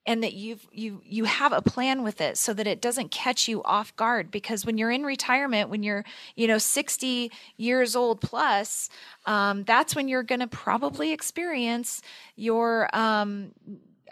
and 0.06 0.22
that 0.22 0.32
you've 0.34 0.66
you 0.72 1.00
you 1.04 1.24
have 1.24 1.52
a 1.52 1.62
plan 1.62 2.02
with 2.02 2.20
it 2.20 2.36
so 2.36 2.52
that 2.54 2.66
it 2.66 2.80
doesn't 2.80 3.10
catch 3.10 3.48
you 3.48 3.62
off 3.62 3.94
guard. 3.96 4.30
Because 4.30 4.66
when 4.66 4.78
you're 4.78 4.90
in 4.90 5.04
retirement 5.04 5.70
when 5.70 5.82
you're 5.82 6.04
you 6.36 6.46
know 6.46 6.58
60 6.58 7.30
years 7.56 7.96
old 7.96 8.20
plus 8.20 8.88
um, 9.26 9.64
that's 9.64 9.94
when 9.94 10.08
you're 10.08 10.22
going 10.22 10.40
to 10.40 10.46
probably 10.46 11.12
experience 11.12 12.02
your 12.36 12.88
um, 12.94 13.52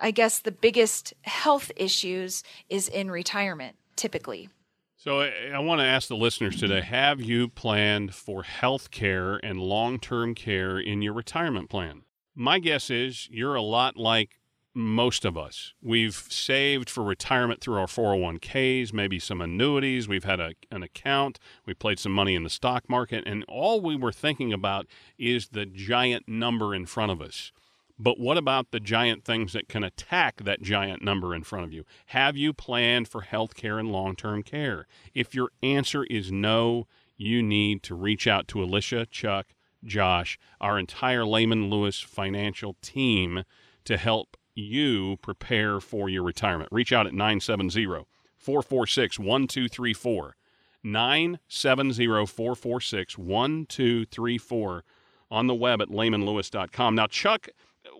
i 0.00 0.10
guess 0.10 0.40
the 0.40 0.52
biggest 0.52 1.12
health 1.22 1.70
issues 1.76 2.42
is 2.68 2.88
in 2.88 3.10
retirement 3.10 3.76
typically. 4.00 4.48
So 4.96 5.20
I, 5.20 5.30
I 5.54 5.58
want 5.60 5.80
to 5.80 5.84
ask 5.86 6.08
the 6.08 6.16
listeners 6.16 6.56
today 6.56 6.80
have 6.80 7.20
you 7.20 7.48
planned 7.48 8.14
for 8.14 8.42
health 8.42 8.90
care 8.90 9.36
and 9.36 9.60
long-term 9.60 10.34
care 10.34 10.78
in 10.78 11.02
your 11.02 11.14
retirement 11.14 11.70
plan? 11.70 12.02
My 12.34 12.58
guess 12.58 12.90
is 12.90 13.28
you're 13.30 13.54
a 13.54 13.62
lot 13.62 13.96
like 13.96 14.39
most 14.74 15.24
of 15.24 15.36
us. 15.36 15.74
We've 15.82 16.14
saved 16.14 16.88
for 16.88 17.02
retirement 17.02 17.60
through 17.60 17.78
our 17.78 17.86
401ks, 17.86 18.92
maybe 18.92 19.18
some 19.18 19.40
annuities. 19.40 20.08
We've 20.08 20.24
had 20.24 20.40
a, 20.40 20.52
an 20.70 20.82
account. 20.82 21.38
We 21.66 21.74
played 21.74 21.98
some 21.98 22.12
money 22.12 22.34
in 22.34 22.44
the 22.44 22.50
stock 22.50 22.88
market. 22.88 23.24
And 23.26 23.44
all 23.48 23.80
we 23.80 23.96
were 23.96 24.12
thinking 24.12 24.52
about 24.52 24.86
is 25.18 25.48
the 25.48 25.66
giant 25.66 26.28
number 26.28 26.74
in 26.74 26.86
front 26.86 27.12
of 27.12 27.20
us. 27.20 27.52
But 27.98 28.18
what 28.18 28.38
about 28.38 28.70
the 28.70 28.80
giant 28.80 29.24
things 29.24 29.52
that 29.52 29.68
can 29.68 29.84
attack 29.84 30.42
that 30.44 30.62
giant 30.62 31.02
number 31.02 31.34
in 31.34 31.42
front 31.42 31.66
of 31.66 31.72
you? 31.72 31.84
Have 32.06 32.34
you 32.36 32.54
planned 32.54 33.08
for 33.08 33.20
health 33.20 33.54
care 33.54 33.78
and 33.78 33.92
long 33.92 34.16
term 34.16 34.42
care? 34.42 34.86
If 35.12 35.34
your 35.34 35.50
answer 35.62 36.04
is 36.04 36.32
no, 36.32 36.86
you 37.18 37.42
need 37.42 37.82
to 37.82 37.94
reach 37.94 38.26
out 38.26 38.48
to 38.48 38.62
Alicia, 38.62 39.06
Chuck, 39.10 39.48
Josh, 39.84 40.38
our 40.60 40.78
entire 40.78 41.26
Lehman 41.26 41.68
Lewis 41.68 42.00
financial 42.00 42.76
team 42.80 43.44
to 43.84 43.98
help 43.98 44.38
you 44.54 45.16
prepare 45.22 45.80
for 45.80 46.08
your 46.08 46.22
retirement. 46.22 46.68
Reach 46.72 46.92
out 46.92 47.06
at 47.06 47.12
970 47.12 48.04
446 48.36 49.18
1234. 49.18 50.36
970 50.82 52.06
446 52.26 53.18
1234 53.18 54.84
on 55.30 55.46
the 55.46 55.54
web 55.54 55.80
at 55.80 55.88
lehmanlewis.com. 55.88 56.94
Now, 56.94 57.06
Chuck, 57.06 57.48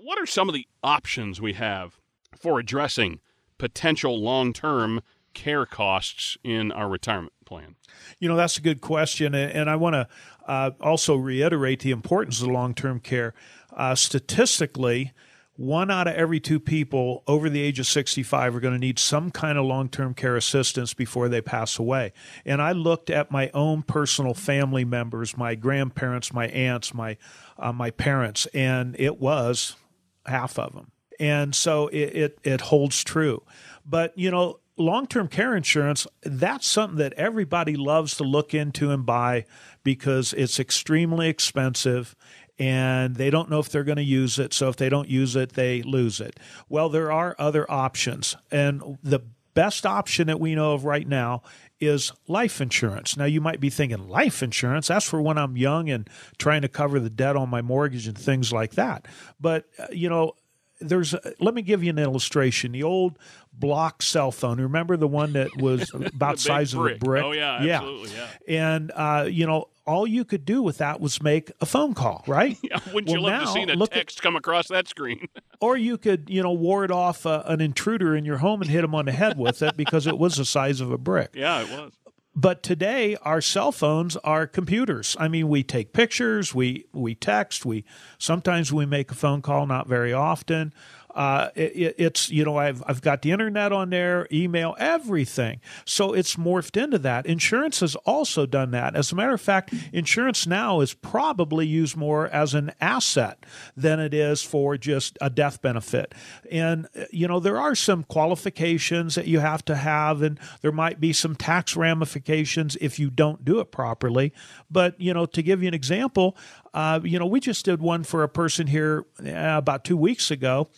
what 0.02 0.18
are 0.18 0.26
some 0.26 0.48
of 0.48 0.54
the 0.54 0.66
options 0.82 1.40
we 1.40 1.52
have 1.54 1.98
for 2.36 2.58
addressing 2.58 3.20
potential 3.58 4.20
long 4.20 4.52
term 4.52 5.02
care 5.34 5.66
costs 5.66 6.36
in 6.42 6.72
our 6.72 6.88
retirement 6.88 7.34
plan? 7.44 7.76
You 8.18 8.28
know, 8.28 8.36
that's 8.36 8.58
a 8.58 8.62
good 8.62 8.80
question. 8.80 9.34
And 9.34 9.68
I 9.68 9.76
want 9.76 9.94
to 9.94 10.08
uh, 10.46 10.70
also 10.80 11.14
reiterate 11.16 11.80
the 11.80 11.90
importance 11.90 12.40
of 12.40 12.48
long 12.48 12.74
term 12.74 13.00
care. 13.00 13.34
Uh, 13.72 13.94
statistically, 13.94 15.12
one 15.60 15.90
out 15.90 16.08
of 16.08 16.14
every 16.14 16.40
two 16.40 16.58
people 16.58 17.22
over 17.26 17.50
the 17.50 17.60
age 17.60 17.78
of 17.78 17.86
65 17.86 18.56
are 18.56 18.60
going 18.60 18.72
to 18.72 18.80
need 18.80 18.98
some 18.98 19.30
kind 19.30 19.58
of 19.58 19.66
long 19.66 19.90
term 19.90 20.14
care 20.14 20.34
assistance 20.34 20.94
before 20.94 21.28
they 21.28 21.42
pass 21.42 21.78
away. 21.78 22.14
And 22.46 22.62
I 22.62 22.72
looked 22.72 23.10
at 23.10 23.30
my 23.30 23.50
own 23.52 23.82
personal 23.82 24.32
family 24.32 24.86
members, 24.86 25.36
my 25.36 25.54
grandparents, 25.56 26.32
my 26.32 26.48
aunts, 26.48 26.94
my, 26.94 27.18
uh, 27.58 27.74
my 27.74 27.90
parents, 27.90 28.46
and 28.54 28.96
it 28.98 29.20
was 29.20 29.76
half 30.24 30.58
of 30.58 30.72
them. 30.72 30.92
And 31.18 31.54
so 31.54 31.88
it, 31.88 32.16
it, 32.16 32.38
it 32.42 32.60
holds 32.62 33.04
true. 33.04 33.42
But, 33.84 34.16
you 34.16 34.30
know, 34.30 34.60
long 34.78 35.06
term 35.06 35.28
care 35.28 35.54
insurance, 35.54 36.06
that's 36.22 36.66
something 36.66 36.96
that 36.96 37.12
everybody 37.14 37.76
loves 37.76 38.16
to 38.16 38.24
look 38.24 38.54
into 38.54 38.92
and 38.92 39.04
buy 39.04 39.44
because 39.84 40.32
it's 40.32 40.58
extremely 40.58 41.28
expensive 41.28 42.16
and 42.60 43.16
they 43.16 43.30
don't 43.30 43.48
know 43.48 43.58
if 43.58 43.70
they're 43.70 43.84
going 43.84 43.96
to 43.96 44.04
use 44.04 44.38
it. 44.38 44.52
So 44.52 44.68
if 44.68 44.76
they 44.76 44.90
don't 44.90 45.08
use 45.08 45.34
it, 45.34 45.54
they 45.54 45.80
lose 45.80 46.20
it. 46.20 46.38
Well, 46.68 46.90
there 46.90 47.10
are 47.10 47.34
other 47.38 47.68
options. 47.70 48.36
And 48.50 48.98
the 49.02 49.20
best 49.54 49.86
option 49.86 50.26
that 50.26 50.38
we 50.38 50.54
know 50.54 50.74
of 50.74 50.84
right 50.84 51.08
now 51.08 51.42
is 51.80 52.12
life 52.28 52.60
insurance. 52.60 53.16
Now, 53.16 53.24
you 53.24 53.40
might 53.40 53.60
be 53.60 53.70
thinking, 53.70 54.08
life 54.08 54.42
insurance? 54.42 54.88
That's 54.88 55.08
for 55.08 55.22
when 55.22 55.38
I'm 55.38 55.56
young 55.56 55.88
and 55.88 56.08
trying 56.36 56.60
to 56.60 56.68
cover 56.68 57.00
the 57.00 57.08
debt 57.08 57.34
on 57.34 57.48
my 57.48 57.62
mortgage 57.62 58.06
and 58.06 58.16
things 58.16 58.52
like 58.52 58.72
that. 58.72 59.08
But, 59.40 59.64
uh, 59.78 59.86
you 59.90 60.10
know, 60.10 60.34
there's 60.82 61.14
a, 61.14 61.32
let 61.40 61.54
me 61.54 61.62
give 61.62 61.82
you 61.82 61.88
an 61.88 61.98
illustration. 61.98 62.72
The 62.72 62.82
old 62.82 63.18
block 63.54 64.02
cell 64.02 64.32
phone. 64.32 64.60
Remember 64.60 64.98
the 64.98 65.08
one 65.08 65.32
that 65.32 65.56
was 65.56 65.90
about 65.94 66.38
size 66.38 66.74
brick. 66.74 66.96
of 66.96 67.02
a 67.02 67.04
brick? 67.04 67.24
Oh 67.24 67.32
yeah, 67.32 67.62
yeah. 67.62 67.76
absolutely, 67.76 68.10
yeah. 68.10 68.28
And 68.48 68.92
uh, 68.94 69.26
you 69.30 69.46
know, 69.46 69.68
all 69.86 70.06
you 70.06 70.24
could 70.24 70.44
do 70.44 70.62
with 70.62 70.78
that 70.78 71.00
was 71.00 71.22
make 71.22 71.50
a 71.60 71.66
phone 71.66 71.94
call, 71.94 72.24
right? 72.26 72.56
Yeah, 72.70 72.78
wouldn't 72.92 73.08
well, 73.08 73.16
you 73.16 73.22
love 73.22 73.32
now, 73.32 73.44
to 73.46 73.52
see 73.52 73.62
a 73.62 73.74
look 73.74 73.90
text 73.90 74.18
at, 74.18 74.22
come 74.22 74.36
across 74.36 74.68
that 74.68 74.86
screen? 74.86 75.26
or 75.60 75.76
you 75.76 75.98
could, 75.98 76.28
you 76.28 76.42
know, 76.42 76.52
ward 76.52 76.90
off 76.90 77.26
uh, 77.26 77.42
an 77.46 77.60
intruder 77.60 78.14
in 78.14 78.24
your 78.24 78.38
home 78.38 78.62
and 78.62 78.70
hit 78.70 78.84
him 78.84 78.94
on 78.94 79.06
the 79.06 79.12
head 79.12 79.38
with 79.38 79.62
it 79.62 79.76
because 79.76 80.06
it 80.06 80.18
was 80.18 80.36
the 80.36 80.44
size 80.44 80.80
of 80.80 80.90
a 80.90 80.98
brick. 80.98 81.30
Yeah, 81.40 81.62
it 81.62 81.70
was. 81.70 81.92
But 82.34 82.62
today, 82.62 83.16
our 83.22 83.40
cell 83.40 83.72
phones 83.72 84.16
are 84.18 84.46
computers. 84.46 85.16
I 85.18 85.26
mean, 85.26 85.48
we 85.48 85.62
take 85.62 85.92
pictures, 85.92 86.54
we 86.54 86.84
we 86.92 87.14
text, 87.14 87.64
we 87.64 87.84
sometimes 88.18 88.72
we 88.72 88.86
make 88.86 89.10
a 89.10 89.14
phone 89.14 89.42
call, 89.42 89.66
not 89.66 89.88
very 89.88 90.12
often. 90.12 90.72
Uh, 91.14 91.50
it, 91.54 91.94
it's 91.98 92.30
you 92.30 92.44
know 92.44 92.56
I've 92.56 92.82
I've 92.86 93.02
got 93.02 93.22
the 93.22 93.32
internet 93.32 93.72
on 93.72 93.90
there, 93.90 94.26
email, 94.32 94.76
everything. 94.78 95.60
So 95.84 96.12
it's 96.12 96.36
morphed 96.36 96.82
into 96.82 96.98
that. 96.98 97.26
Insurance 97.26 97.80
has 97.80 97.96
also 97.96 98.46
done 98.46 98.70
that. 98.72 98.94
As 98.94 99.12
a 99.12 99.14
matter 99.14 99.32
of 99.32 99.40
fact, 99.40 99.74
insurance 99.92 100.46
now 100.46 100.80
is 100.80 100.94
probably 100.94 101.66
used 101.66 101.96
more 101.96 102.28
as 102.28 102.54
an 102.54 102.72
asset 102.80 103.44
than 103.76 104.00
it 104.00 104.14
is 104.14 104.42
for 104.42 104.76
just 104.76 105.18
a 105.20 105.30
death 105.30 105.60
benefit. 105.62 106.14
And 106.50 106.88
you 107.10 107.26
know 107.28 107.40
there 107.40 107.58
are 107.58 107.74
some 107.74 108.04
qualifications 108.04 109.14
that 109.14 109.26
you 109.26 109.40
have 109.40 109.64
to 109.66 109.76
have, 109.76 110.22
and 110.22 110.38
there 110.62 110.72
might 110.72 111.00
be 111.00 111.12
some 111.12 111.34
tax 111.34 111.76
ramifications 111.76 112.76
if 112.80 112.98
you 112.98 113.10
don't 113.10 113.44
do 113.44 113.60
it 113.60 113.72
properly. 113.72 114.32
But 114.70 115.00
you 115.00 115.12
know 115.14 115.26
to 115.26 115.42
give 115.42 115.62
you 115.62 115.68
an 115.68 115.74
example, 115.74 116.36
uh, 116.72 117.00
you 117.02 117.18
know, 117.18 117.26
we 117.26 117.40
just 117.40 117.64
did 117.64 117.80
one 117.80 118.04
for 118.04 118.22
a 118.22 118.28
person 118.28 118.66
here 118.66 119.04
uh, 119.24 119.56
about 119.56 119.84
two 119.84 119.96
weeks 119.96 120.30
ago, 120.30 120.68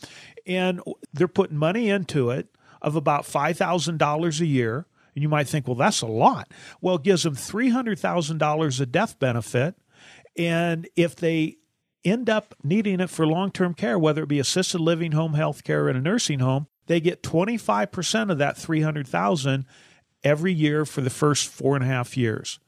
and 0.46 0.80
they're 1.12 1.28
putting 1.28 1.56
money 1.56 1.88
into 1.88 2.30
it 2.30 2.48
of 2.80 2.96
about 2.96 3.24
$5,000 3.24 4.40
a 4.40 4.46
year. 4.46 4.86
And 5.14 5.22
you 5.22 5.28
might 5.28 5.46
think, 5.46 5.68
well, 5.68 5.76
that's 5.76 6.00
a 6.00 6.06
lot. 6.06 6.50
Well, 6.80 6.96
it 6.96 7.02
gives 7.02 7.22
them 7.22 7.36
$300,000 7.36 8.80
a 8.80 8.86
death 8.86 9.18
benefit. 9.18 9.74
And 10.38 10.88
if 10.96 11.14
they 11.14 11.58
end 12.04 12.30
up 12.30 12.54
needing 12.64 13.00
it 13.00 13.10
for 13.10 13.26
long 13.26 13.52
term 13.52 13.74
care, 13.74 13.98
whether 13.98 14.22
it 14.22 14.28
be 14.28 14.38
assisted 14.38 14.80
living, 14.80 15.12
home 15.12 15.34
health 15.34 15.64
care, 15.64 15.88
and 15.88 15.98
a 15.98 16.00
nursing 16.00 16.38
home, 16.38 16.66
they 16.86 16.98
get 17.00 17.22
25% 17.22 18.30
of 18.30 18.38
that 18.38 18.56
300000 18.56 19.66
every 20.24 20.52
year 20.52 20.84
for 20.84 21.00
the 21.00 21.10
first 21.10 21.48
four 21.48 21.76
and 21.76 21.84
a 21.84 21.88
half 21.88 22.16
years. 22.16 22.58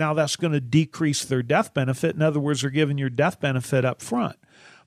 Now, 0.00 0.14
that's 0.14 0.36
going 0.36 0.54
to 0.54 0.60
decrease 0.60 1.26
their 1.26 1.42
death 1.42 1.74
benefit. 1.74 2.16
In 2.16 2.22
other 2.22 2.40
words, 2.40 2.62
they're 2.62 2.70
giving 2.70 2.96
your 2.96 3.10
death 3.10 3.38
benefit 3.38 3.84
up 3.84 4.00
front. 4.00 4.36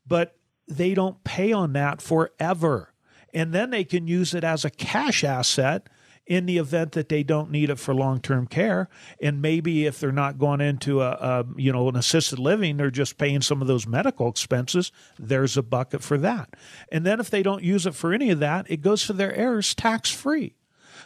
But 0.07 0.36
they 0.68 0.95
don't 0.95 1.24
pay 1.24 1.53
on 1.53 1.74
that 1.74 2.01
forever. 2.01 2.95
And 3.32 3.53
then 3.53 3.70
they 3.70 3.84
can 3.84 4.07
use 4.07 4.34
it 4.34 4.43
as 4.43 4.66
a 4.66 4.72
cash 4.72 5.24
asset 5.24 5.88
in 6.26 6.47
the 6.47 6.57
event 6.57 6.93
that 6.93 7.09
they 7.09 7.22
don't 7.22 7.51
need 7.51 7.70
it 7.70 7.78
for 7.78 7.93
long-term 7.93 8.47
care 8.47 8.88
and 9.22 9.41
maybe 9.41 9.86
if 9.86 9.99
they're 9.99 10.09
not 10.09 10.38
going 10.38 10.61
into 10.61 11.01
a, 11.01 11.09
a, 11.11 11.45
you 11.57 11.70
know 11.70 11.89
an 11.89 11.97
assisted 11.97 12.39
living 12.39 12.78
they're 12.78 12.89
just 12.89 13.18
paying 13.18 13.41
some 13.41 13.61
of 13.61 13.68
those 13.68 13.86
medical 13.86 14.30
expenses 14.30 14.89
there's 15.20 15.57
a 15.57 15.61
bucket 15.61 16.01
for 16.01 16.18
that 16.18 16.55
and 16.93 17.05
then 17.05 17.20
if 17.20 17.30
they 17.30 17.43
don't 17.43 17.61
use 17.61 17.86
it 17.86 17.93
for 17.93 18.14
any 18.14 18.30
of 18.30 18.39
that 18.39 18.66
it 18.72 18.82
goes 18.82 19.05
to 19.05 19.11
their 19.11 19.36
heirs 19.36 19.76
tax 19.76 20.09
free 20.11 20.55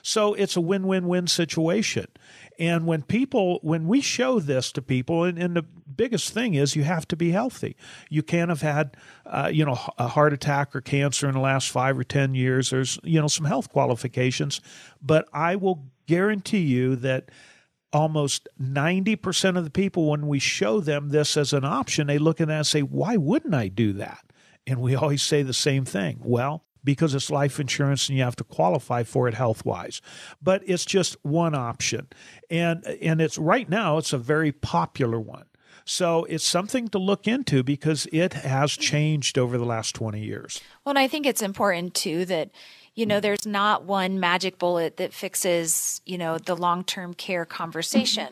so 0.01 0.33
it's 0.33 0.55
a 0.55 0.61
win-win-win 0.61 1.27
situation 1.27 2.07
and 2.59 2.87
when 2.87 3.03
people, 3.03 3.59
when 3.61 3.87
we 3.87 4.01
show 4.01 4.39
this 4.39 4.71
to 4.71 4.81
people, 4.81 5.23
and, 5.23 5.37
and 5.37 5.55
the 5.55 5.63
biggest 5.63 6.33
thing 6.33 6.55
is 6.55 6.75
you 6.75 6.83
have 6.83 7.07
to 7.09 7.15
be 7.15 7.31
healthy. 7.31 7.75
You 8.09 8.23
can't 8.23 8.49
have 8.49 8.61
had, 8.61 8.97
uh, 9.25 9.49
you 9.53 9.63
know, 9.63 9.79
a 9.97 10.07
heart 10.07 10.33
attack 10.33 10.75
or 10.75 10.81
cancer 10.81 11.27
in 11.27 11.35
the 11.35 11.39
last 11.39 11.69
five 11.69 11.97
or 11.97 12.03
10 12.03 12.33
years. 12.33 12.71
There's, 12.71 12.99
you 13.03 13.21
know, 13.21 13.27
some 13.27 13.45
health 13.45 13.71
qualifications. 13.71 14.59
But 15.01 15.27
I 15.31 15.55
will 15.55 15.85
guarantee 16.07 16.61
you 16.61 16.95
that 16.97 17.29
almost 17.93 18.47
90% 18.59 19.57
of 19.57 19.63
the 19.63 19.69
people, 19.69 20.09
when 20.09 20.27
we 20.27 20.39
show 20.39 20.79
them 20.79 21.09
this 21.09 21.37
as 21.37 21.53
an 21.53 21.63
option, 21.63 22.07
they 22.07 22.17
look 22.17 22.41
at 22.41 22.47
that 22.47 22.57
and 22.57 22.67
say, 22.67 22.81
why 22.81 23.17
wouldn't 23.17 23.53
I 23.53 23.67
do 23.67 23.93
that? 23.93 24.23
And 24.65 24.81
we 24.81 24.95
always 24.95 25.21
say 25.21 25.43
the 25.43 25.53
same 25.53 25.85
thing. 25.85 26.19
Well, 26.23 26.63
because 26.87 27.13
it's 27.13 27.29
life 27.29 27.59
insurance 27.59 28.07
and 28.07 28.17
you 28.17 28.23
have 28.23 28.37
to 28.37 28.45
qualify 28.45 29.03
for 29.03 29.27
it 29.27 29.33
health 29.33 29.65
wise. 29.65 30.01
But 30.41 30.63
it's 30.65 30.85
just 30.85 31.17
one 31.21 31.53
option. 31.53 32.07
And 32.49 32.85
and 32.85 33.19
it's 33.19 33.37
right 33.37 33.69
now 33.69 33.97
it's 33.97 34.13
a 34.13 34.17
very 34.17 34.53
popular 34.53 35.19
one. 35.19 35.43
So 35.83 36.23
it's 36.25 36.45
something 36.45 36.87
to 36.89 36.97
look 36.97 37.27
into 37.27 37.61
because 37.61 38.07
it 38.13 38.33
has 38.33 38.71
changed 38.71 39.37
over 39.37 39.57
the 39.57 39.65
last 39.65 39.95
20 39.95 40.21
years. 40.21 40.61
Well, 40.85 40.91
and 40.91 40.99
I 40.99 41.09
think 41.09 41.25
it's 41.25 41.41
important 41.41 41.93
too 41.93 42.23
that 42.25 42.51
you 42.95 43.05
know 43.05 43.19
there's 43.19 43.45
not 43.45 43.83
one 43.83 44.21
magic 44.21 44.57
bullet 44.57 44.95
that 44.95 45.13
fixes, 45.13 46.01
you 46.05 46.17
know, 46.17 46.37
the 46.37 46.55
long-term 46.55 47.15
care 47.15 47.43
conversation. 47.43 48.29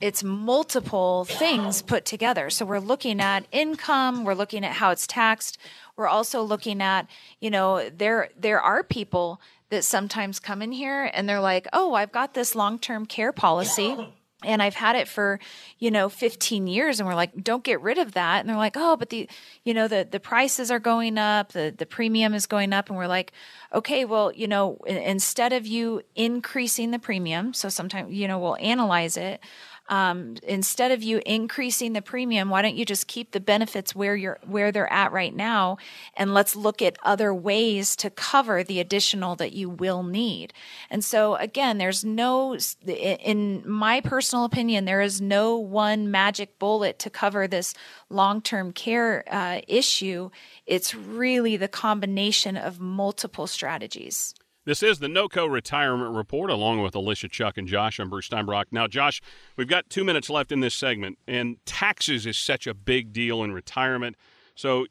It's 0.00 0.22
multiple 0.22 1.24
things 1.24 1.82
put 1.82 2.04
together. 2.04 2.50
So 2.50 2.66
we're 2.66 2.78
looking 2.78 3.20
at 3.20 3.46
income, 3.50 4.24
we're 4.24 4.34
looking 4.34 4.64
at 4.64 4.72
how 4.72 4.90
it's 4.90 5.06
taxed, 5.06 5.58
we're 5.96 6.08
also 6.08 6.42
looking 6.42 6.82
at, 6.82 7.08
you 7.40 7.50
know, 7.50 7.88
there 7.88 8.28
there 8.38 8.60
are 8.60 8.82
people 8.82 9.40
that 9.70 9.84
sometimes 9.84 10.38
come 10.38 10.62
in 10.62 10.72
here 10.72 11.10
and 11.12 11.28
they're 11.28 11.40
like, 11.40 11.66
"Oh, 11.72 11.94
I've 11.94 12.12
got 12.12 12.34
this 12.34 12.54
long-term 12.54 13.06
care 13.06 13.32
policy." 13.32 13.96
and 14.44 14.62
I've 14.62 14.74
had 14.74 14.96
it 14.96 15.08
for, 15.08 15.40
you 15.78 15.90
know, 15.90 16.08
15 16.08 16.66
years 16.66 17.00
and 17.00 17.08
we're 17.08 17.14
like, 17.14 17.42
don't 17.42 17.64
get 17.64 17.80
rid 17.80 17.96
of 17.96 18.12
that. 18.12 18.40
And 18.40 18.48
they're 18.48 18.56
like, 18.56 18.76
oh, 18.76 18.96
but 18.96 19.08
the, 19.08 19.28
you 19.64 19.72
know, 19.72 19.88
the, 19.88 20.06
the 20.08 20.20
prices 20.20 20.70
are 20.70 20.78
going 20.78 21.16
up, 21.16 21.52
the, 21.52 21.74
the 21.76 21.86
premium 21.86 22.34
is 22.34 22.46
going 22.46 22.72
up. 22.72 22.88
And 22.88 22.98
we're 22.98 23.06
like, 23.06 23.32
okay, 23.74 24.04
well, 24.04 24.30
you 24.32 24.46
know, 24.46 24.78
instead 24.86 25.52
of 25.52 25.66
you 25.66 26.02
increasing 26.14 26.90
the 26.90 26.98
premium, 26.98 27.54
so 27.54 27.68
sometimes, 27.68 28.12
you 28.12 28.28
know, 28.28 28.38
we'll 28.38 28.56
analyze 28.60 29.16
it. 29.16 29.40
Um, 29.88 30.36
instead 30.42 30.90
of 30.90 31.02
you 31.02 31.22
increasing 31.24 31.92
the 31.92 32.02
premium, 32.02 32.50
why 32.50 32.62
don't 32.62 32.76
you 32.76 32.84
just 32.84 33.06
keep 33.06 33.30
the 33.30 33.40
benefits 33.40 33.94
where 33.94 34.16
you're 34.16 34.38
where 34.44 34.72
they're 34.72 34.92
at 34.92 35.12
right 35.12 35.34
now, 35.34 35.78
and 36.16 36.34
let's 36.34 36.56
look 36.56 36.82
at 36.82 36.96
other 37.04 37.32
ways 37.32 37.94
to 37.96 38.10
cover 38.10 38.64
the 38.64 38.80
additional 38.80 39.36
that 39.36 39.52
you 39.52 39.70
will 39.70 40.02
need. 40.02 40.52
And 40.90 41.04
so 41.04 41.36
again, 41.36 41.78
there's 41.78 42.04
no, 42.04 42.56
in 42.86 43.62
my 43.68 44.00
personal 44.00 44.44
opinion, 44.44 44.84
there 44.84 45.00
is 45.00 45.20
no 45.20 45.56
one 45.56 46.10
magic 46.10 46.58
bullet 46.58 46.98
to 47.00 47.10
cover 47.10 47.46
this 47.46 47.74
long-term 48.10 48.72
care 48.72 49.24
uh, 49.30 49.60
issue. 49.68 50.30
It's 50.66 50.94
really 50.94 51.56
the 51.56 51.68
combination 51.68 52.56
of 52.56 52.80
multiple 52.80 53.46
strategies. 53.46 54.34
This 54.66 54.82
is 54.82 54.98
the 54.98 55.06
NOCO 55.06 55.46
Retirement 55.48 56.16
Report, 56.16 56.50
along 56.50 56.82
with 56.82 56.96
Alicia, 56.96 57.28
Chuck, 57.28 57.56
and 57.56 57.68
Josh. 57.68 58.00
I'm 58.00 58.10
Bruce 58.10 58.28
Steinbrock. 58.28 58.64
Now, 58.72 58.88
Josh, 58.88 59.22
we've 59.56 59.68
got 59.68 59.88
two 59.88 60.02
minutes 60.02 60.28
left 60.28 60.50
in 60.50 60.58
this 60.58 60.74
segment, 60.74 61.18
and 61.28 61.64
taxes 61.64 62.26
is 62.26 62.36
such 62.36 62.66
a 62.66 62.74
big 62.74 63.12
deal 63.12 63.44
in 63.44 63.52
retirement. 63.52 64.16
So, 64.56 64.84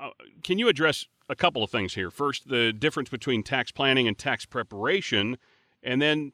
uh, 0.00 0.08
can 0.42 0.58
you 0.58 0.66
address 0.66 1.04
a 1.28 1.36
couple 1.36 1.62
of 1.62 1.68
things 1.68 1.92
here? 1.92 2.10
First, 2.10 2.48
the 2.48 2.72
difference 2.72 3.10
between 3.10 3.42
tax 3.42 3.70
planning 3.70 4.08
and 4.08 4.16
tax 4.16 4.46
preparation, 4.46 5.36
and 5.82 6.00
then, 6.00 6.32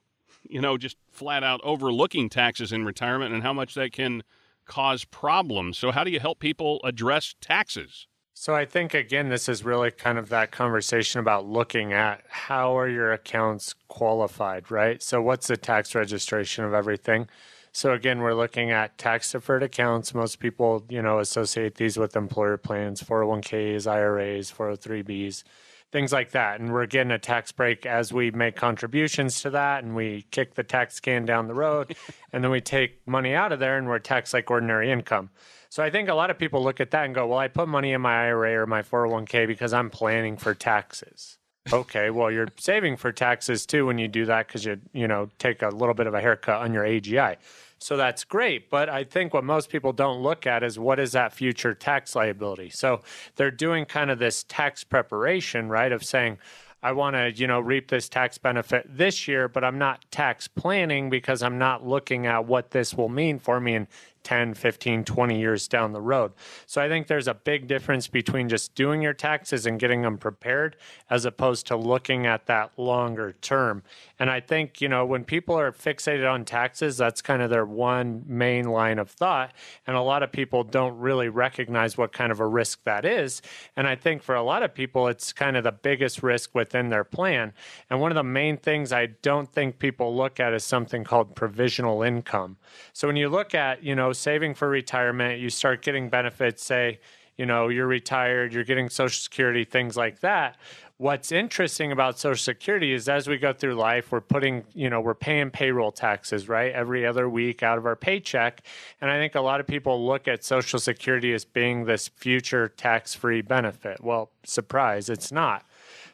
you 0.49 0.61
know, 0.61 0.79
just 0.79 0.99
flat 1.11 1.43
out 1.43 1.61
overlooking 1.64 2.29
taxes 2.29 2.70
in 2.70 2.85
retirement 2.85 3.35
and 3.35 3.43
how 3.43 3.53
much 3.53 3.74
that 3.74 3.91
can 3.91 4.22
cause 4.66 5.05
problems. 5.05 5.79
So, 5.79 5.91
how 5.91 6.05
do 6.05 6.12
you 6.12 6.20
help 6.20 6.39
people 6.39 6.81
address 6.85 7.35
taxes? 7.41 8.07
So 8.41 8.55
I 8.55 8.66
think 8.66 8.95
again, 8.95 9.30
this 9.30 9.49
is 9.49 9.64
really 9.64 9.91
kind 9.91 10.16
of 10.16 10.28
that 10.28 10.53
conversation 10.53 11.18
about 11.18 11.49
looking 11.49 11.93
at 11.93 12.22
how 12.28 12.78
are 12.78 12.89
your 12.89 13.12
accounts 13.12 13.74
qualified, 13.89 14.70
right? 14.70 15.03
So 15.03 15.20
what's 15.20 15.49
the 15.49 15.57
tax 15.57 15.93
registration 15.93 16.62
of 16.62 16.72
everything? 16.72 17.28
So 17.72 17.93
again, 17.95 18.20
we're 18.20 18.34
looking 18.34 18.70
at 18.70 18.97
tax 18.97 19.32
deferred 19.32 19.64
accounts. 19.64 20.14
Most 20.14 20.39
people, 20.39 20.84
you 20.89 21.03
know, 21.03 21.18
associate 21.18 21.74
these 21.74 21.99
with 21.99 22.14
employer 22.14 22.57
plans, 22.57 23.03
401ks, 23.03 23.89
IRAs, 23.89 24.53
403bs, 24.53 25.43
things 25.91 26.12
like 26.12 26.30
that. 26.30 26.61
And 26.61 26.72
we're 26.72 26.86
getting 26.86 27.11
a 27.11 27.18
tax 27.18 27.51
break 27.51 27.86
as 27.86 28.12
we 28.12 28.30
make 28.30 28.55
contributions 28.55 29.43
to 29.43 29.51
that 29.51 29.82
and 29.82 29.97
we 29.97 30.26
kick 30.30 30.55
the 30.55 30.62
tax 30.62 31.01
can 31.01 31.24
down 31.24 31.49
the 31.49 31.55
road 31.55 31.97
and 32.32 32.45
then 32.45 32.53
we 32.53 32.61
take 32.61 33.05
money 33.05 33.34
out 33.34 33.51
of 33.51 33.59
there 33.59 33.76
and 33.76 33.89
we're 33.89 33.99
taxed 33.99 34.32
like 34.32 34.49
ordinary 34.49 34.93
income. 34.93 35.30
So 35.71 35.83
I 35.83 35.91
think 35.91 36.09
a 36.09 36.14
lot 36.14 36.31
of 36.31 36.39
people 36.39 36.62
look 36.62 36.81
at 36.81 36.91
that 36.93 37.05
and 37.05 37.14
go, 37.14 37.27
well, 37.27 37.39
I 37.39 37.49
put 37.49 37.69
money 37.69 37.93
in 37.93 38.01
my 38.01 38.27
IRA 38.27 38.62
or 38.62 38.66
my 38.66 38.83
401k 38.83 39.47
because 39.47 39.73
I'm 39.73 39.91
planning 39.91 40.37
for 40.37 40.55
taxes. 40.55 41.39
Okay, 41.71 42.11
well, 42.11 42.31
you're 42.31 42.49
saving 42.57 42.97
for 42.97 43.12
taxes 43.12 43.66
too 43.66 43.87
when 43.87 43.99
you 43.99 44.09
do 44.09 44.25
that 44.27 44.47
because 44.47 44.64
you, 44.64 44.81
you 44.93 45.07
know, 45.07 45.29
take 45.39 45.62
a 45.62 45.69
little 45.69 45.95
bit 45.95 46.07
of 46.07 46.14
a 46.14 46.21
haircut 46.21 46.62
on 46.62 46.73
your 46.73 46.85
AGI. 46.85 47.37
So 47.79 47.97
that's 47.97 48.25
great. 48.25 48.71
But 48.71 48.89
I 48.89 49.05
think 49.05 49.35
what 49.35 49.45
most 49.45 49.71
people 49.71 49.93
don't 49.93 50.23
look 50.23 50.47
at 50.47 50.62
is 50.62 50.79
what 50.79 50.99
is 50.99 51.12
that 51.12 51.33
future 51.33 51.75
tax 51.75 52.16
liability? 52.16 52.71
So 52.71 53.03
they're 53.37 53.51
doing 53.51 53.85
kind 53.85 54.11
of 54.11 54.19
this 54.19 54.45
tax 54.45 54.85
preparation, 54.85 55.69
right? 55.69 55.93
Of 55.93 56.03
saying, 56.03 56.39
I 56.83 56.93
want 56.93 57.16
to, 57.16 57.33
you 57.33 57.47
know, 57.47 57.59
reap 57.59 57.89
this 57.89 58.09
tax 58.09 58.39
benefit 58.39 58.87
this 58.89 59.27
year, 59.27 59.49
but 59.49 59.64
I'm 59.64 59.79
not 59.79 60.05
tax 60.11 60.47
planning 60.47 61.11
because 61.11 61.43
I'm 61.43 61.59
not 61.59 61.87
looking 61.87 62.27
at 62.27 62.47
what 62.47 62.71
this 62.71 62.95
will 62.95 63.09
mean 63.09 63.39
for 63.39 63.61
me 63.61 63.75
in 63.75 63.89
10, 64.29 64.53
15, 64.53 65.05
20 65.05 65.41
years 65.41 65.68
down 65.68 65.93
the 65.93 66.03
road. 66.03 66.33
So 66.66 66.83
I 66.83 66.89
think 66.91 67.07
there's 67.07 67.29
a 67.29 67.33
big 67.33 67.66
difference 67.66 68.09
between 68.09 68.51
just 68.51 68.74
doing 68.74 69.01
your 69.01 69.14
taxes 69.14 69.64
and 69.64 69.81
getting 69.81 70.03
them 70.03 70.18
prepared 70.18 70.76
as 71.09 71.24
opposed 71.24 71.66
to 71.68 71.76
looking 71.79 72.26
at 72.26 72.45
that 72.45 72.79
longer 72.79 73.33
term. 73.41 73.83
And 74.19 74.31
I 74.31 74.41
think, 74.41 74.81
you 74.81 74.89
know, 74.89 75.05
when 75.05 75.25
people 75.25 75.59
are 75.59 75.73
fixated 75.73 76.31
on 76.31 76.45
taxes, 76.45 76.97
that's 76.97 77.23
kind 77.23 77.43
of 77.43 77.51
their 77.51 77.64
one 77.64 78.25
main 78.27 78.66
line 78.66 78.99
of 78.99 79.11
thought. 79.11 79.53
And 79.87 79.97
a 79.97 80.01
lot 80.01 80.23
of 80.23 80.33
people 80.33 80.64
don't 80.64 80.99
really 80.99 81.29
recognize 81.29 81.97
what 81.97 82.12
kind 82.12 82.33
of 82.33 82.41
a 82.41 82.47
risk 82.47 82.83
that 82.85 83.05
is. 83.05 83.43
And 83.77 83.87
I 83.87 83.95
think 83.95 84.23
for 84.23 84.35
a 84.35 84.43
lot 84.43 84.62
of 84.62 84.75
people, 84.75 85.09
it's 85.09 85.33
kind 85.33 85.57
of 85.57 85.64
the 85.64 85.73
biggest 85.73 86.23
risk 86.23 86.55
within 86.55 86.89
their 86.89 87.05
plan. 87.05 87.53
And 87.89 88.01
one 88.01 88.11
of 88.11 88.16
the 88.16 88.25
main 88.25 88.57
things 88.57 88.93
I 88.93 89.07
don't 89.07 89.53
think 89.53 89.79
people 89.79 90.16
look 90.16 90.41
at 90.41 90.53
is 90.53 90.64
something 90.64 91.05
called 91.05 91.37
provisional 91.37 92.03
income. 92.03 92.57
So 92.93 93.07
when 93.07 93.16
you 93.16 93.29
look 93.29 93.55
at, 93.55 93.83
you 93.83 93.95
know, 93.95 94.12
saving 94.12 94.55
for 94.55 94.69
retirement, 94.69 95.41
you 95.41 95.51
start 95.51 95.83
getting 95.83 96.09
benefits, 96.09 96.62
say, 96.64 96.99
you 97.37 97.47
know, 97.47 97.69
you're 97.69 97.87
retired, 97.87 98.53
you're 98.53 98.64
getting 98.64 98.91
Social 98.91 99.21
Security, 99.21 99.64
things 99.64 99.97
like 99.97 100.21
that. 100.21 100.57
What's 101.01 101.30
interesting 101.30 101.92
about 101.92 102.18
Social 102.18 102.42
Security 102.42 102.92
is 102.92 103.09
as 103.09 103.28
we 103.28 103.38
go 103.38 103.53
through 103.53 103.76
life, 103.76 104.11
we're 104.11 104.20
putting, 104.20 104.64
you 104.74 104.90
know, 104.90 105.01
we're 105.01 105.14
paying 105.14 105.49
payroll 105.49 105.92
taxes, 105.92 106.49
right? 106.49 106.72
Every 106.72 107.07
other 107.07 107.28
week 107.28 107.62
out 107.62 107.78
of 107.78 107.86
our 107.86 107.94
paycheck. 107.94 108.62
And 109.01 109.09
I 109.09 109.16
think 109.16 109.36
a 109.36 109.40
lot 109.40 109.61
of 109.61 109.68
people 109.68 110.05
look 110.05 110.26
at 110.26 110.42
Social 110.42 110.80
Security 110.80 111.32
as 111.32 111.44
being 111.44 111.84
this 111.84 112.09
future 112.09 112.66
tax 112.66 113.14
free 113.14 113.42
benefit. 113.42 114.03
Well, 114.03 114.30
surprise, 114.42 115.09
it's 115.09 115.30
not. 115.30 115.64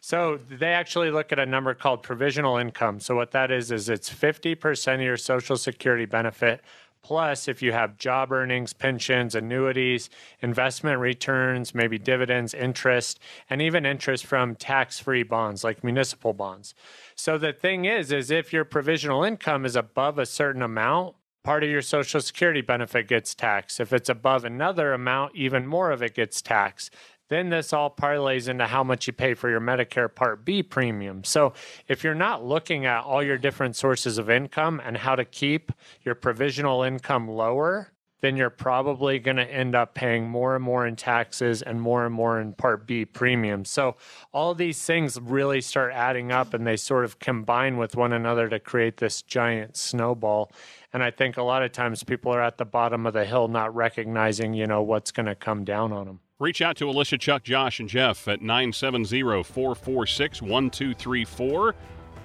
So 0.03 0.39
they 0.51 0.75
actually 0.75 1.11
look 1.11 1.33
at 1.33 1.39
a 1.39 1.47
number 1.47 1.73
called 1.73 2.03
provisional 2.03 2.59
income. 2.59 3.01
So 3.01 3.17
what 3.17 3.31
that 3.31 3.51
is 3.51 3.73
is 3.73 3.89
it's 3.89 4.11
50% 4.11 4.97
of 4.97 5.01
your 5.01 5.17
social 5.17 5.57
security 5.57 6.05
benefit 6.05 6.61
Plus, 7.05 7.49
if 7.49 7.61
you 7.61 7.71
have 7.73 7.99
job 7.99 8.33
earnings, 8.33 8.73
pensions, 8.73 9.35
annuities, 9.35 10.09
investment 10.41 10.99
returns, 10.99 11.75
maybe 11.75 11.99
dividends, 11.99 12.55
interest, 12.55 13.21
and 13.51 13.61
even 13.61 13.85
interest 13.85 14.25
from 14.25 14.55
tax-free 14.57 15.23
bonds 15.23 15.63
like 15.63 15.85
municipal 15.85 16.33
bonds. 16.33 16.75
So 17.15 17.37
the 17.37 17.53
thing 17.53 17.85
is, 17.85 18.11
is 18.11 18.31
if 18.31 18.55
your 18.55 18.65
provisional 18.65 19.23
income 19.23 19.67
is 19.67 19.77
above 19.77 20.19
a 20.19 20.25
certain 20.25 20.63
amount, 20.63 21.17
part 21.45 21.63
of 21.63 21.69
your 21.69 21.83
social 21.83 22.23
security 22.23 22.63
benefit 22.63 23.07
gets 23.07 23.35
taxed. 23.35 23.81
If 23.81 23.93
it's 23.93 24.09
above 24.09 24.47
another 24.47 24.95
amount, 24.95 25.37
even 25.37 25.67
more 25.67 25.91
of 25.91 26.03
it 26.03 26.15
gets 26.15 26.41
taxed. 26.41 26.91
Then 27.35 27.51
this 27.51 27.73
all 27.73 27.91
parlays 27.91 28.49
into 28.49 28.69
how 28.69 28.85
much 28.85 29.09
you 29.09 29.13
pay 29.13 29.35
for 29.35 29.51
your 29.51 29.61
Medicare 29.61 30.15
Part 30.15 30.45
B 30.45 30.63
premium. 30.63 31.25
So 31.25 31.53
if 31.89 32.05
you're 32.05 32.15
not 32.15 32.45
looking 32.45 32.87
at 32.87 33.03
all 33.03 33.25
your 33.25 33.39
different 33.39 33.75
sources 33.75 34.19
of 34.19 34.31
income 34.31 34.81
and 34.85 34.97
how 34.97 35.17
to 35.17 35.25
keep 35.25 35.73
your 36.05 36.15
provisional 36.15 36.85
income 36.85 37.27
lower, 37.27 37.91
then 38.21 38.37
you're 38.37 38.51
probably 38.51 39.19
going 39.19 39.39
to 39.39 39.53
end 39.53 39.75
up 39.75 39.95
paying 39.95 40.29
more 40.29 40.55
and 40.55 40.63
more 40.63 40.87
in 40.87 40.95
taxes 40.95 41.61
and 41.61 41.83
more 41.83 42.07
and 42.07 42.15
more 42.15 42.41
in 42.41 42.53
Part 42.53 42.87
B 42.87 43.05
premiums. 43.05 43.69
So 43.69 43.97
all 44.33 44.55
these 44.55 44.81
things 44.81 45.21
really 45.21 45.61
start 45.61 45.93
adding 45.93 46.31
up 46.31 46.55
and 46.55 46.65
they 46.65 46.77
sort 46.77 47.05
of 47.05 47.19
combine 47.19 47.79
with 47.79 47.97
one 47.97 48.13
another 48.13 48.49
to 48.49 48.61
create 48.61 48.99
this 48.99 49.23
giant 49.23 49.77
snowball. 49.77 50.53
And 50.93 51.03
I 51.03 51.11
think 51.11 51.37
a 51.37 51.43
lot 51.43 51.65
of 51.65 51.73
times 51.73 52.05
people 52.05 52.31
are 52.31 52.43
at 52.43 52.59
the 52.59 52.65
bottom 52.65 53.07
of 53.07 53.13
the 53.13 53.25
hill 53.25 53.49
not 53.49 53.75
recognizing, 53.75 54.55
you 54.55 54.69
know, 54.69 54.83
what's 54.83 55.11
going 55.11 55.27
to 55.27 55.35
come 55.35 55.65
down 55.65 55.93
on 55.93 56.07
them. 56.07 56.21
Reach 56.41 56.61
out 56.63 56.77
to 56.79 56.91
Alicia, 56.91 57.17
Chuck, 57.17 57.45
Josh, 57.45 57.79
and 57.79 57.89
Jeff 57.89 58.27
at 58.27 58.43
970 58.43 59.45
446 59.45 60.43
1234 60.43 61.75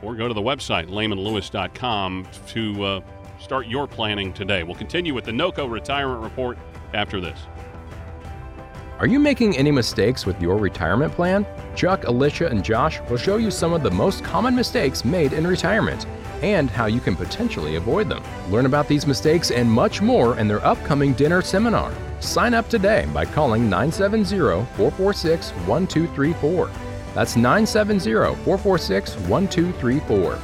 or 0.01 0.15
go 0.15 0.27
to 0.27 0.33
the 0.33 0.41
website, 0.41 0.87
lehmanlewis.com, 0.87 2.27
to 2.47 2.83
uh, 2.83 3.01
start 3.39 3.67
your 3.67 3.85
planning 3.85 4.33
today. 4.33 4.63
We'll 4.63 4.73
continue 4.73 5.13
with 5.13 5.25
the 5.25 5.31
NOCO 5.31 5.67
Retirement 5.69 6.23
Report 6.23 6.57
after 6.95 7.21
this. 7.21 7.39
Are 8.97 9.05
you 9.05 9.19
making 9.19 9.55
any 9.55 9.69
mistakes 9.69 10.25
with 10.25 10.41
your 10.41 10.57
retirement 10.57 11.13
plan? 11.13 11.45
Chuck, 11.75 12.05
Alicia, 12.05 12.47
and 12.47 12.65
Josh 12.65 12.99
will 13.11 13.17
show 13.17 13.37
you 13.37 13.51
some 13.51 13.73
of 13.73 13.83
the 13.83 13.91
most 13.91 14.23
common 14.23 14.55
mistakes 14.55 15.05
made 15.05 15.33
in 15.33 15.45
retirement 15.45 16.07
and 16.41 16.71
how 16.71 16.87
you 16.87 16.99
can 16.99 17.15
potentially 17.15 17.75
avoid 17.75 18.09
them. 18.09 18.23
Learn 18.49 18.65
about 18.65 18.87
these 18.87 19.05
mistakes 19.05 19.51
and 19.51 19.71
much 19.71 20.01
more 20.01 20.39
in 20.39 20.47
their 20.47 20.65
upcoming 20.65 21.13
dinner 21.13 21.43
seminar. 21.43 21.93
Sign 22.19 22.53
up 22.53 22.67
today 22.67 23.07
by 23.13 23.25
calling 23.25 23.69
970 23.69 24.65
446 24.75 25.51
1234. 25.51 26.71
That's 27.13 27.35
970 27.35 28.11
446 28.43 29.15
1234. 29.15 30.39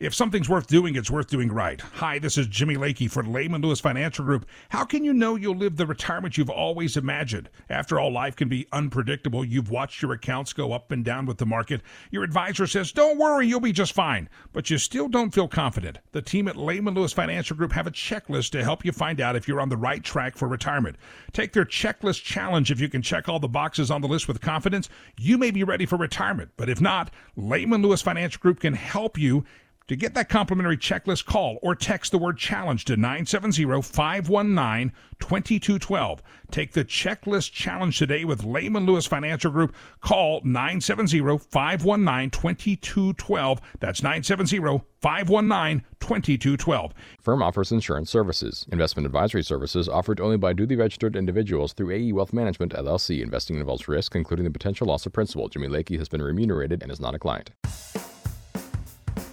If 0.00 0.14
something's 0.14 0.48
worth 0.48 0.66
doing, 0.66 0.96
it's 0.96 1.10
worth 1.10 1.26
doing 1.26 1.52
right. 1.52 1.78
Hi, 1.78 2.18
this 2.18 2.38
is 2.38 2.46
Jimmy 2.46 2.76
Lakey 2.76 3.10
for 3.10 3.22
Lehman 3.22 3.60
Lewis 3.60 3.80
Financial 3.80 4.24
Group. 4.24 4.46
How 4.70 4.82
can 4.82 5.04
you 5.04 5.12
know 5.12 5.36
you'll 5.36 5.58
live 5.58 5.76
the 5.76 5.84
retirement 5.84 6.38
you've 6.38 6.48
always 6.48 6.96
imagined? 6.96 7.50
After 7.68 8.00
all, 8.00 8.10
life 8.10 8.34
can 8.34 8.48
be 8.48 8.66
unpredictable. 8.72 9.44
You've 9.44 9.70
watched 9.70 10.00
your 10.00 10.12
accounts 10.12 10.54
go 10.54 10.72
up 10.72 10.90
and 10.90 11.04
down 11.04 11.26
with 11.26 11.36
the 11.36 11.44
market. 11.44 11.82
Your 12.10 12.24
advisor 12.24 12.66
says, 12.66 12.92
don't 12.92 13.18
worry, 13.18 13.46
you'll 13.46 13.60
be 13.60 13.72
just 13.72 13.92
fine. 13.92 14.30
But 14.54 14.70
you 14.70 14.78
still 14.78 15.06
don't 15.06 15.34
feel 15.34 15.48
confident. 15.48 15.98
The 16.12 16.22
team 16.22 16.48
at 16.48 16.56
Lehman 16.56 16.94
Lewis 16.94 17.12
Financial 17.12 17.54
Group 17.54 17.72
have 17.72 17.86
a 17.86 17.90
checklist 17.90 18.52
to 18.52 18.64
help 18.64 18.86
you 18.86 18.92
find 18.92 19.20
out 19.20 19.36
if 19.36 19.46
you're 19.46 19.60
on 19.60 19.68
the 19.68 19.76
right 19.76 20.02
track 20.02 20.34
for 20.34 20.48
retirement. 20.48 20.96
Take 21.34 21.52
their 21.52 21.66
checklist 21.66 22.22
challenge. 22.22 22.70
If 22.70 22.80
you 22.80 22.88
can 22.88 23.02
check 23.02 23.28
all 23.28 23.38
the 23.38 23.48
boxes 23.48 23.90
on 23.90 24.00
the 24.00 24.08
list 24.08 24.28
with 24.28 24.40
confidence, 24.40 24.88
you 25.18 25.36
may 25.36 25.50
be 25.50 25.62
ready 25.62 25.84
for 25.84 25.98
retirement. 25.98 26.52
But 26.56 26.70
if 26.70 26.80
not, 26.80 27.10
Lehman 27.36 27.82
Lewis 27.82 28.00
Financial 28.00 28.40
Group 28.40 28.60
can 28.60 28.72
help 28.72 29.18
you 29.18 29.44
To 29.90 29.96
get 29.96 30.14
that 30.14 30.28
complimentary 30.28 30.76
checklist, 30.76 31.26
call 31.26 31.58
or 31.62 31.74
text 31.74 32.12
the 32.12 32.18
word 32.18 32.38
challenge 32.38 32.84
to 32.84 32.96
970 32.96 33.64
519 33.82 34.92
2212. 35.18 36.22
Take 36.52 36.74
the 36.74 36.84
checklist 36.84 37.50
challenge 37.50 37.98
today 37.98 38.24
with 38.24 38.44
Lehman 38.44 38.86
Lewis 38.86 39.06
Financial 39.06 39.50
Group. 39.50 39.74
Call 40.00 40.42
970 40.44 41.38
519 41.38 42.30
2212. 42.30 43.60
That's 43.80 44.00
970 44.00 44.80
519 45.02 45.84
2212. 45.98 46.94
Firm 47.20 47.42
offers 47.42 47.72
insurance 47.72 48.10
services. 48.10 48.66
Investment 48.70 49.06
advisory 49.06 49.42
services 49.42 49.88
offered 49.88 50.20
only 50.20 50.36
by 50.36 50.52
duly 50.52 50.76
registered 50.76 51.16
individuals 51.16 51.72
through 51.72 51.90
AE 51.90 52.12
Wealth 52.12 52.32
Management, 52.32 52.74
LLC. 52.74 53.24
Investing 53.24 53.56
involves 53.56 53.88
risk, 53.88 54.14
including 54.14 54.44
the 54.44 54.52
potential 54.52 54.86
loss 54.86 55.04
of 55.04 55.12
principal. 55.12 55.48
Jimmy 55.48 55.66
Lakey 55.66 55.98
has 55.98 56.08
been 56.08 56.22
remunerated 56.22 56.80
and 56.80 56.92
is 56.92 57.00
not 57.00 57.16
a 57.16 57.18
client. 57.18 57.50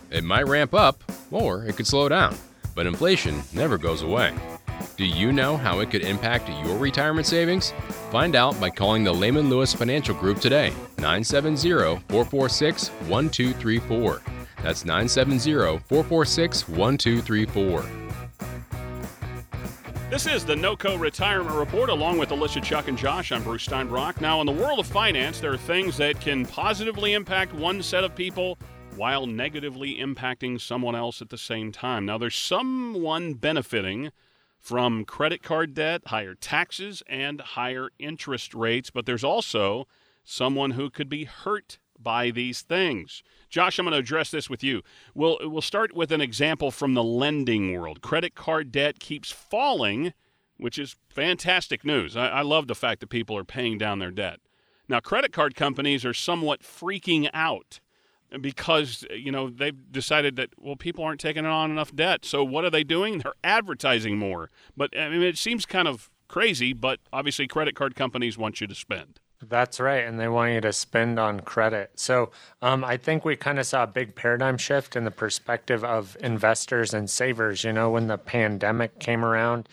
It 0.09 0.23
might 0.23 0.47
ramp 0.47 0.73
up, 0.73 1.03
or 1.31 1.65
it 1.65 1.75
could 1.75 1.87
slow 1.87 2.07
down, 2.07 2.35
but 2.75 2.85
inflation 2.85 3.41
never 3.53 3.77
goes 3.77 4.03
away. 4.03 4.33
Do 4.95 5.05
you 5.05 5.33
know 5.33 5.57
how 5.57 5.79
it 5.81 5.91
could 5.91 6.01
impact 6.01 6.49
your 6.65 6.77
retirement 6.77 7.27
savings? 7.27 7.73
Find 8.09 8.35
out 8.35 8.59
by 8.59 8.69
calling 8.69 9.03
the 9.03 9.13
Lehman 9.13 9.49
Lewis 9.49 9.73
Financial 9.73 10.15
Group 10.15 10.39
today, 10.39 10.69
970 10.97 11.99
446 12.07 12.89
1234. 12.89 14.21
That's 14.63 14.85
970 14.85 15.79
446 15.87 16.69
1234. 16.69 17.85
This 20.09 20.25
is 20.25 20.45
the 20.45 20.55
NOCO 20.55 20.97
Retirement 20.97 21.53
Report 21.53 21.89
along 21.89 22.17
with 22.17 22.31
Alicia, 22.31 22.61
Chuck, 22.61 22.87
and 22.87 22.97
Josh. 22.97 23.33
I'm 23.33 23.43
Bruce 23.43 23.67
Steinbrock. 23.67 24.21
Now, 24.21 24.39
in 24.39 24.45
the 24.45 24.53
world 24.53 24.79
of 24.79 24.87
finance, 24.87 25.41
there 25.41 25.51
are 25.51 25.57
things 25.57 25.97
that 25.97 26.21
can 26.21 26.45
positively 26.45 27.13
impact 27.13 27.53
one 27.53 27.83
set 27.83 28.05
of 28.05 28.15
people 28.15 28.57
while 28.97 29.25
negatively 29.25 29.95
impacting 29.95 30.59
someone 30.59 30.95
else 30.95 31.21
at 31.21 31.29
the 31.29 31.37
same 31.37 31.71
time. 31.71 32.05
Now, 32.05 32.17
there's 32.17 32.35
someone 32.35 33.35
benefiting 33.35 34.11
from 34.59 35.05
credit 35.05 35.43
card 35.43 35.73
debt, 35.73 36.01
higher 36.07 36.35
taxes, 36.35 37.03
and 37.07 37.39
higher 37.39 37.89
interest 37.99 38.53
rates, 38.53 38.89
but 38.89 39.05
there's 39.05 39.23
also 39.23 39.87
someone 40.23 40.71
who 40.71 40.89
could 40.89 41.09
be 41.09 41.23
hurt 41.23 41.79
by 41.99 42.31
these 42.31 42.61
things. 42.61 43.23
Josh, 43.49 43.79
I'm 43.79 43.85
going 43.85 43.93
to 43.93 43.99
address 43.99 44.29
this 44.29 44.49
with 44.49 44.63
you. 44.63 44.81
We'll, 45.15 45.37
we'll 45.41 45.61
start 45.61 45.95
with 45.95 46.11
an 46.11 46.21
example 46.21 46.69
from 46.69 46.93
the 46.93 47.03
lending 47.03 47.77
world. 47.77 48.01
Credit 48.01 48.35
card 48.35 48.71
debt 48.71 48.99
keeps 48.99 49.31
falling, 49.31 50.13
which 50.57 50.77
is 50.77 50.95
fantastic 51.09 51.85
news. 51.85 52.15
I, 52.15 52.27
I 52.27 52.41
love 52.41 52.67
the 52.67 52.75
fact 52.75 52.99
that 52.99 53.07
people 53.07 53.37
are 53.37 53.43
paying 53.43 53.77
down 53.77 53.99
their 53.99 54.11
debt. 54.11 54.39
Now, 54.89 54.99
credit 54.99 55.33
card 55.33 55.55
companies 55.55 56.05
are 56.05 56.13
somewhat 56.13 56.61
freaking 56.61 57.29
out 57.33 57.79
because 58.41 59.05
you 59.11 59.32
know 59.32 59.49
they've 59.49 59.91
decided 59.91 60.36
that 60.36 60.49
well 60.57 60.75
people 60.75 61.03
aren't 61.03 61.19
taking 61.19 61.45
on 61.45 61.71
enough 61.71 61.95
debt 61.95 62.25
so 62.25 62.43
what 62.43 62.65
are 62.65 62.69
they 62.69 62.84
doing 62.84 63.19
they're 63.19 63.34
advertising 63.43 64.17
more 64.17 64.49
but 64.75 64.97
i 64.97 65.09
mean 65.09 65.21
it 65.21 65.38
seems 65.38 65.65
kind 65.65 65.88
of 65.88 66.09
crazy 66.28 66.73
but 66.73 66.99
obviously 67.13 67.47
credit 67.47 67.75
card 67.75 67.95
companies 67.95 68.38
want 68.38 68.59
you 68.59 68.67
to 68.67 68.75
spend 68.75 69.19
that's 69.39 69.80
right, 69.80 70.03
and 70.03 70.19
they 70.19 70.28
want 70.28 70.53
you 70.53 70.61
to 70.61 70.73
spend 70.73 71.19
on 71.19 71.41
credit. 71.41 71.91
So 71.95 72.32
um, 72.61 72.84
I 72.84 72.97
think 72.97 73.23
we 73.23 73.36
kind 73.36 73.59
of 73.59 73.67
saw 73.67 73.84
a 73.84 73.88
big 73.88 74.15
paradigm 74.15 74.57
shift 74.57 74.95
in 74.95 75.03
the 75.03 75.11
perspective 75.11 75.84
of 75.84 76.17
investors 76.21 76.93
and 76.93 77.07
savers. 77.07 77.63
You 77.63 77.71
know, 77.73 77.91
when 77.91 78.07
the 78.07 78.17
pandemic 78.17 78.99
came 78.99 79.23
around, 79.23 79.69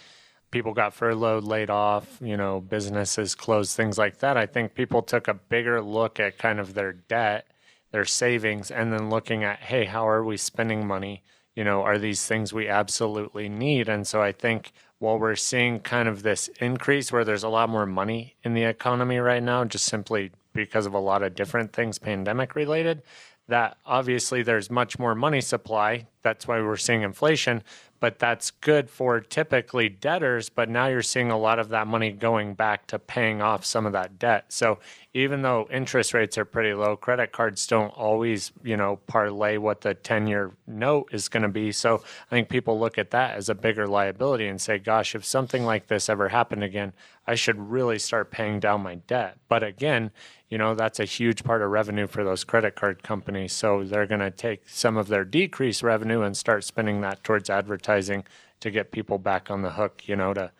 people 0.50 0.74
got 0.74 0.92
furloughed, 0.92 1.44
laid 1.44 1.70
off, 1.70 2.18
you 2.20 2.36
know, 2.36 2.60
businesses 2.60 3.34
closed, 3.34 3.74
things 3.76 3.96
like 3.96 4.18
that. 4.18 4.36
I 4.36 4.46
think 4.46 4.74
people 4.74 5.02
took 5.02 5.28
a 5.28 5.34
bigger 5.34 5.80
look 5.80 6.20
at 6.20 6.38
kind 6.38 6.60
of 6.60 6.74
their 6.74 6.92
debt, 6.92 7.46
their 7.94 8.04
savings, 8.04 8.72
and 8.72 8.92
then 8.92 9.08
looking 9.08 9.44
at, 9.44 9.60
hey, 9.60 9.84
how 9.84 10.08
are 10.08 10.24
we 10.24 10.36
spending 10.36 10.84
money? 10.84 11.22
You 11.54 11.62
know, 11.62 11.82
are 11.82 11.96
these 11.96 12.26
things 12.26 12.52
we 12.52 12.68
absolutely 12.68 13.48
need? 13.48 13.88
And 13.88 14.04
so 14.04 14.20
I 14.20 14.32
think 14.32 14.72
while 14.98 15.16
we're 15.16 15.36
seeing 15.36 15.78
kind 15.78 16.08
of 16.08 16.24
this 16.24 16.48
increase 16.60 17.12
where 17.12 17.24
there's 17.24 17.44
a 17.44 17.48
lot 17.48 17.68
more 17.68 17.86
money 17.86 18.34
in 18.42 18.52
the 18.52 18.64
economy 18.64 19.18
right 19.18 19.44
now, 19.44 19.64
just 19.64 19.84
simply 19.84 20.32
because 20.52 20.86
of 20.86 20.94
a 20.94 20.98
lot 20.98 21.22
of 21.22 21.36
different 21.36 21.72
things 21.72 22.00
pandemic 22.00 22.56
related, 22.56 23.00
that 23.46 23.76
obviously 23.86 24.42
there's 24.42 24.72
much 24.72 24.98
more 24.98 25.14
money 25.14 25.40
supply. 25.40 26.08
That's 26.24 26.48
why 26.48 26.60
we're 26.60 26.76
seeing 26.76 27.02
inflation 27.02 27.62
but 28.04 28.18
that's 28.18 28.50
good 28.50 28.90
for 28.90 29.18
typically 29.18 29.88
debtors. 29.88 30.50
But 30.50 30.68
now 30.68 30.88
you're 30.88 31.00
seeing 31.00 31.30
a 31.30 31.38
lot 31.38 31.58
of 31.58 31.70
that 31.70 31.86
money 31.86 32.12
going 32.12 32.52
back 32.52 32.86
to 32.88 32.98
paying 32.98 33.40
off 33.40 33.64
some 33.64 33.86
of 33.86 33.92
that 33.92 34.18
debt. 34.18 34.44
So 34.52 34.78
even 35.14 35.40
though 35.40 35.66
interest 35.70 36.12
rates 36.12 36.36
are 36.36 36.44
pretty 36.44 36.74
low, 36.74 36.96
credit 36.96 37.32
cards 37.32 37.66
don't 37.66 37.88
always, 37.96 38.52
you 38.62 38.76
know, 38.76 38.96
parlay 39.06 39.56
what 39.56 39.80
the 39.80 39.94
10 39.94 40.26
year 40.26 40.52
note 40.66 41.08
is 41.12 41.30
going 41.30 41.44
to 41.44 41.48
be. 41.48 41.72
So 41.72 42.02
I 42.30 42.34
think 42.34 42.50
people 42.50 42.78
look 42.78 42.98
at 42.98 43.10
that 43.12 43.36
as 43.36 43.48
a 43.48 43.54
bigger 43.54 43.86
liability 43.86 44.48
and 44.48 44.60
say, 44.60 44.76
gosh, 44.78 45.14
if 45.14 45.24
something 45.24 45.64
like 45.64 45.86
this 45.86 46.10
ever 46.10 46.28
happened 46.28 46.62
again, 46.62 46.92
I 47.26 47.36
should 47.36 47.70
really 47.70 47.98
start 47.98 48.30
paying 48.30 48.60
down 48.60 48.82
my 48.82 48.96
debt. 48.96 49.38
But 49.48 49.62
again, 49.62 50.10
you 50.50 50.58
know, 50.58 50.74
that's 50.74 51.00
a 51.00 51.04
huge 51.04 51.42
part 51.42 51.62
of 51.62 51.70
revenue 51.70 52.06
for 52.06 52.22
those 52.22 52.44
credit 52.44 52.74
card 52.74 53.02
companies. 53.02 53.52
So 53.52 53.82
they're 53.82 54.06
going 54.06 54.20
to 54.20 54.30
take 54.30 54.68
some 54.68 54.96
of 54.96 55.08
their 55.08 55.24
decreased 55.24 55.82
revenue 55.82 56.13
and 56.22 56.36
start 56.36 56.64
spending 56.64 57.00
that 57.00 57.24
towards 57.24 57.50
advertising 57.50 58.24
to 58.60 58.70
get 58.70 58.90
people 58.90 59.18
back 59.18 59.50
on 59.50 59.62
the 59.62 59.72
hook, 59.72 60.02
you 60.06 60.16
know, 60.16 60.32
to 60.34 60.50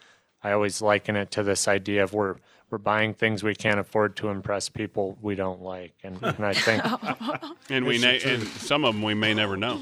I 0.42 0.52
always 0.52 0.82
liken 0.82 1.16
it 1.16 1.30
to 1.32 1.42
this 1.42 1.66
idea 1.66 2.04
of 2.04 2.12
we're 2.12 2.36
we're 2.70 2.78
buying 2.78 3.14
things 3.14 3.42
we 3.42 3.54
can't 3.54 3.78
afford 3.78 4.16
to 4.16 4.28
impress 4.28 4.68
people 4.68 5.16
we 5.22 5.34
don't 5.34 5.62
like. 5.62 5.94
And, 6.02 6.20
and 6.22 6.44
I 6.44 6.54
think 6.54 6.82
oh. 6.86 7.54
and 7.70 7.86
we 7.86 7.98
na- 7.98 8.18
and 8.24 8.42
some 8.42 8.84
of 8.84 8.94
them 8.94 9.02
we 9.02 9.14
may 9.14 9.32
never 9.32 9.56
know. 9.56 9.80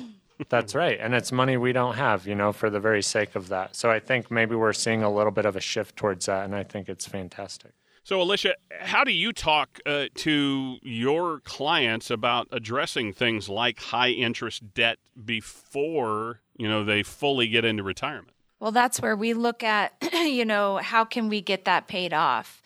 That's 0.49 0.75
right. 0.75 0.99
And 1.01 1.14
it's 1.14 1.33
money 1.33 1.57
we 1.57 1.73
don't 1.73 1.95
have, 1.95 2.27
you 2.27 2.35
know, 2.35 2.53
for 2.53 2.68
the 2.68 2.81
very 2.81 3.03
sake 3.03 3.35
of 3.35 3.49
that. 3.49 3.77
So 3.77 3.91
I 3.91 4.01
think 4.01 4.31
maybe 4.31 4.55
we're 4.55 4.73
seeing 4.73 5.03
a 5.03 5.12
little 5.12 5.31
bit 5.31 5.47
of 5.47 5.57
a 5.57 5.61
shift 5.61 5.97
towards 5.97 6.27
that 6.27 6.45
and 6.45 6.55
I 6.55 6.64
think 6.64 6.89
it's 6.89 7.07
fantastic. 7.07 7.73
So, 8.05 8.21
Alicia, 8.21 8.57
how 8.81 9.05
do 9.05 9.13
you 9.13 9.33
talk 9.33 9.79
uh, 9.87 10.07
to 10.17 10.79
your 10.83 11.39
clients 11.41 12.11
about 12.11 12.49
addressing 12.51 13.13
things 13.13 13.49
like 13.49 13.79
high 13.79 14.11
interest 14.11 14.75
debt 14.75 14.99
before 15.25 16.41
you 16.57 16.69
know 16.69 16.85
they 16.85 17.05
fully 17.05 17.47
get 17.47 17.65
into 17.65 17.85
retirement? 17.85 18.35
Well, 18.59 18.73
that's 18.73 19.01
where 19.01 19.17
we 19.17 19.35
look 19.35 19.63
at, 19.63 19.95
you 20.13 20.45
know, 20.45 20.77
how 20.77 21.05
can 21.05 21.29
we 21.29 21.41
get 21.41 21.65
that 21.65 21.87
paid 21.89 22.13
off? 22.13 22.63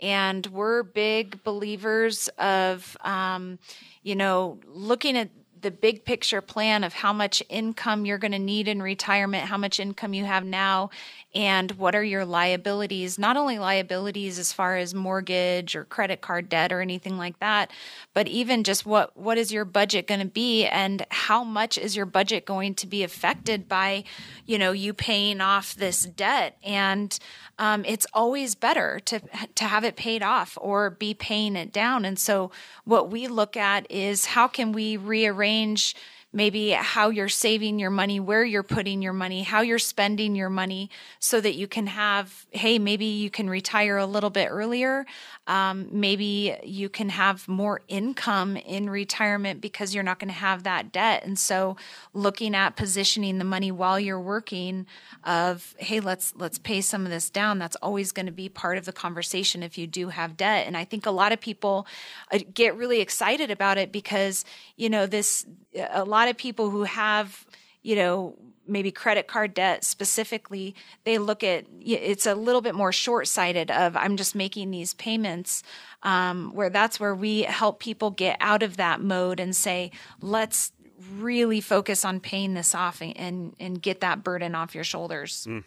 And 0.00 0.44
we're 0.48 0.82
big 0.82 1.42
believers 1.42 2.28
of, 2.38 2.96
um, 3.02 3.58
you 4.02 4.14
know, 4.14 4.58
looking 4.66 5.16
at 5.16 5.30
the 5.60 5.70
big 5.70 6.04
picture 6.04 6.40
plan 6.40 6.84
of 6.84 6.92
how 6.92 7.12
much 7.12 7.42
income 7.48 8.06
you're 8.06 8.18
going 8.18 8.32
to 8.32 8.38
need 8.38 8.68
in 8.68 8.82
retirement, 8.82 9.44
how 9.44 9.56
much 9.56 9.80
income 9.80 10.14
you 10.14 10.24
have 10.24 10.44
now, 10.44 10.90
and 11.36 11.70
what 11.72 11.94
are 11.94 12.02
your 12.02 12.24
liabilities? 12.24 13.18
Not 13.18 13.36
only 13.36 13.58
liabilities 13.58 14.38
as 14.38 14.54
far 14.54 14.78
as 14.78 14.94
mortgage 14.94 15.76
or 15.76 15.84
credit 15.84 16.22
card 16.22 16.48
debt 16.48 16.72
or 16.72 16.80
anything 16.80 17.18
like 17.18 17.38
that 17.40 17.70
but 18.16 18.28
even 18.28 18.64
just 18.64 18.86
what 18.86 19.14
what 19.14 19.36
is 19.36 19.52
your 19.52 19.66
budget 19.66 20.06
going 20.06 20.20
to 20.20 20.26
be? 20.26 20.64
And 20.64 21.04
how 21.10 21.44
much 21.44 21.76
is 21.76 21.94
your 21.94 22.06
budget 22.06 22.46
going 22.46 22.74
to 22.76 22.86
be 22.86 23.02
affected 23.02 23.68
by 23.68 24.04
you 24.46 24.58
know 24.58 24.72
you 24.72 24.94
paying 24.94 25.42
off 25.42 25.74
this 25.74 26.04
debt? 26.04 26.56
And 26.64 27.18
um, 27.58 27.84
it's 27.84 28.06
always 28.14 28.54
better 28.54 29.00
to 29.04 29.20
to 29.54 29.64
have 29.64 29.84
it 29.84 29.96
paid 29.96 30.22
off 30.22 30.56
or 30.62 30.88
be 30.88 31.12
paying 31.12 31.56
it 31.56 31.74
down. 31.74 32.06
And 32.06 32.18
so 32.18 32.50
what 32.84 33.10
we 33.10 33.28
look 33.28 33.54
at 33.54 33.90
is 33.90 34.24
how 34.24 34.48
can 34.48 34.72
we 34.72 34.96
rearrange 34.96 35.94
maybe 36.36 36.72
how 36.72 37.08
you're 37.08 37.30
saving 37.30 37.78
your 37.78 37.88
money, 37.88 38.20
where 38.20 38.44
you're 38.44 38.62
putting 38.62 39.00
your 39.00 39.14
money, 39.14 39.42
how 39.42 39.62
you're 39.62 39.78
spending 39.78 40.36
your 40.36 40.50
money 40.50 40.90
so 41.18 41.40
that 41.40 41.54
you 41.54 41.66
can 41.66 41.86
have, 41.86 42.44
hey, 42.50 42.78
maybe 42.78 43.06
you 43.06 43.30
can 43.30 43.48
retire 43.48 43.96
a 43.96 44.04
little 44.04 44.28
bit 44.28 44.48
earlier. 44.50 45.06
Um, 45.46 45.88
maybe 45.90 46.54
you 46.62 46.90
can 46.90 47.08
have 47.08 47.48
more 47.48 47.80
income 47.88 48.58
in 48.58 48.90
retirement 48.90 49.62
because 49.62 49.94
you're 49.94 50.04
not 50.04 50.18
going 50.18 50.28
to 50.28 50.34
have 50.34 50.64
that 50.64 50.92
debt. 50.92 51.24
And 51.24 51.38
so 51.38 51.78
looking 52.12 52.54
at 52.54 52.76
positioning 52.76 53.38
the 53.38 53.44
money 53.44 53.72
while 53.72 53.98
you're 53.98 54.20
working 54.20 54.84
of, 55.24 55.74
hey, 55.78 56.00
let's, 56.00 56.34
let's 56.36 56.58
pay 56.58 56.82
some 56.82 57.06
of 57.06 57.10
this 57.10 57.30
down. 57.30 57.58
That's 57.58 57.76
always 57.76 58.12
going 58.12 58.26
to 58.26 58.32
be 58.32 58.50
part 58.50 58.76
of 58.76 58.84
the 58.84 58.92
conversation 58.92 59.62
if 59.62 59.78
you 59.78 59.86
do 59.86 60.08
have 60.08 60.36
debt. 60.36 60.66
And 60.66 60.76
I 60.76 60.84
think 60.84 61.06
a 61.06 61.10
lot 61.10 61.32
of 61.32 61.40
people 61.40 61.86
uh, 62.30 62.40
get 62.52 62.76
really 62.76 63.00
excited 63.00 63.50
about 63.50 63.78
it 63.78 63.90
because, 63.90 64.44
you 64.76 64.90
know, 64.90 65.06
this, 65.06 65.46
a 65.90 66.04
lot 66.04 66.25
of 66.28 66.36
people 66.36 66.70
who 66.70 66.84
have, 66.84 67.46
you 67.82 67.96
know, 67.96 68.36
maybe 68.68 68.90
credit 68.90 69.28
card 69.28 69.54
debt 69.54 69.84
specifically, 69.84 70.74
they 71.04 71.18
look 71.18 71.44
at 71.44 71.66
it's 71.80 72.26
a 72.26 72.34
little 72.34 72.60
bit 72.60 72.74
more 72.74 72.92
short 72.92 73.28
sighted 73.28 73.70
of 73.70 73.96
I'm 73.96 74.16
just 74.16 74.34
making 74.34 74.70
these 74.70 74.94
payments. 74.94 75.62
Um, 76.02 76.52
where 76.54 76.70
that's 76.70 77.00
where 77.00 77.14
we 77.14 77.42
help 77.42 77.80
people 77.80 78.10
get 78.10 78.36
out 78.40 78.62
of 78.62 78.76
that 78.76 79.00
mode 79.00 79.40
and 79.40 79.56
say, 79.56 79.90
let's 80.20 80.72
really 81.14 81.60
focus 81.60 82.04
on 82.04 82.20
paying 82.20 82.54
this 82.54 82.74
off 82.74 83.00
and, 83.00 83.16
and, 83.16 83.56
and 83.58 83.82
get 83.82 84.00
that 84.00 84.22
burden 84.22 84.54
off 84.54 84.74
your 84.74 84.84
shoulders. 84.84 85.46
Mm. 85.48 85.64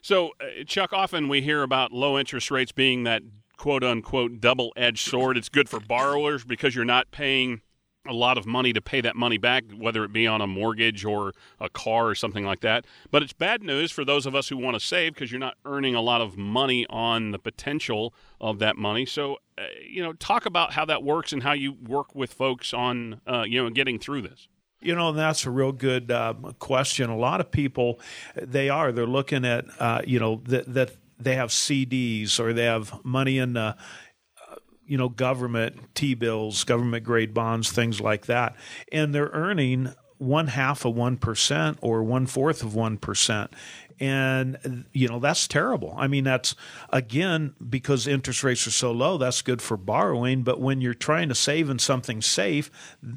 So, 0.00 0.30
uh, 0.40 0.64
Chuck, 0.66 0.92
often 0.92 1.28
we 1.28 1.42
hear 1.42 1.62
about 1.62 1.92
low 1.92 2.18
interest 2.18 2.50
rates 2.50 2.72
being 2.72 3.04
that 3.04 3.22
quote 3.56 3.84
unquote 3.84 4.40
double 4.40 4.72
edged 4.76 5.08
sword. 5.08 5.36
It's 5.36 5.48
good 5.48 5.68
for 5.68 5.80
borrowers 5.80 6.44
because 6.44 6.74
you're 6.74 6.84
not 6.84 7.10
paying 7.10 7.62
a 8.06 8.12
lot 8.12 8.36
of 8.36 8.46
money 8.46 8.72
to 8.72 8.80
pay 8.80 9.00
that 9.00 9.16
money 9.16 9.38
back, 9.38 9.64
whether 9.76 10.04
it 10.04 10.12
be 10.12 10.26
on 10.26 10.40
a 10.40 10.46
mortgage 10.46 11.04
or 11.04 11.32
a 11.60 11.68
car 11.68 12.08
or 12.08 12.14
something 12.14 12.44
like 12.44 12.60
that. 12.60 12.86
But 13.10 13.22
it's 13.22 13.32
bad 13.32 13.62
news 13.62 13.90
for 13.90 14.04
those 14.04 14.26
of 14.26 14.34
us 14.34 14.48
who 14.48 14.56
want 14.56 14.74
to 14.74 14.80
save 14.80 15.14
because 15.14 15.32
you're 15.32 15.40
not 15.40 15.56
earning 15.64 15.94
a 15.94 16.00
lot 16.00 16.20
of 16.20 16.36
money 16.36 16.86
on 16.90 17.30
the 17.30 17.38
potential 17.38 18.14
of 18.40 18.58
that 18.58 18.76
money. 18.76 19.06
So, 19.06 19.38
uh, 19.56 19.62
you 19.88 20.02
know, 20.02 20.12
talk 20.14 20.46
about 20.46 20.72
how 20.72 20.84
that 20.84 21.02
works 21.02 21.32
and 21.32 21.42
how 21.42 21.52
you 21.52 21.72
work 21.72 22.14
with 22.14 22.32
folks 22.32 22.74
on, 22.74 23.20
uh, 23.26 23.44
you 23.46 23.62
know, 23.62 23.70
getting 23.70 23.98
through 23.98 24.22
this. 24.22 24.48
You 24.80 24.94
know, 24.94 25.12
that's 25.12 25.46
a 25.46 25.50
real 25.50 25.72
good 25.72 26.10
um, 26.10 26.54
question. 26.58 27.08
A 27.08 27.16
lot 27.16 27.40
of 27.40 27.50
people, 27.50 28.00
they 28.36 28.68
are, 28.68 28.92
they're 28.92 29.06
looking 29.06 29.46
at, 29.46 29.64
uh, 29.78 30.02
you 30.06 30.20
know, 30.20 30.42
that, 30.44 30.74
that 30.74 30.90
they 31.18 31.36
have 31.36 31.48
CDs 31.48 32.38
or 32.38 32.52
they 32.52 32.64
have 32.64 33.02
money 33.02 33.38
in 33.38 33.54
the, 33.54 33.76
you 34.86 34.98
know, 34.98 35.08
government 35.08 35.94
T 35.94 36.14
bills, 36.14 36.64
government 36.64 37.04
grade 37.04 37.34
bonds, 37.34 37.70
things 37.70 38.00
like 38.00 38.26
that. 38.26 38.54
And 38.92 39.14
they're 39.14 39.30
earning 39.32 39.94
one 40.18 40.46
half 40.48 40.84
of 40.84 40.94
1% 40.94 41.78
or 41.80 42.02
one 42.02 42.26
fourth 42.26 42.62
of 42.62 42.72
1% 42.72 43.48
and 44.00 44.84
you 44.92 45.08
know 45.08 45.18
that's 45.18 45.46
terrible. 45.46 45.94
I 45.96 46.06
mean 46.06 46.24
that's 46.24 46.54
again 46.90 47.54
because 47.68 48.06
interest 48.06 48.42
rates 48.42 48.66
are 48.66 48.72
so 48.72 48.92
low 48.92 49.18
that's 49.18 49.42
good 49.42 49.62
for 49.62 49.76
borrowing. 49.76 50.42
But 50.42 50.60
when 50.60 50.80
you're 50.80 50.94
trying 50.94 51.28
to 51.28 51.34
save 51.34 51.70
in 51.70 51.78
something 51.78 52.22
safe 52.22 52.70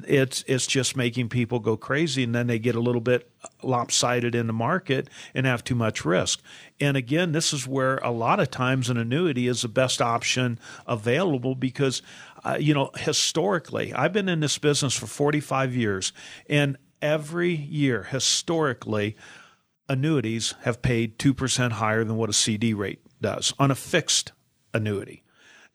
it's 0.04 0.44
it's 0.46 0.66
just 0.66 0.96
making 0.96 1.28
people 1.28 1.58
go 1.58 1.76
crazy 1.76 2.24
and 2.24 2.34
then 2.34 2.46
they 2.46 2.58
get 2.58 2.74
a 2.74 2.80
little 2.80 3.00
bit 3.00 3.30
lopsided 3.62 4.34
in 4.34 4.46
the 4.46 4.52
market 4.52 5.08
and 5.34 5.46
have 5.46 5.64
too 5.64 5.74
much 5.74 6.04
risk. 6.04 6.40
And 6.80 6.96
again 6.96 7.32
this 7.32 7.52
is 7.52 7.66
where 7.66 7.96
a 7.98 8.10
lot 8.10 8.40
of 8.40 8.50
times 8.50 8.90
an 8.90 8.96
annuity 8.96 9.48
is 9.48 9.62
the 9.62 9.68
best 9.68 10.00
option 10.00 10.58
available 10.86 11.54
because 11.54 12.02
uh, 12.44 12.56
you 12.58 12.72
know 12.74 12.90
historically 12.96 13.92
i've 13.94 14.12
been 14.12 14.28
in 14.28 14.40
this 14.40 14.58
business 14.58 14.94
for 14.94 15.06
45 15.06 15.74
years 15.74 16.12
and 16.48 16.76
every 17.02 17.54
year 17.54 18.04
historically 18.04 19.16
annuities 19.88 20.54
have 20.62 20.82
paid 20.82 21.18
2% 21.18 21.72
higher 21.72 22.04
than 22.04 22.16
what 22.16 22.30
a 22.30 22.34
CD 22.34 22.74
rate 22.74 23.00
does 23.20 23.54
on 23.58 23.70
a 23.70 23.74
fixed 23.74 24.32
annuity. 24.74 25.22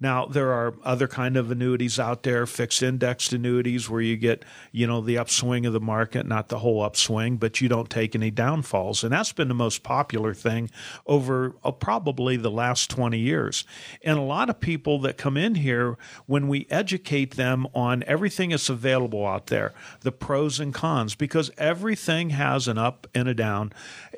Now 0.04 0.26
there 0.26 0.52
are 0.52 0.76
other 0.84 1.08
kind 1.08 1.38
of 1.38 1.50
annuities 1.50 1.98
out 1.98 2.24
there, 2.24 2.46
fixed 2.46 2.84
indexed 2.84 3.32
annuities 3.32 3.90
where 3.90 4.02
you 4.02 4.18
get, 4.18 4.44
you 4.74 4.86
know, 4.86 5.00
the 5.00 5.18
upswing 5.18 5.66
of 5.66 5.72
the 5.72 5.80
market, 5.80 6.26
not 6.26 6.50
the 6.50 6.60
whole 6.60 6.84
upswing, 6.84 7.38
but 7.38 7.62
you 7.62 7.70
don't 7.70 7.90
take 7.90 8.14
any 8.14 8.30
downfalls. 8.30 9.06
And 9.06 9.14
that's 9.14 9.32
been 9.32 9.48
the 9.48 9.54
most 9.54 9.82
popular 9.82 10.34
thing 10.34 10.70
over 11.08 11.56
uh, 11.64 11.72
probably 11.72 12.36
the 12.36 12.52
last 12.52 12.90
20 12.90 13.18
years. 13.18 13.64
And 14.04 14.18
a 14.18 14.22
lot 14.22 14.50
of 14.50 14.60
people 14.60 15.00
that 15.00 15.18
come 15.18 15.38
in 15.38 15.56
here 15.56 15.98
when 16.26 16.50
we 16.50 16.68
educate 16.70 17.38
them 17.38 17.66
on 17.74 18.04
everything 18.06 18.50
that's 18.50 18.68
available 18.68 19.26
out 19.26 19.48
there, 19.48 19.74
the 20.02 20.12
pros 20.12 20.60
and 20.60 20.74
cons 20.74 21.16
because 21.16 21.50
everything 21.58 22.32
has 22.32 22.68
an 22.68 22.78
up 22.78 23.08
and 23.16 23.30
a 23.30 23.34
down. 23.34 23.72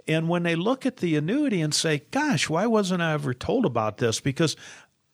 And 0.07 0.29
when 0.29 0.41
they 0.41 0.55
look 0.55 0.83
at 0.87 0.97
the 0.97 1.15
annuity 1.15 1.61
and 1.61 1.75
say, 1.75 2.05
gosh, 2.09 2.49
why 2.49 2.65
wasn't 2.65 3.03
I 3.03 3.13
ever 3.13 3.35
told 3.35 3.65
about 3.65 3.97
this? 3.97 4.19
Because 4.19 4.55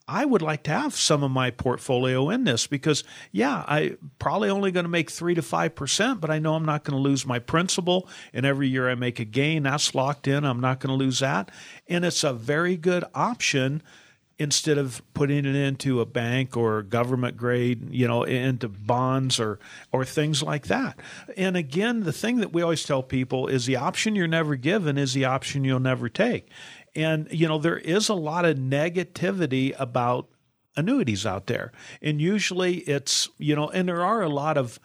I 0.07 0.25
would 0.25 0.41
like 0.41 0.63
to 0.63 0.71
have 0.71 0.95
some 0.95 1.23
of 1.23 1.31
my 1.31 1.51
portfolio 1.51 2.29
in 2.29 2.43
this 2.43 2.67
because, 2.67 3.03
yeah, 3.31 3.63
I 3.67 3.97
probably 4.19 4.49
only 4.49 4.71
going 4.71 4.85
to 4.85 4.89
make 4.89 5.09
three 5.09 5.35
to 5.35 5.41
five 5.41 5.75
percent, 5.75 6.19
but 6.19 6.29
I 6.29 6.39
know 6.39 6.55
I'm 6.55 6.65
not 6.65 6.83
going 6.83 6.97
to 6.97 7.01
lose 7.01 7.25
my 7.25 7.39
principal. 7.39 8.09
And 8.33 8.45
every 8.45 8.67
year 8.67 8.89
I 8.89 8.95
make 8.95 9.19
a 9.19 9.25
gain, 9.25 9.63
that's 9.63 9.95
locked 9.95 10.27
in. 10.27 10.43
I'm 10.43 10.59
not 10.59 10.79
going 10.79 10.97
to 10.97 11.03
lose 11.03 11.19
that, 11.19 11.51
and 11.87 12.03
it's 12.03 12.23
a 12.23 12.33
very 12.33 12.77
good 12.77 13.03
option 13.13 13.81
instead 14.41 14.79
of 14.79 15.03
putting 15.13 15.45
it 15.45 15.55
into 15.55 16.01
a 16.01 16.05
bank 16.05 16.57
or 16.57 16.81
government 16.81 17.37
grade, 17.37 17.93
you 17.93 18.07
know, 18.07 18.23
into 18.23 18.67
bonds 18.67 19.39
or 19.39 19.59
or 19.91 20.03
things 20.03 20.41
like 20.41 20.65
that. 20.65 20.97
And 21.37 21.55
again, 21.55 22.01
the 22.01 22.11
thing 22.11 22.37
that 22.37 22.51
we 22.51 22.63
always 22.63 22.83
tell 22.83 23.03
people 23.03 23.47
is 23.47 23.67
the 23.67 23.75
option 23.75 24.15
you're 24.15 24.25
never 24.25 24.55
given 24.55 24.97
is 24.97 25.13
the 25.13 25.25
option 25.25 25.63
you'll 25.63 25.79
never 25.79 26.09
take. 26.09 26.49
And, 26.95 27.27
you 27.31 27.47
know, 27.47 27.57
there 27.57 27.77
is 27.77 28.09
a 28.09 28.13
lot 28.13 28.45
of 28.45 28.57
negativity 28.57 29.73
about 29.79 30.27
annuities 30.75 31.25
out 31.25 31.47
there. 31.47 31.71
And 32.01 32.21
usually 32.21 32.77
it's, 32.79 33.29
you 33.37 33.55
know, 33.55 33.69
and 33.69 33.87
there 33.87 34.03
are 34.03 34.21
a 34.21 34.29
lot 34.29 34.57
of 34.57 34.79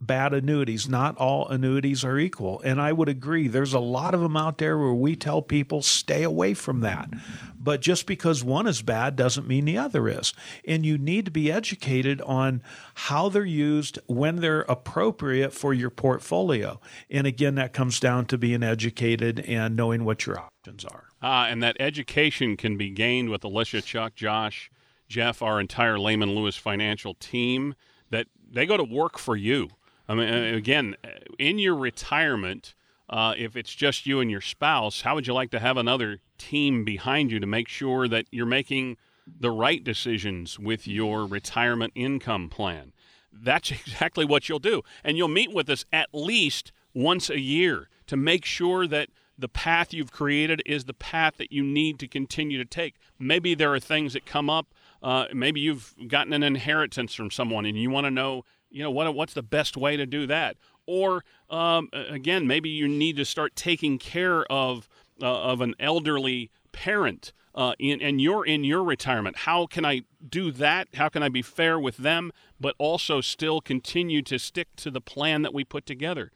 bad 0.00 0.34
annuities. 0.34 0.88
Not 0.88 1.16
all 1.16 1.48
annuities 1.48 2.04
are 2.04 2.18
equal. 2.18 2.60
And 2.62 2.80
I 2.80 2.92
would 2.92 3.08
agree, 3.08 3.46
there's 3.46 3.72
a 3.72 3.78
lot 3.78 4.14
of 4.14 4.20
them 4.20 4.36
out 4.36 4.58
there 4.58 4.76
where 4.76 4.92
we 4.92 5.14
tell 5.14 5.40
people 5.42 5.80
stay 5.80 6.24
away 6.24 6.54
from 6.54 6.80
that. 6.80 7.08
But 7.56 7.80
just 7.80 8.06
because 8.06 8.42
one 8.42 8.66
is 8.66 8.82
bad 8.82 9.14
doesn't 9.14 9.46
mean 9.46 9.64
the 9.64 9.78
other 9.78 10.08
is. 10.08 10.34
And 10.66 10.84
you 10.84 10.98
need 10.98 11.26
to 11.26 11.30
be 11.30 11.52
educated 11.52 12.20
on 12.22 12.62
how 12.94 13.28
they're 13.28 13.44
used, 13.44 14.00
when 14.06 14.36
they're 14.36 14.62
appropriate 14.62 15.52
for 15.52 15.72
your 15.72 15.90
portfolio. 15.90 16.80
And 17.08 17.24
again, 17.26 17.54
that 17.54 17.72
comes 17.72 18.00
down 18.00 18.26
to 18.26 18.38
being 18.38 18.64
educated 18.64 19.38
and 19.40 19.76
knowing 19.76 20.04
what 20.04 20.26
your 20.26 20.40
options 20.40 20.84
are. 20.84 21.11
Uh, 21.22 21.46
and 21.48 21.62
that 21.62 21.76
education 21.78 22.56
can 22.56 22.76
be 22.76 22.90
gained 22.90 23.30
with 23.30 23.44
Alicia, 23.44 23.80
Chuck, 23.80 24.14
Josh, 24.14 24.70
Jeff, 25.08 25.42
our 25.42 25.60
entire 25.60 25.98
Lehman 25.98 26.34
Lewis 26.34 26.56
financial 26.56 27.14
team, 27.14 27.74
that 28.10 28.26
they 28.50 28.66
go 28.66 28.76
to 28.76 28.84
work 28.84 29.18
for 29.18 29.36
you. 29.36 29.68
I 30.08 30.14
mean, 30.14 30.32
uh, 30.32 30.56
again, 30.56 30.96
uh, 31.04 31.08
in 31.38 31.58
your 31.58 31.76
retirement, 31.76 32.74
uh, 33.08 33.34
if 33.36 33.56
it's 33.56 33.74
just 33.74 34.06
you 34.06 34.20
and 34.20 34.30
your 34.30 34.40
spouse, 34.40 35.02
how 35.02 35.14
would 35.14 35.26
you 35.26 35.34
like 35.34 35.50
to 35.50 35.60
have 35.60 35.76
another 35.76 36.20
team 36.38 36.84
behind 36.84 37.30
you 37.30 37.38
to 37.38 37.46
make 37.46 37.68
sure 37.68 38.08
that 38.08 38.26
you're 38.30 38.46
making 38.46 38.96
the 39.26 39.50
right 39.50 39.84
decisions 39.84 40.58
with 40.58 40.88
your 40.88 41.26
retirement 41.26 41.92
income 41.94 42.48
plan? 42.48 42.92
That's 43.32 43.70
exactly 43.70 44.24
what 44.24 44.48
you'll 44.48 44.58
do. 44.58 44.82
And 45.04 45.16
you'll 45.16 45.28
meet 45.28 45.52
with 45.52 45.70
us 45.70 45.84
at 45.92 46.08
least 46.12 46.72
once 46.94 47.30
a 47.30 47.38
year 47.38 47.88
to 48.06 48.16
make 48.16 48.44
sure 48.44 48.86
that 48.86 49.08
the 49.38 49.48
path 49.48 49.92
you've 49.92 50.12
created 50.12 50.62
is 50.66 50.84
the 50.84 50.94
path 50.94 51.34
that 51.38 51.52
you 51.52 51.62
need 51.62 51.98
to 51.98 52.08
continue 52.08 52.58
to 52.58 52.64
take. 52.64 52.94
Maybe 53.18 53.54
there 53.54 53.72
are 53.72 53.80
things 53.80 54.12
that 54.12 54.26
come 54.26 54.50
up. 54.50 54.66
Uh, 55.02 55.26
maybe 55.32 55.60
you've 55.60 55.94
gotten 56.08 56.32
an 56.32 56.42
inheritance 56.42 57.14
from 57.14 57.30
someone 57.30 57.64
and 57.66 57.76
you 57.76 57.90
want 57.90 58.06
to 58.06 58.10
know, 58.10 58.44
you 58.70 58.82
know, 58.82 58.90
what 58.90 59.12
what's 59.14 59.34
the 59.34 59.42
best 59.42 59.76
way 59.76 59.96
to 59.96 60.06
do 60.06 60.26
that? 60.26 60.56
Or 60.86 61.24
um, 61.50 61.88
again, 61.92 62.46
maybe 62.46 62.68
you 62.68 62.88
need 62.88 63.16
to 63.16 63.24
start 63.24 63.56
taking 63.56 63.98
care 63.98 64.44
of 64.50 64.88
uh, 65.20 65.26
of 65.26 65.60
an 65.60 65.74
elderly 65.78 66.50
parent. 66.72 67.32
Uh, 67.54 67.74
in, 67.78 68.00
and 68.00 68.18
you're 68.18 68.46
in 68.46 68.64
your 68.64 68.82
retirement. 68.82 69.36
How 69.36 69.66
can 69.66 69.84
I 69.84 70.04
do 70.26 70.50
that? 70.52 70.88
How 70.94 71.10
can 71.10 71.22
I 71.22 71.28
be 71.28 71.42
fair 71.42 71.78
with 71.78 71.98
them, 71.98 72.32
but 72.58 72.74
also 72.78 73.20
still 73.20 73.60
continue 73.60 74.22
to 74.22 74.38
stick 74.38 74.68
to 74.76 74.90
the 74.90 75.02
plan 75.02 75.42
that 75.42 75.52
we 75.52 75.62
put 75.62 75.84
together? 75.84 76.32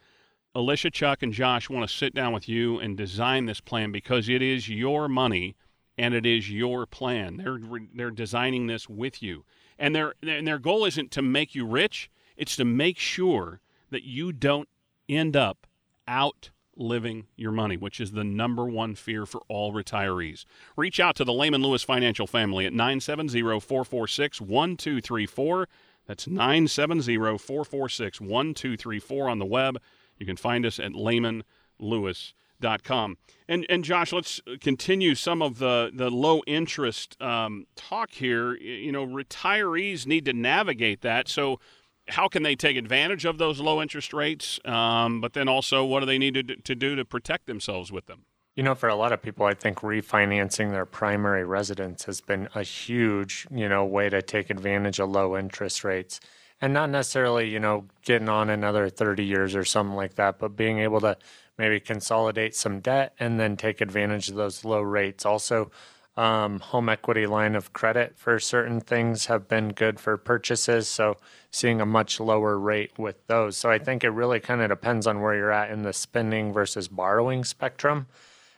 Alicia, 0.57 0.89
Chuck, 0.89 1.21
and 1.21 1.31
Josh 1.31 1.69
want 1.69 1.87
to 1.87 1.95
sit 1.95 2.15
down 2.15 2.33
with 2.33 2.49
you 2.49 2.79
and 2.79 2.97
design 2.97 3.45
this 3.45 3.61
plan 3.61 3.91
because 3.91 4.27
it 4.27 4.41
is 4.41 4.67
your 4.67 5.07
money 5.07 5.55
and 5.99 6.15
it 6.15 6.25
is 6.25 6.49
your 6.49 6.87
plan. 6.87 7.37
They're 7.37 7.59
they're 7.93 8.09
designing 8.09 8.65
this 8.65 8.89
with 8.89 9.21
you, 9.21 9.45
and 9.77 9.95
their 9.95 10.15
and 10.23 10.47
their 10.47 10.57
goal 10.57 10.83
isn't 10.85 11.11
to 11.11 11.21
make 11.21 11.53
you 11.53 11.63
rich. 11.63 12.09
It's 12.37 12.55
to 12.55 12.65
make 12.65 12.97
sure 12.97 13.61
that 13.91 14.01
you 14.01 14.31
don't 14.31 14.67
end 15.07 15.35
up 15.35 15.67
out 16.07 16.49
living 16.75 17.27
your 17.35 17.51
money, 17.51 17.77
which 17.77 17.99
is 17.99 18.13
the 18.13 18.23
number 18.23 18.65
one 18.65 18.95
fear 18.95 19.27
for 19.27 19.41
all 19.47 19.71
retirees. 19.71 20.45
Reach 20.75 20.99
out 20.99 21.15
to 21.17 21.23
the 21.23 21.33
Lehman 21.33 21.61
Lewis 21.61 21.83
Financial 21.83 22.25
family 22.25 22.65
at 22.65 22.73
970 22.73 23.41
446 23.59 24.41
1234. 24.41 25.69
That's 26.07 26.25
970 26.25 27.15
446 27.15 28.21
1234 28.21 29.29
on 29.29 29.37
the 29.37 29.45
web 29.45 29.77
you 30.19 30.25
can 30.25 30.37
find 30.37 30.65
us 30.65 30.79
at 30.79 30.91
lehmanlewis.com. 30.91 33.17
And 33.47 33.65
and 33.69 33.83
Josh, 33.83 34.11
let's 34.11 34.41
continue 34.59 35.15
some 35.15 35.41
of 35.41 35.59
the 35.59 35.91
the 35.93 36.09
low 36.09 36.41
interest 36.47 37.21
um, 37.21 37.65
talk 37.75 38.11
here. 38.11 38.55
You 38.55 38.91
know, 38.91 39.05
retirees 39.05 40.05
need 40.05 40.25
to 40.25 40.33
navigate 40.33 41.01
that. 41.01 41.27
So, 41.27 41.59
how 42.09 42.27
can 42.27 42.43
they 42.43 42.55
take 42.55 42.77
advantage 42.77 43.25
of 43.25 43.37
those 43.37 43.59
low 43.59 43.81
interest 43.81 44.13
rates? 44.13 44.59
Um, 44.65 45.21
but 45.21 45.33
then 45.33 45.47
also, 45.47 45.85
what 45.85 46.01
do 46.01 46.05
they 46.05 46.17
need 46.17 46.33
to, 46.33 46.43
to 46.43 46.75
do 46.75 46.95
to 46.95 47.05
protect 47.05 47.47
themselves 47.47 47.91
with 47.91 48.07
them? 48.07 48.25
You 48.55 48.63
know, 48.63 48.73
for 48.73 48.89
a 48.89 48.95
lot 48.95 49.13
of 49.13 49.21
people, 49.21 49.45
I 49.45 49.53
think 49.53 49.81
refinancing 49.81 50.71
their 50.71 50.87
primary 50.87 51.45
residence 51.45 52.05
has 52.05 52.21
been 52.21 52.49
a 52.55 52.63
huge, 52.63 53.45
you 53.51 53.69
know, 53.69 53.85
way 53.85 54.09
to 54.09 54.23
take 54.23 54.49
advantage 54.49 54.99
of 54.99 55.11
low 55.11 55.37
interest 55.37 55.83
rates 55.83 56.19
and 56.61 56.73
not 56.73 56.89
necessarily, 56.89 57.49
you 57.49 57.59
know, 57.59 57.85
getting 58.03 58.29
on 58.29 58.49
another 58.49 58.89
30 58.89 59.23
years 59.23 59.55
or 59.55 59.63
something 59.63 59.95
like 59.95 60.15
that, 60.15 60.39
but 60.39 60.55
being 60.55 60.79
able 60.79 61.01
to 61.01 61.17
maybe 61.57 61.79
consolidate 61.79 62.55
some 62.55 62.79
debt 62.79 63.13
and 63.19 63.39
then 63.39 63.57
take 63.57 63.81
advantage 63.81 64.29
of 64.29 64.35
those 64.35 64.65
low 64.65 64.81
rates. 64.81 65.25
Also, 65.25 65.71
um, 66.15 66.59
home 66.59 66.89
equity 66.89 67.27
line 67.27 67.55
of 67.55 67.73
credit 67.73 68.17
for 68.17 68.39
certain 68.39 68.81
things 68.81 69.27
have 69.27 69.47
been 69.47 69.69
good 69.69 69.99
for 69.99 70.17
purchases. 70.17 70.87
So, 70.87 71.17
seeing 71.51 71.79
a 71.79 71.85
much 71.85 72.19
lower 72.19 72.57
rate 72.57 72.97
with 72.97 73.25
those. 73.27 73.55
So, 73.55 73.69
I 73.69 73.77
think 73.77 74.03
it 74.03 74.09
really 74.09 74.39
kind 74.39 74.61
of 74.61 74.69
depends 74.69 75.05
on 75.05 75.21
where 75.21 75.35
you're 75.35 75.51
at 75.51 75.69
in 75.69 75.83
the 75.83 75.93
spending 75.93 76.51
versus 76.51 76.87
borrowing 76.87 77.43
spectrum. 77.43 78.07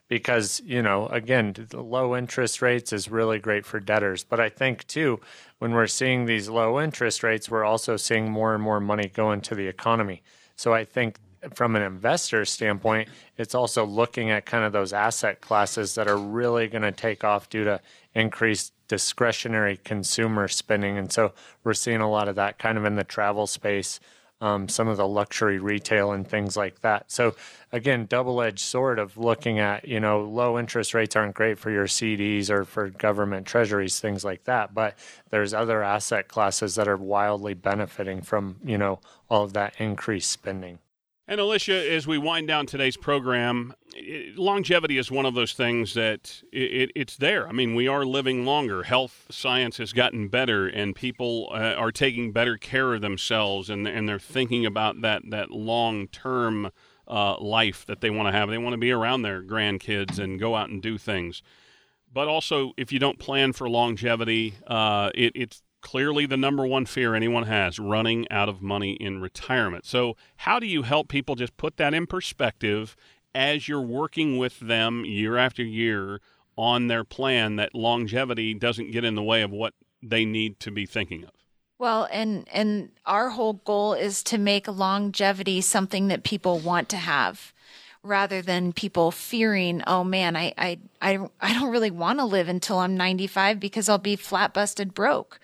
Because, 0.09 0.61
you 0.65 0.81
know, 0.81 1.07
again, 1.07 1.55
low 1.71 2.15
interest 2.17 2.61
rates 2.61 2.91
is 2.91 3.09
really 3.09 3.39
great 3.39 3.65
for 3.65 3.79
debtors. 3.79 4.23
But 4.23 4.39
I 4.39 4.49
think, 4.49 4.85
too, 4.87 5.21
when 5.59 5.71
we're 5.71 5.87
seeing 5.87 6.25
these 6.25 6.49
low 6.49 6.81
interest 6.81 7.23
rates, 7.23 7.49
we're 7.49 7.63
also 7.63 7.95
seeing 7.95 8.29
more 8.29 8.53
and 8.53 8.61
more 8.61 8.79
money 8.79 9.07
go 9.07 9.31
into 9.31 9.55
the 9.55 9.67
economy. 9.67 10.23
So 10.55 10.73
I 10.73 10.83
think 10.83 11.19
from 11.53 11.75
an 11.75 11.83
investor 11.83 12.43
standpoint, 12.43 13.07
it's 13.37 13.55
also 13.55 13.85
looking 13.85 14.31
at 14.31 14.45
kind 14.45 14.65
of 14.65 14.73
those 14.73 14.91
asset 14.91 15.41
classes 15.41 15.95
that 15.95 16.07
are 16.07 16.17
really 16.17 16.67
going 16.67 16.81
to 16.81 16.91
take 16.91 17.23
off 17.23 17.47
due 17.47 17.63
to 17.63 17.79
increased 18.15 18.73
discretionary 18.87 19.77
consumer 19.77 20.47
spending. 20.47 20.97
And 20.97 21.11
so 21.13 21.33
we're 21.63 21.75
seeing 21.75 22.01
a 22.01 22.09
lot 22.09 22.27
of 22.27 22.35
that 22.35 22.57
kind 22.57 22.77
of 22.77 22.83
in 22.83 22.95
the 22.95 23.03
travel 23.03 23.45
space, 23.45 23.99
um, 24.41 24.69
some 24.69 24.87
of 24.87 24.97
the 24.97 25.07
luxury 25.07 25.59
retail 25.59 26.11
and 26.11 26.27
things 26.27 26.55
like 26.55 26.81
that. 26.81 27.11
So 27.11 27.35
again, 27.71 28.05
double 28.05 28.41
edged 28.41 28.59
sword 28.59 28.99
of 28.99 29.17
looking 29.17 29.59
at, 29.59 29.87
you 29.87 29.99
know, 29.99 30.21
low 30.21 30.57
interest 30.57 30.93
rates 30.93 31.15
aren't 31.15 31.35
great 31.35 31.59
for 31.59 31.71
your 31.71 31.87
CDs 31.87 32.49
or 32.49 32.65
for 32.65 32.89
government 32.89 33.45
treasuries, 33.45 33.99
things 33.99 34.23
like 34.23 34.45
that. 34.45 34.73
But 34.73 34.97
there's 35.29 35.53
other 35.53 35.83
asset 35.83 36.27
classes 36.27 36.75
that 36.75 36.87
are 36.87 36.97
wildly 36.97 37.53
benefiting 37.53 38.21
from, 38.21 38.57
you 38.63 38.77
know, 38.77 38.99
all 39.29 39.43
of 39.43 39.53
that 39.53 39.73
increased 39.79 40.31
spending. 40.31 40.79
And 41.29 41.39
Alicia, 41.39 41.93
as 41.93 42.07
we 42.07 42.17
wind 42.17 42.47
down 42.47 42.65
today's 42.65 42.97
program, 42.97 43.75
it, 43.93 44.35
longevity 44.35 44.97
is 44.97 45.11
one 45.11 45.27
of 45.27 45.35
those 45.35 45.53
things 45.53 45.93
that 45.93 46.41
it, 46.51 46.91
it's 46.95 47.17
there. 47.17 47.47
I 47.47 47.51
mean, 47.51 47.75
we 47.75 47.87
are 47.87 48.03
living 48.03 48.45
longer. 48.45 48.81
Health 48.81 49.27
science 49.29 49.77
has 49.77 49.93
gotten 49.93 50.29
better, 50.29 50.67
and 50.67 50.95
people 50.95 51.51
uh, 51.53 51.75
are 51.77 51.91
taking 51.91 52.31
better 52.31 52.57
care 52.57 52.95
of 52.95 53.01
themselves, 53.01 53.69
and 53.69 53.87
and 53.87 54.09
they're 54.09 54.17
thinking 54.17 54.65
about 54.65 55.01
that 55.01 55.21
that 55.29 55.51
long 55.51 56.07
term 56.07 56.71
uh, 57.07 57.37
life 57.37 57.85
that 57.85 58.01
they 58.01 58.09
want 58.09 58.27
to 58.27 58.31
have. 58.31 58.49
They 58.49 58.57
want 58.57 58.73
to 58.73 58.79
be 58.79 58.89
around 58.89 59.21
their 59.21 59.43
grandkids 59.43 60.17
and 60.17 60.39
go 60.39 60.55
out 60.55 60.69
and 60.69 60.81
do 60.81 60.97
things. 60.97 61.43
But 62.11 62.27
also, 62.27 62.71
if 62.75 62.91
you 62.91 62.97
don't 62.97 63.19
plan 63.19 63.53
for 63.53 63.69
longevity, 63.69 64.55
uh, 64.65 65.11
it, 65.13 65.33
it's 65.35 65.61
clearly 65.81 66.25
the 66.25 66.37
number 66.37 66.65
one 66.65 66.85
fear 66.85 67.15
anyone 67.15 67.43
has 67.43 67.79
running 67.79 68.29
out 68.31 68.49
of 68.49 68.61
money 68.61 68.93
in 68.93 69.21
retirement. 69.21 69.85
So, 69.85 70.15
how 70.37 70.59
do 70.59 70.67
you 70.67 70.83
help 70.83 71.07
people 71.07 71.35
just 71.35 71.57
put 71.57 71.77
that 71.77 71.93
in 71.93 72.07
perspective 72.07 72.95
as 73.33 73.67
you're 73.67 73.81
working 73.81 74.37
with 74.37 74.59
them 74.59 75.05
year 75.05 75.37
after 75.37 75.63
year 75.63 76.19
on 76.57 76.87
their 76.87 77.03
plan 77.03 77.55
that 77.55 77.73
longevity 77.73 78.53
doesn't 78.53 78.91
get 78.91 79.05
in 79.05 79.15
the 79.15 79.23
way 79.23 79.41
of 79.41 79.51
what 79.51 79.73
they 80.01 80.25
need 80.25 80.59
to 80.59 80.71
be 80.71 80.85
thinking 80.85 81.23
of? 81.23 81.31
Well, 81.77 82.09
and 82.11 82.47
and 82.51 82.91
our 83.05 83.29
whole 83.29 83.53
goal 83.53 83.93
is 83.93 84.21
to 84.23 84.37
make 84.37 84.67
longevity 84.67 85.61
something 85.61 86.09
that 86.09 86.23
people 86.23 86.59
want 86.59 86.89
to 86.89 86.97
have 86.97 87.53
rather 88.03 88.41
than 88.41 88.71
people 88.71 89.11
fearing, 89.11 89.83
oh 89.85 90.03
man, 90.03 90.35
I, 90.35 90.53
I, 90.57 90.79
I, 91.01 91.19
I 91.41 91.53
don't 91.53 91.71
really 91.71 91.91
want 91.91 92.19
to 92.19 92.25
live 92.25 92.47
until 92.47 92.79
I'm 92.79 92.95
95 92.95 93.59
because 93.59 93.89
I'll 93.89 93.97
be 93.97 94.15
flat 94.15 94.53
busted 94.53 94.93
broke. 94.93 95.39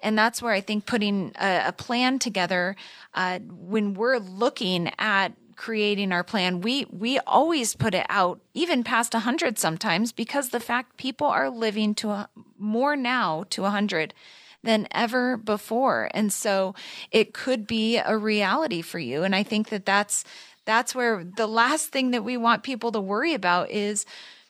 And 0.00 0.16
that's 0.16 0.40
where 0.40 0.52
I 0.52 0.60
think 0.60 0.86
putting 0.86 1.32
a, 1.40 1.64
a 1.66 1.72
plan 1.72 2.18
together, 2.18 2.76
uh, 3.14 3.40
when 3.40 3.94
we're 3.94 4.18
looking 4.18 4.90
at 4.98 5.32
creating 5.56 6.12
our 6.12 6.24
plan, 6.24 6.60
we, 6.60 6.86
we 6.90 7.18
always 7.20 7.74
put 7.74 7.92
it 7.92 8.06
out 8.08 8.40
even 8.54 8.84
past 8.84 9.12
100 9.12 9.58
sometimes 9.58 10.12
because 10.12 10.48
the 10.48 10.60
fact 10.60 10.96
people 10.96 11.26
are 11.26 11.50
living 11.50 11.94
to 11.96 12.10
a, 12.10 12.30
more 12.58 12.96
now 12.96 13.44
to 13.50 13.62
100 13.62 14.14
than 14.62 14.88
ever 14.90 15.36
before. 15.36 16.10
And 16.14 16.32
so 16.32 16.74
it 17.10 17.32
could 17.32 17.66
be 17.66 17.98
a 17.98 18.16
reality 18.16 18.82
for 18.82 18.98
you. 18.98 19.22
And 19.22 19.34
I 19.34 19.42
think 19.42 19.68
that 19.68 19.86
that's 19.86 20.24
that's 20.68 20.94
where 20.94 21.24
the 21.24 21.46
last 21.46 21.88
thing 21.88 22.10
that 22.10 22.24
we 22.24 22.36
want 22.36 22.62
people 22.62 22.92
to 22.92 23.00
worry 23.00 23.32
about 23.32 23.70
is, 23.70 24.04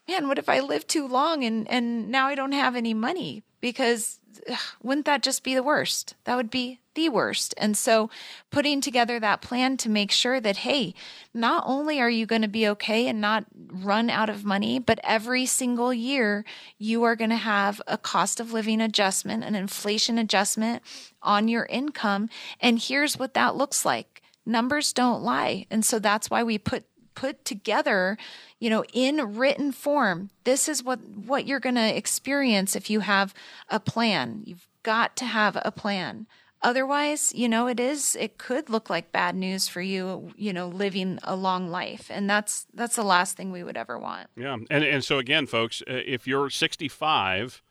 man, 0.08 0.26
what 0.26 0.36
if 0.36 0.48
I 0.48 0.58
live 0.58 0.84
too 0.84 1.06
long 1.06 1.44
and, 1.44 1.70
and 1.70 2.08
now 2.08 2.26
I 2.26 2.34
don't 2.34 2.50
have 2.50 2.74
any 2.74 2.92
money? 2.92 3.44
Because 3.60 4.18
ugh, 4.50 4.58
wouldn't 4.82 5.06
that 5.06 5.22
just 5.22 5.44
be 5.44 5.54
the 5.54 5.62
worst? 5.62 6.16
That 6.24 6.34
would 6.34 6.50
be 6.50 6.80
the 6.96 7.08
worst. 7.08 7.54
And 7.56 7.76
so 7.76 8.10
putting 8.50 8.80
together 8.80 9.20
that 9.20 9.42
plan 9.42 9.76
to 9.76 9.88
make 9.88 10.10
sure 10.10 10.40
that, 10.40 10.56
hey, 10.56 10.92
not 11.32 11.62
only 11.64 12.00
are 12.00 12.10
you 12.10 12.26
going 12.26 12.42
to 12.42 12.48
be 12.48 12.66
okay 12.66 13.06
and 13.06 13.20
not 13.20 13.44
run 13.54 14.10
out 14.10 14.28
of 14.28 14.44
money, 14.44 14.80
but 14.80 14.98
every 15.04 15.46
single 15.46 15.94
year 15.94 16.44
you 16.78 17.04
are 17.04 17.14
going 17.14 17.30
to 17.30 17.36
have 17.36 17.80
a 17.86 17.96
cost 17.96 18.40
of 18.40 18.52
living 18.52 18.80
adjustment, 18.80 19.44
an 19.44 19.54
inflation 19.54 20.18
adjustment 20.18 20.82
on 21.22 21.46
your 21.46 21.66
income. 21.66 22.28
And 22.58 22.80
here's 22.80 23.16
what 23.16 23.34
that 23.34 23.54
looks 23.54 23.84
like 23.84 24.17
numbers 24.48 24.92
don't 24.92 25.22
lie. 25.22 25.66
And 25.70 25.84
so 25.84 25.98
that's 25.98 26.30
why 26.30 26.42
we 26.42 26.58
put 26.58 26.84
put 27.14 27.44
together, 27.44 28.16
you 28.60 28.70
know, 28.70 28.84
in 28.92 29.36
written 29.36 29.72
form. 29.72 30.30
This 30.44 30.68
is 30.68 30.82
what 30.82 31.00
what 31.08 31.46
you're 31.46 31.60
going 31.60 31.74
to 31.74 31.96
experience 31.96 32.76
if 32.76 32.88
you 32.88 33.00
have 33.00 33.34
a 33.68 33.80
plan. 33.80 34.42
You've 34.44 34.68
got 34.82 35.16
to 35.16 35.24
have 35.24 35.58
a 35.62 35.72
plan. 35.72 36.26
Otherwise, 36.60 37.32
you 37.34 37.48
know, 37.48 37.68
it 37.68 37.78
is 37.78 38.16
it 38.16 38.38
could 38.38 38.68
look 38.70 38.90
like 38.90 39.12
bad 39.12 39.36
news 39.36 39.68
for 39.68 39.80
you, 39.80 40.32
you 40.36 40.52
know, 40.52 40.66
living 40.68 41.18
a 41.22 41.36
long 41.36 41.68
life. 41.68 42.10
And 42.10 42.28
that's 42.28 42.66
that's 42.74 42.96
the 42.96 43.04
last 43.04 43.36
thing 43.36 43.52
we 43.52 43.62
would 43.62 43.76
ever 43.76 43.98
want. 43.98 44.28
Yeah. 44.36 44.56
And 44.70 44.84
and 44.84 45.04
so 45.04 45.18
again, 45.18 45.46
folks, 45.46 45.82
uh, 45.82 46.02
if 46.06 46.26
you're 46.26 46.50
65, 46.50 47.62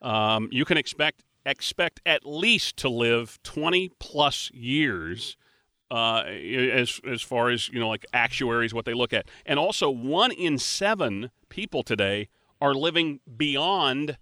um, 0.00 0.48
you 0.50 0.64
can 0.64 0.76
expect 0.76 1.22
expect 1.44 2.00
at 2.06 2.24
least 2.24 2.76
to 2.78 2.88
live 2.88 3.38
20 3.42 3.90
plus 3.98 4.50
years 4.52 5.36
uh, 5.92 6.22
as 6.24 7.00
as 7.06 7.20
far 7.20 7.50
as 7.50 7.68
you 7.68 7.78
know, 7.78 7.88
like 7.88 8.06
actuaries, 8.14 8.72
what 8.72 8.86
they 8.86 8.94
look 8.94 9.12
at, 9.12 9.28
and 9.44 9.58
also 9.58 9.90
one 9.90 10.32
in 10.32 10.56
seven 10.56 11.30
people 11.50 11.82
today 11.82 12.28
are 12.62 12.72
living 12.72 13.20
beyond 13.36 14.16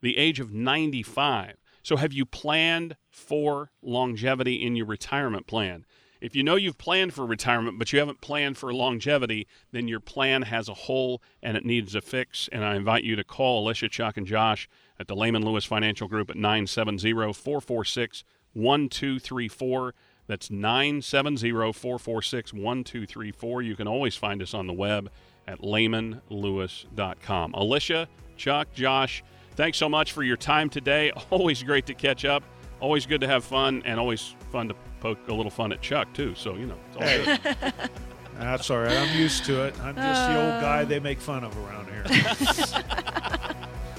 the 0.00 0.18
age 0.18 0.40
of 0.40 0.52
95. 0.52 1.58
So, 1.84 1.96
have 1.96 2.12
you 2.12 2.26
planned 2.26 2.96
for 3.08 3.70
longevity 3.82 4.54
in 4.54 4.74
your 4.74 4.86
retirement 4.86 5.46
plan? 5.46 5.86
If 6.20 6.34
you 6.34 6.42
know 6.42 6.56
you've 6.56 6.78
planned 6.78 7.14
for 7.14 7.24
retirement, 7.24 7.78
but 7.78 7.92
you 7.92 8.00
haven't 8.00 8.20
planned 8.20 8.58
for 8.58 8.74
longevity, 8.74 9.46
then 9.70 9.86
your 9.86 10.00
plan 10.00 10.42
has 10.42 10.68
a 10.68 10.74
hole 10.74 11.22
and 11.40 11.56
it 11.56 11.64
needs 11.64 11.94
a 11.94 12.00
fix. 12.00 12.48
And 12.50 12.64
I 12.64 12.74
invite 12.74 13.04
you 13.04 13.14
to 13.14 13.24
call 13.24 13.64
Alicia, 13.64 13.88
Chuck, 13.88 14.16
and 14.16 14.26
Josh 14.26 14.68
at 14.98 15.06
the 15.06 15.16
Lehman 15.16 15.44
Lewis 15.44 15.64
Financial 15.64 16.08
Group 16.08 16.30
at 16.30 16.36
970 16.36 17.12
446 17.32 18.24
1234. 18.54 19.94
That's 20.26 20.50
970 20.50 21.50
446 21.50 22.52
1234. 22.52 23.62
You 23.62 23.76
can 23.76 23.88
always 23.88 24.16
find 24.16 24.40
us 24.42 24.54
on 24.54 24.66
the 24.66 24.72
web 24.72 25.10
at 25.46 25.60
lehmanlewis.com. 25.60 27.54
Alicia, 27.54 28.08
Chuck, 28.36 28.72
Josh, 28.72 29.24
thanks 29.56 29.78
so 29.78 29.88
much 29.88 30.12
for 30.12 30.22
your 30.22 30.36
time 30.36 30.70
today. 30.70 31.12
Always 31.30 31.62
great 31.62 31.86
to 31.86 31.94
catch 31.94 32.24
up. 32.24 32.42
Always 32.80 33.06
good 33.06 33.20
to 33.20 33.28
have 33.28 33.44
fun, 33.44 33.82
and 33.84 34.00
always 34.00 34.34
fun 34.50 34.66
to 34.68 34.74
poke 35.00 35.18
a 35.28 35.32
little 35.32 35.50
fun 35.50 35.72
at 35.72 35.80
Chuck, 35.82 36.12
too. 36.14 36.34
So, 36.34 36.56
you 36.56 36.66
know, 36.66 36.76
it's 36.88 36.96
all 36.96 37.02
hey. 37.02 37.38
good. 37.42 37.72
That's 38.38 38.70
all 38.70 38.80
right. 38.80 38.96
I'm 38.96 39.16
used 39.16 39.44
to 39.44 39.64
it. 39.64 39.78
I'm 39.80 39.94
just 39.94 40.22
uh, 40.22 40.32
the 40.32 40.40
old 40.40 40.60
guy 40.60 40.84
they 40.84 40.98
make 40.98 41.20
fun 41.20 41.44
of 41.44 41.56
around 41.58 41.86
here. 41.86 42.04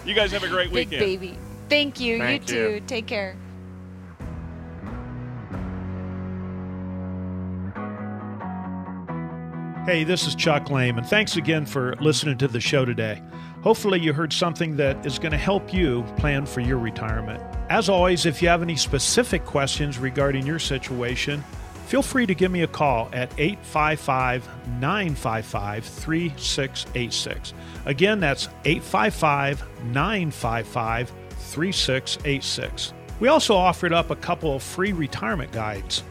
you 0.05 0.13
guys 0.13 0.33
have 0.33 0.43
a 0.43 0.49
great 0.49 0.73
Big 0.73 0.89
weekend. 0.89 0.99
baby. 0.99 1.37
Thank 1.69 2.01
you. 2.01 2.17
Thank 2.17 2.49
you, 2.49 2.55
you 2.55 2.79
too. 2.79 2.85
Take 2.85 3.07
care. 3.07 3.37
Hey, 9.85 10.05
this 10.05 10.25
is 10.25 10.33
Chuck 10.33 10.69
Lehman, 10.69 10.99
and 10.99 11.09
Thanks 11.09 11.35
again 11.35 11.65
for 11.65 11.93
listening 11.99 12.37
to 12.37 12.47
the 12.47 12.61
show 12.61 12.85
today. 12.85 13.21
Hopefully, 13.63 13.99
you 13.99 14.13
heard 14.13 14.31
something 14.31 14.77
that 14.77 15.05
is 15.05 15.19
going 15.19 15.33
to 15.33 15.37
help 15.37 15.73
you 15.73 16.05
plan 16.15 16.45
for 16.45 16.61
your 16.61 16.77
retirement. 16.77 17.43
As 17.69 17.89
always, 17.89 18.25
if 18.25 18.41
you 18.41 18.47
have 18.47 18.61
any 18.61 18.77
specific 18.77 19.43
questions 19.43 19.97
regarding 19.97 20.47
your 20.47 20.57
situation, 20.57 21.43
feel 21.87 22.01
free 22.01 22.25
to 22.25 22.33
give 22.33 22.49
me 22.49 22.61
a 22.61 22.67
call 22.67 23.09
at 23.11 23.29
855 23.37 24.47
955 24.79 25.83
3686. 25.83 27.53
Again, 27.85 28.21
that's 28.21 28.47
855 28.63 29.83
955 29.87 31.11
3686. 31.39 32.93
We 33.19 33.27
also 33.27 33.53
offered 33.53 33.91
up 33.91 34.11
a 34.11 34.15
couple 34.15 34.55
of 34.55 34.63
free 34.63 34.93
retirement 34.93 35.51
guides. 35.51 36.03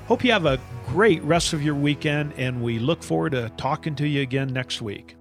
Hope 0.08 0.24
you 0.24 0.32
have 0.32 0.46
a 0.46 0.60
great 0.88 1.22
rest 1.24 1.54
of 1.54 1.62
your 1.64 1.76
weekend, 1.76 2.34
and 2.38 2.62
we 2.62 2.80
look 2.80 3.04
forward 3.04 3.34
to 3.34 3.52
talking 3.58 3.94
to 3.96 4.08
you 4.08 4.22
again 4.22 4.52
next 4.52 4.82
week. 4.82 5.16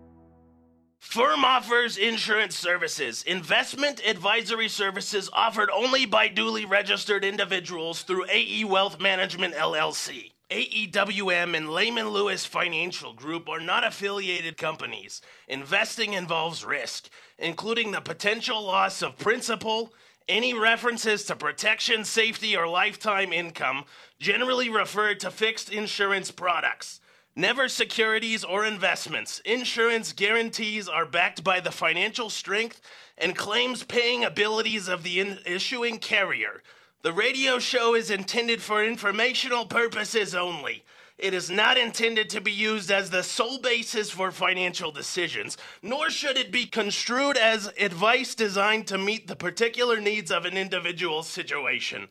Firm 1.03 1.45
offers 1.45 1.99
insurance 1.99 2.57
services, 2.57 3.23
investment 3.25 4.01
advisory 4.07 4.69
services 4.69 5.29
offered 5.33 5.69
only 5.69 6.07
by 6.07 6.29
duly 6.29 6.65
registered 6.65 7.23
individuals 7.23 8.03
through 8.03 8.25
AE 8.31 8.65
Wealth 8.65 8.99
Management 8.99 9.55
LLC. 9.55 10.31
AEWM 10.51 11.55
and 11.55 11.69
Lehman 11.69 12.09
Lewis 12.09 12.47
Financial 12.47 13.13
Group 13.13 13.49
are 13.49 13.61
not 13.61 13.85
affiliated 13.85 14.57
companies. 14.57 15.21
Investing 15.49 16.15
involves 16.15 16.65
risk, 16.65 17.11
including 17.37 17.91
the 17.91 18.01
potential 18.01 18.63
loss 18.63 19.03
of 19.03 19.19
principal. 19.19 19.93
Any 20.29 20.55
references 20.55 21.25
to 21.25 21.37
protection, 21.37 22.05
safety, 22.05 22.57
or 22.57 22.69
lifetime 22.69 23.35
income 23.35 23.85
generally 24.19 24.71
refer 24.71 25.15
to 25.17 25.31
fixed 25.33 25.71
insurance 25.71 26.31
products. 26.31 27.01
Never 27.35 27.67
securities 27.67 28.45
or 28.45 28.67
investments. 28.67 29.41
Insurance 29.47 30.13
guarantees 30.13 30.87
are 30.87 31.07
backed 31.07 31.43
by 31.43 31.61
the 31.61 31.73
financial 31.73 32.29
strength 32.29 32.83
and 33.17 33.35
claims 33.35 33.85
paying 33.85 34.23
abilities 34.23 34.87
of 34.87 35.03
the 35.03 35.19
in- 35.21 35.39
issuing 35.47 35.99
carrier. 35.99 36.63
The 37.01 37.13
radio 37.13 37.59
show 37.59 37.95
is 37.95 38.11
intended 38.11 38.61
for 38.61 38.85
informational 38.85 39.65
purposes 39.65 40.35
only. 40.35 40.85
It 41.17 41.33
is 41.33 41.51
not 41.51 41.79
intended 41.79 42.29
to 42.31 42.41
be 42.41 42.53
used 42.53 42.91
as 42.91 43.09
the 43.09 43.23
sole 43.23 43.61
basis 43.61 44.11
for 44.11 44.31
financial 44.31 44.91
decisions, 44.91 45.57
nor 45.81 46.11
should 46.11 46.37
it 46.37 46.53
be 46.53 46.67
construed 46.67 47.37
as 47.37 47.73
advice 47.79 48.35
designed 48.35 48.89
to 48.89 48.99
meet 48.99 49.27
the 49.27 49.37
particular 49.37 50.01
needs 50.01 50.31
of 50.31 50.45
an 50.45 50.57
individual 50.57 51.23
situation. 51.23 52.09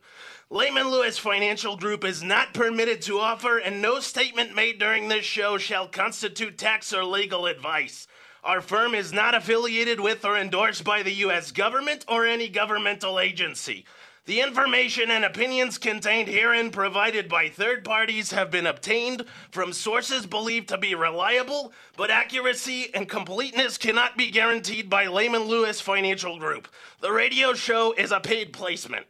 Lehman 0.52 0.90
Lewis 0.90 1.16
Financial 1.16 1.78
Group 1.78 2.04
is 2.04 2.22
not 2.22 2.52
permitted 2.52 3.00
to 3.00 3.18
offer, 3.18 3.56
and 3.56 3.80
no 3.80 4.00
statement 4.00 4.54
made 4.54 4.78
during 4.78 5.08
this 5.08 5.24
show 5.24 5.56
shall 5.56 5.88
constitute 5.88 6.58
tax 6.58 6.92
or 6.92 7.06
legal 7.06 7.46
advice. 7.46 8.06
Our 8.44 8.60
firm 8.60 8.94
is 8.94 9.14
not 9.14 9.34
affiliated 9.34 9.98
with 9.98 10.26
or 10.26 10.36
endorsed 10.36 10.84
by 10.84 11.02
the 11.02 11.14
U.S. 11.24 11.52
government 11.52 12.04
or 12.06 12.26
any 12.26 12.50
governmental 12.50 13.18
agency. 13.18 13.86
The 14.26 14.42
information 14.42 15.10
and 15.10 15.24
opinions 15.24 15.78
contained 15.78 16.28
herein 16.28 16.70
provided 16.70 17.30
by 17.30 17.48
third 17.48 17.82
parties 17.82 18.32
have 18.32 18.50
been 18.50 18.66
obtained 18.66 19.24
from 19.50 19.72
sources 19.72 20.26
believed 20.26 20.68
to 20.68 20.76
be 20.76 20.94
reliable, 20.94 21.72
but 21.96 22.10
accuracy 22.10 22.94
and 22.94 23.08
completeness 23.08 23.78
cannot 23.78 24.18
be 24.18 24.30
guaranteed 24.30 24.90
by 24.90 25.06
Lehman 25.06 25.44
Lewis 25.44 25.80
Financial 25.80 26.38
Group. 26.38 26.68
The 27.00 27.10
radio 27.10 27.54
show 27.54 27.92
is 27.92 28.12
a 28.12 28.20
paid 28.20 28.52
placement. 28.52 29.06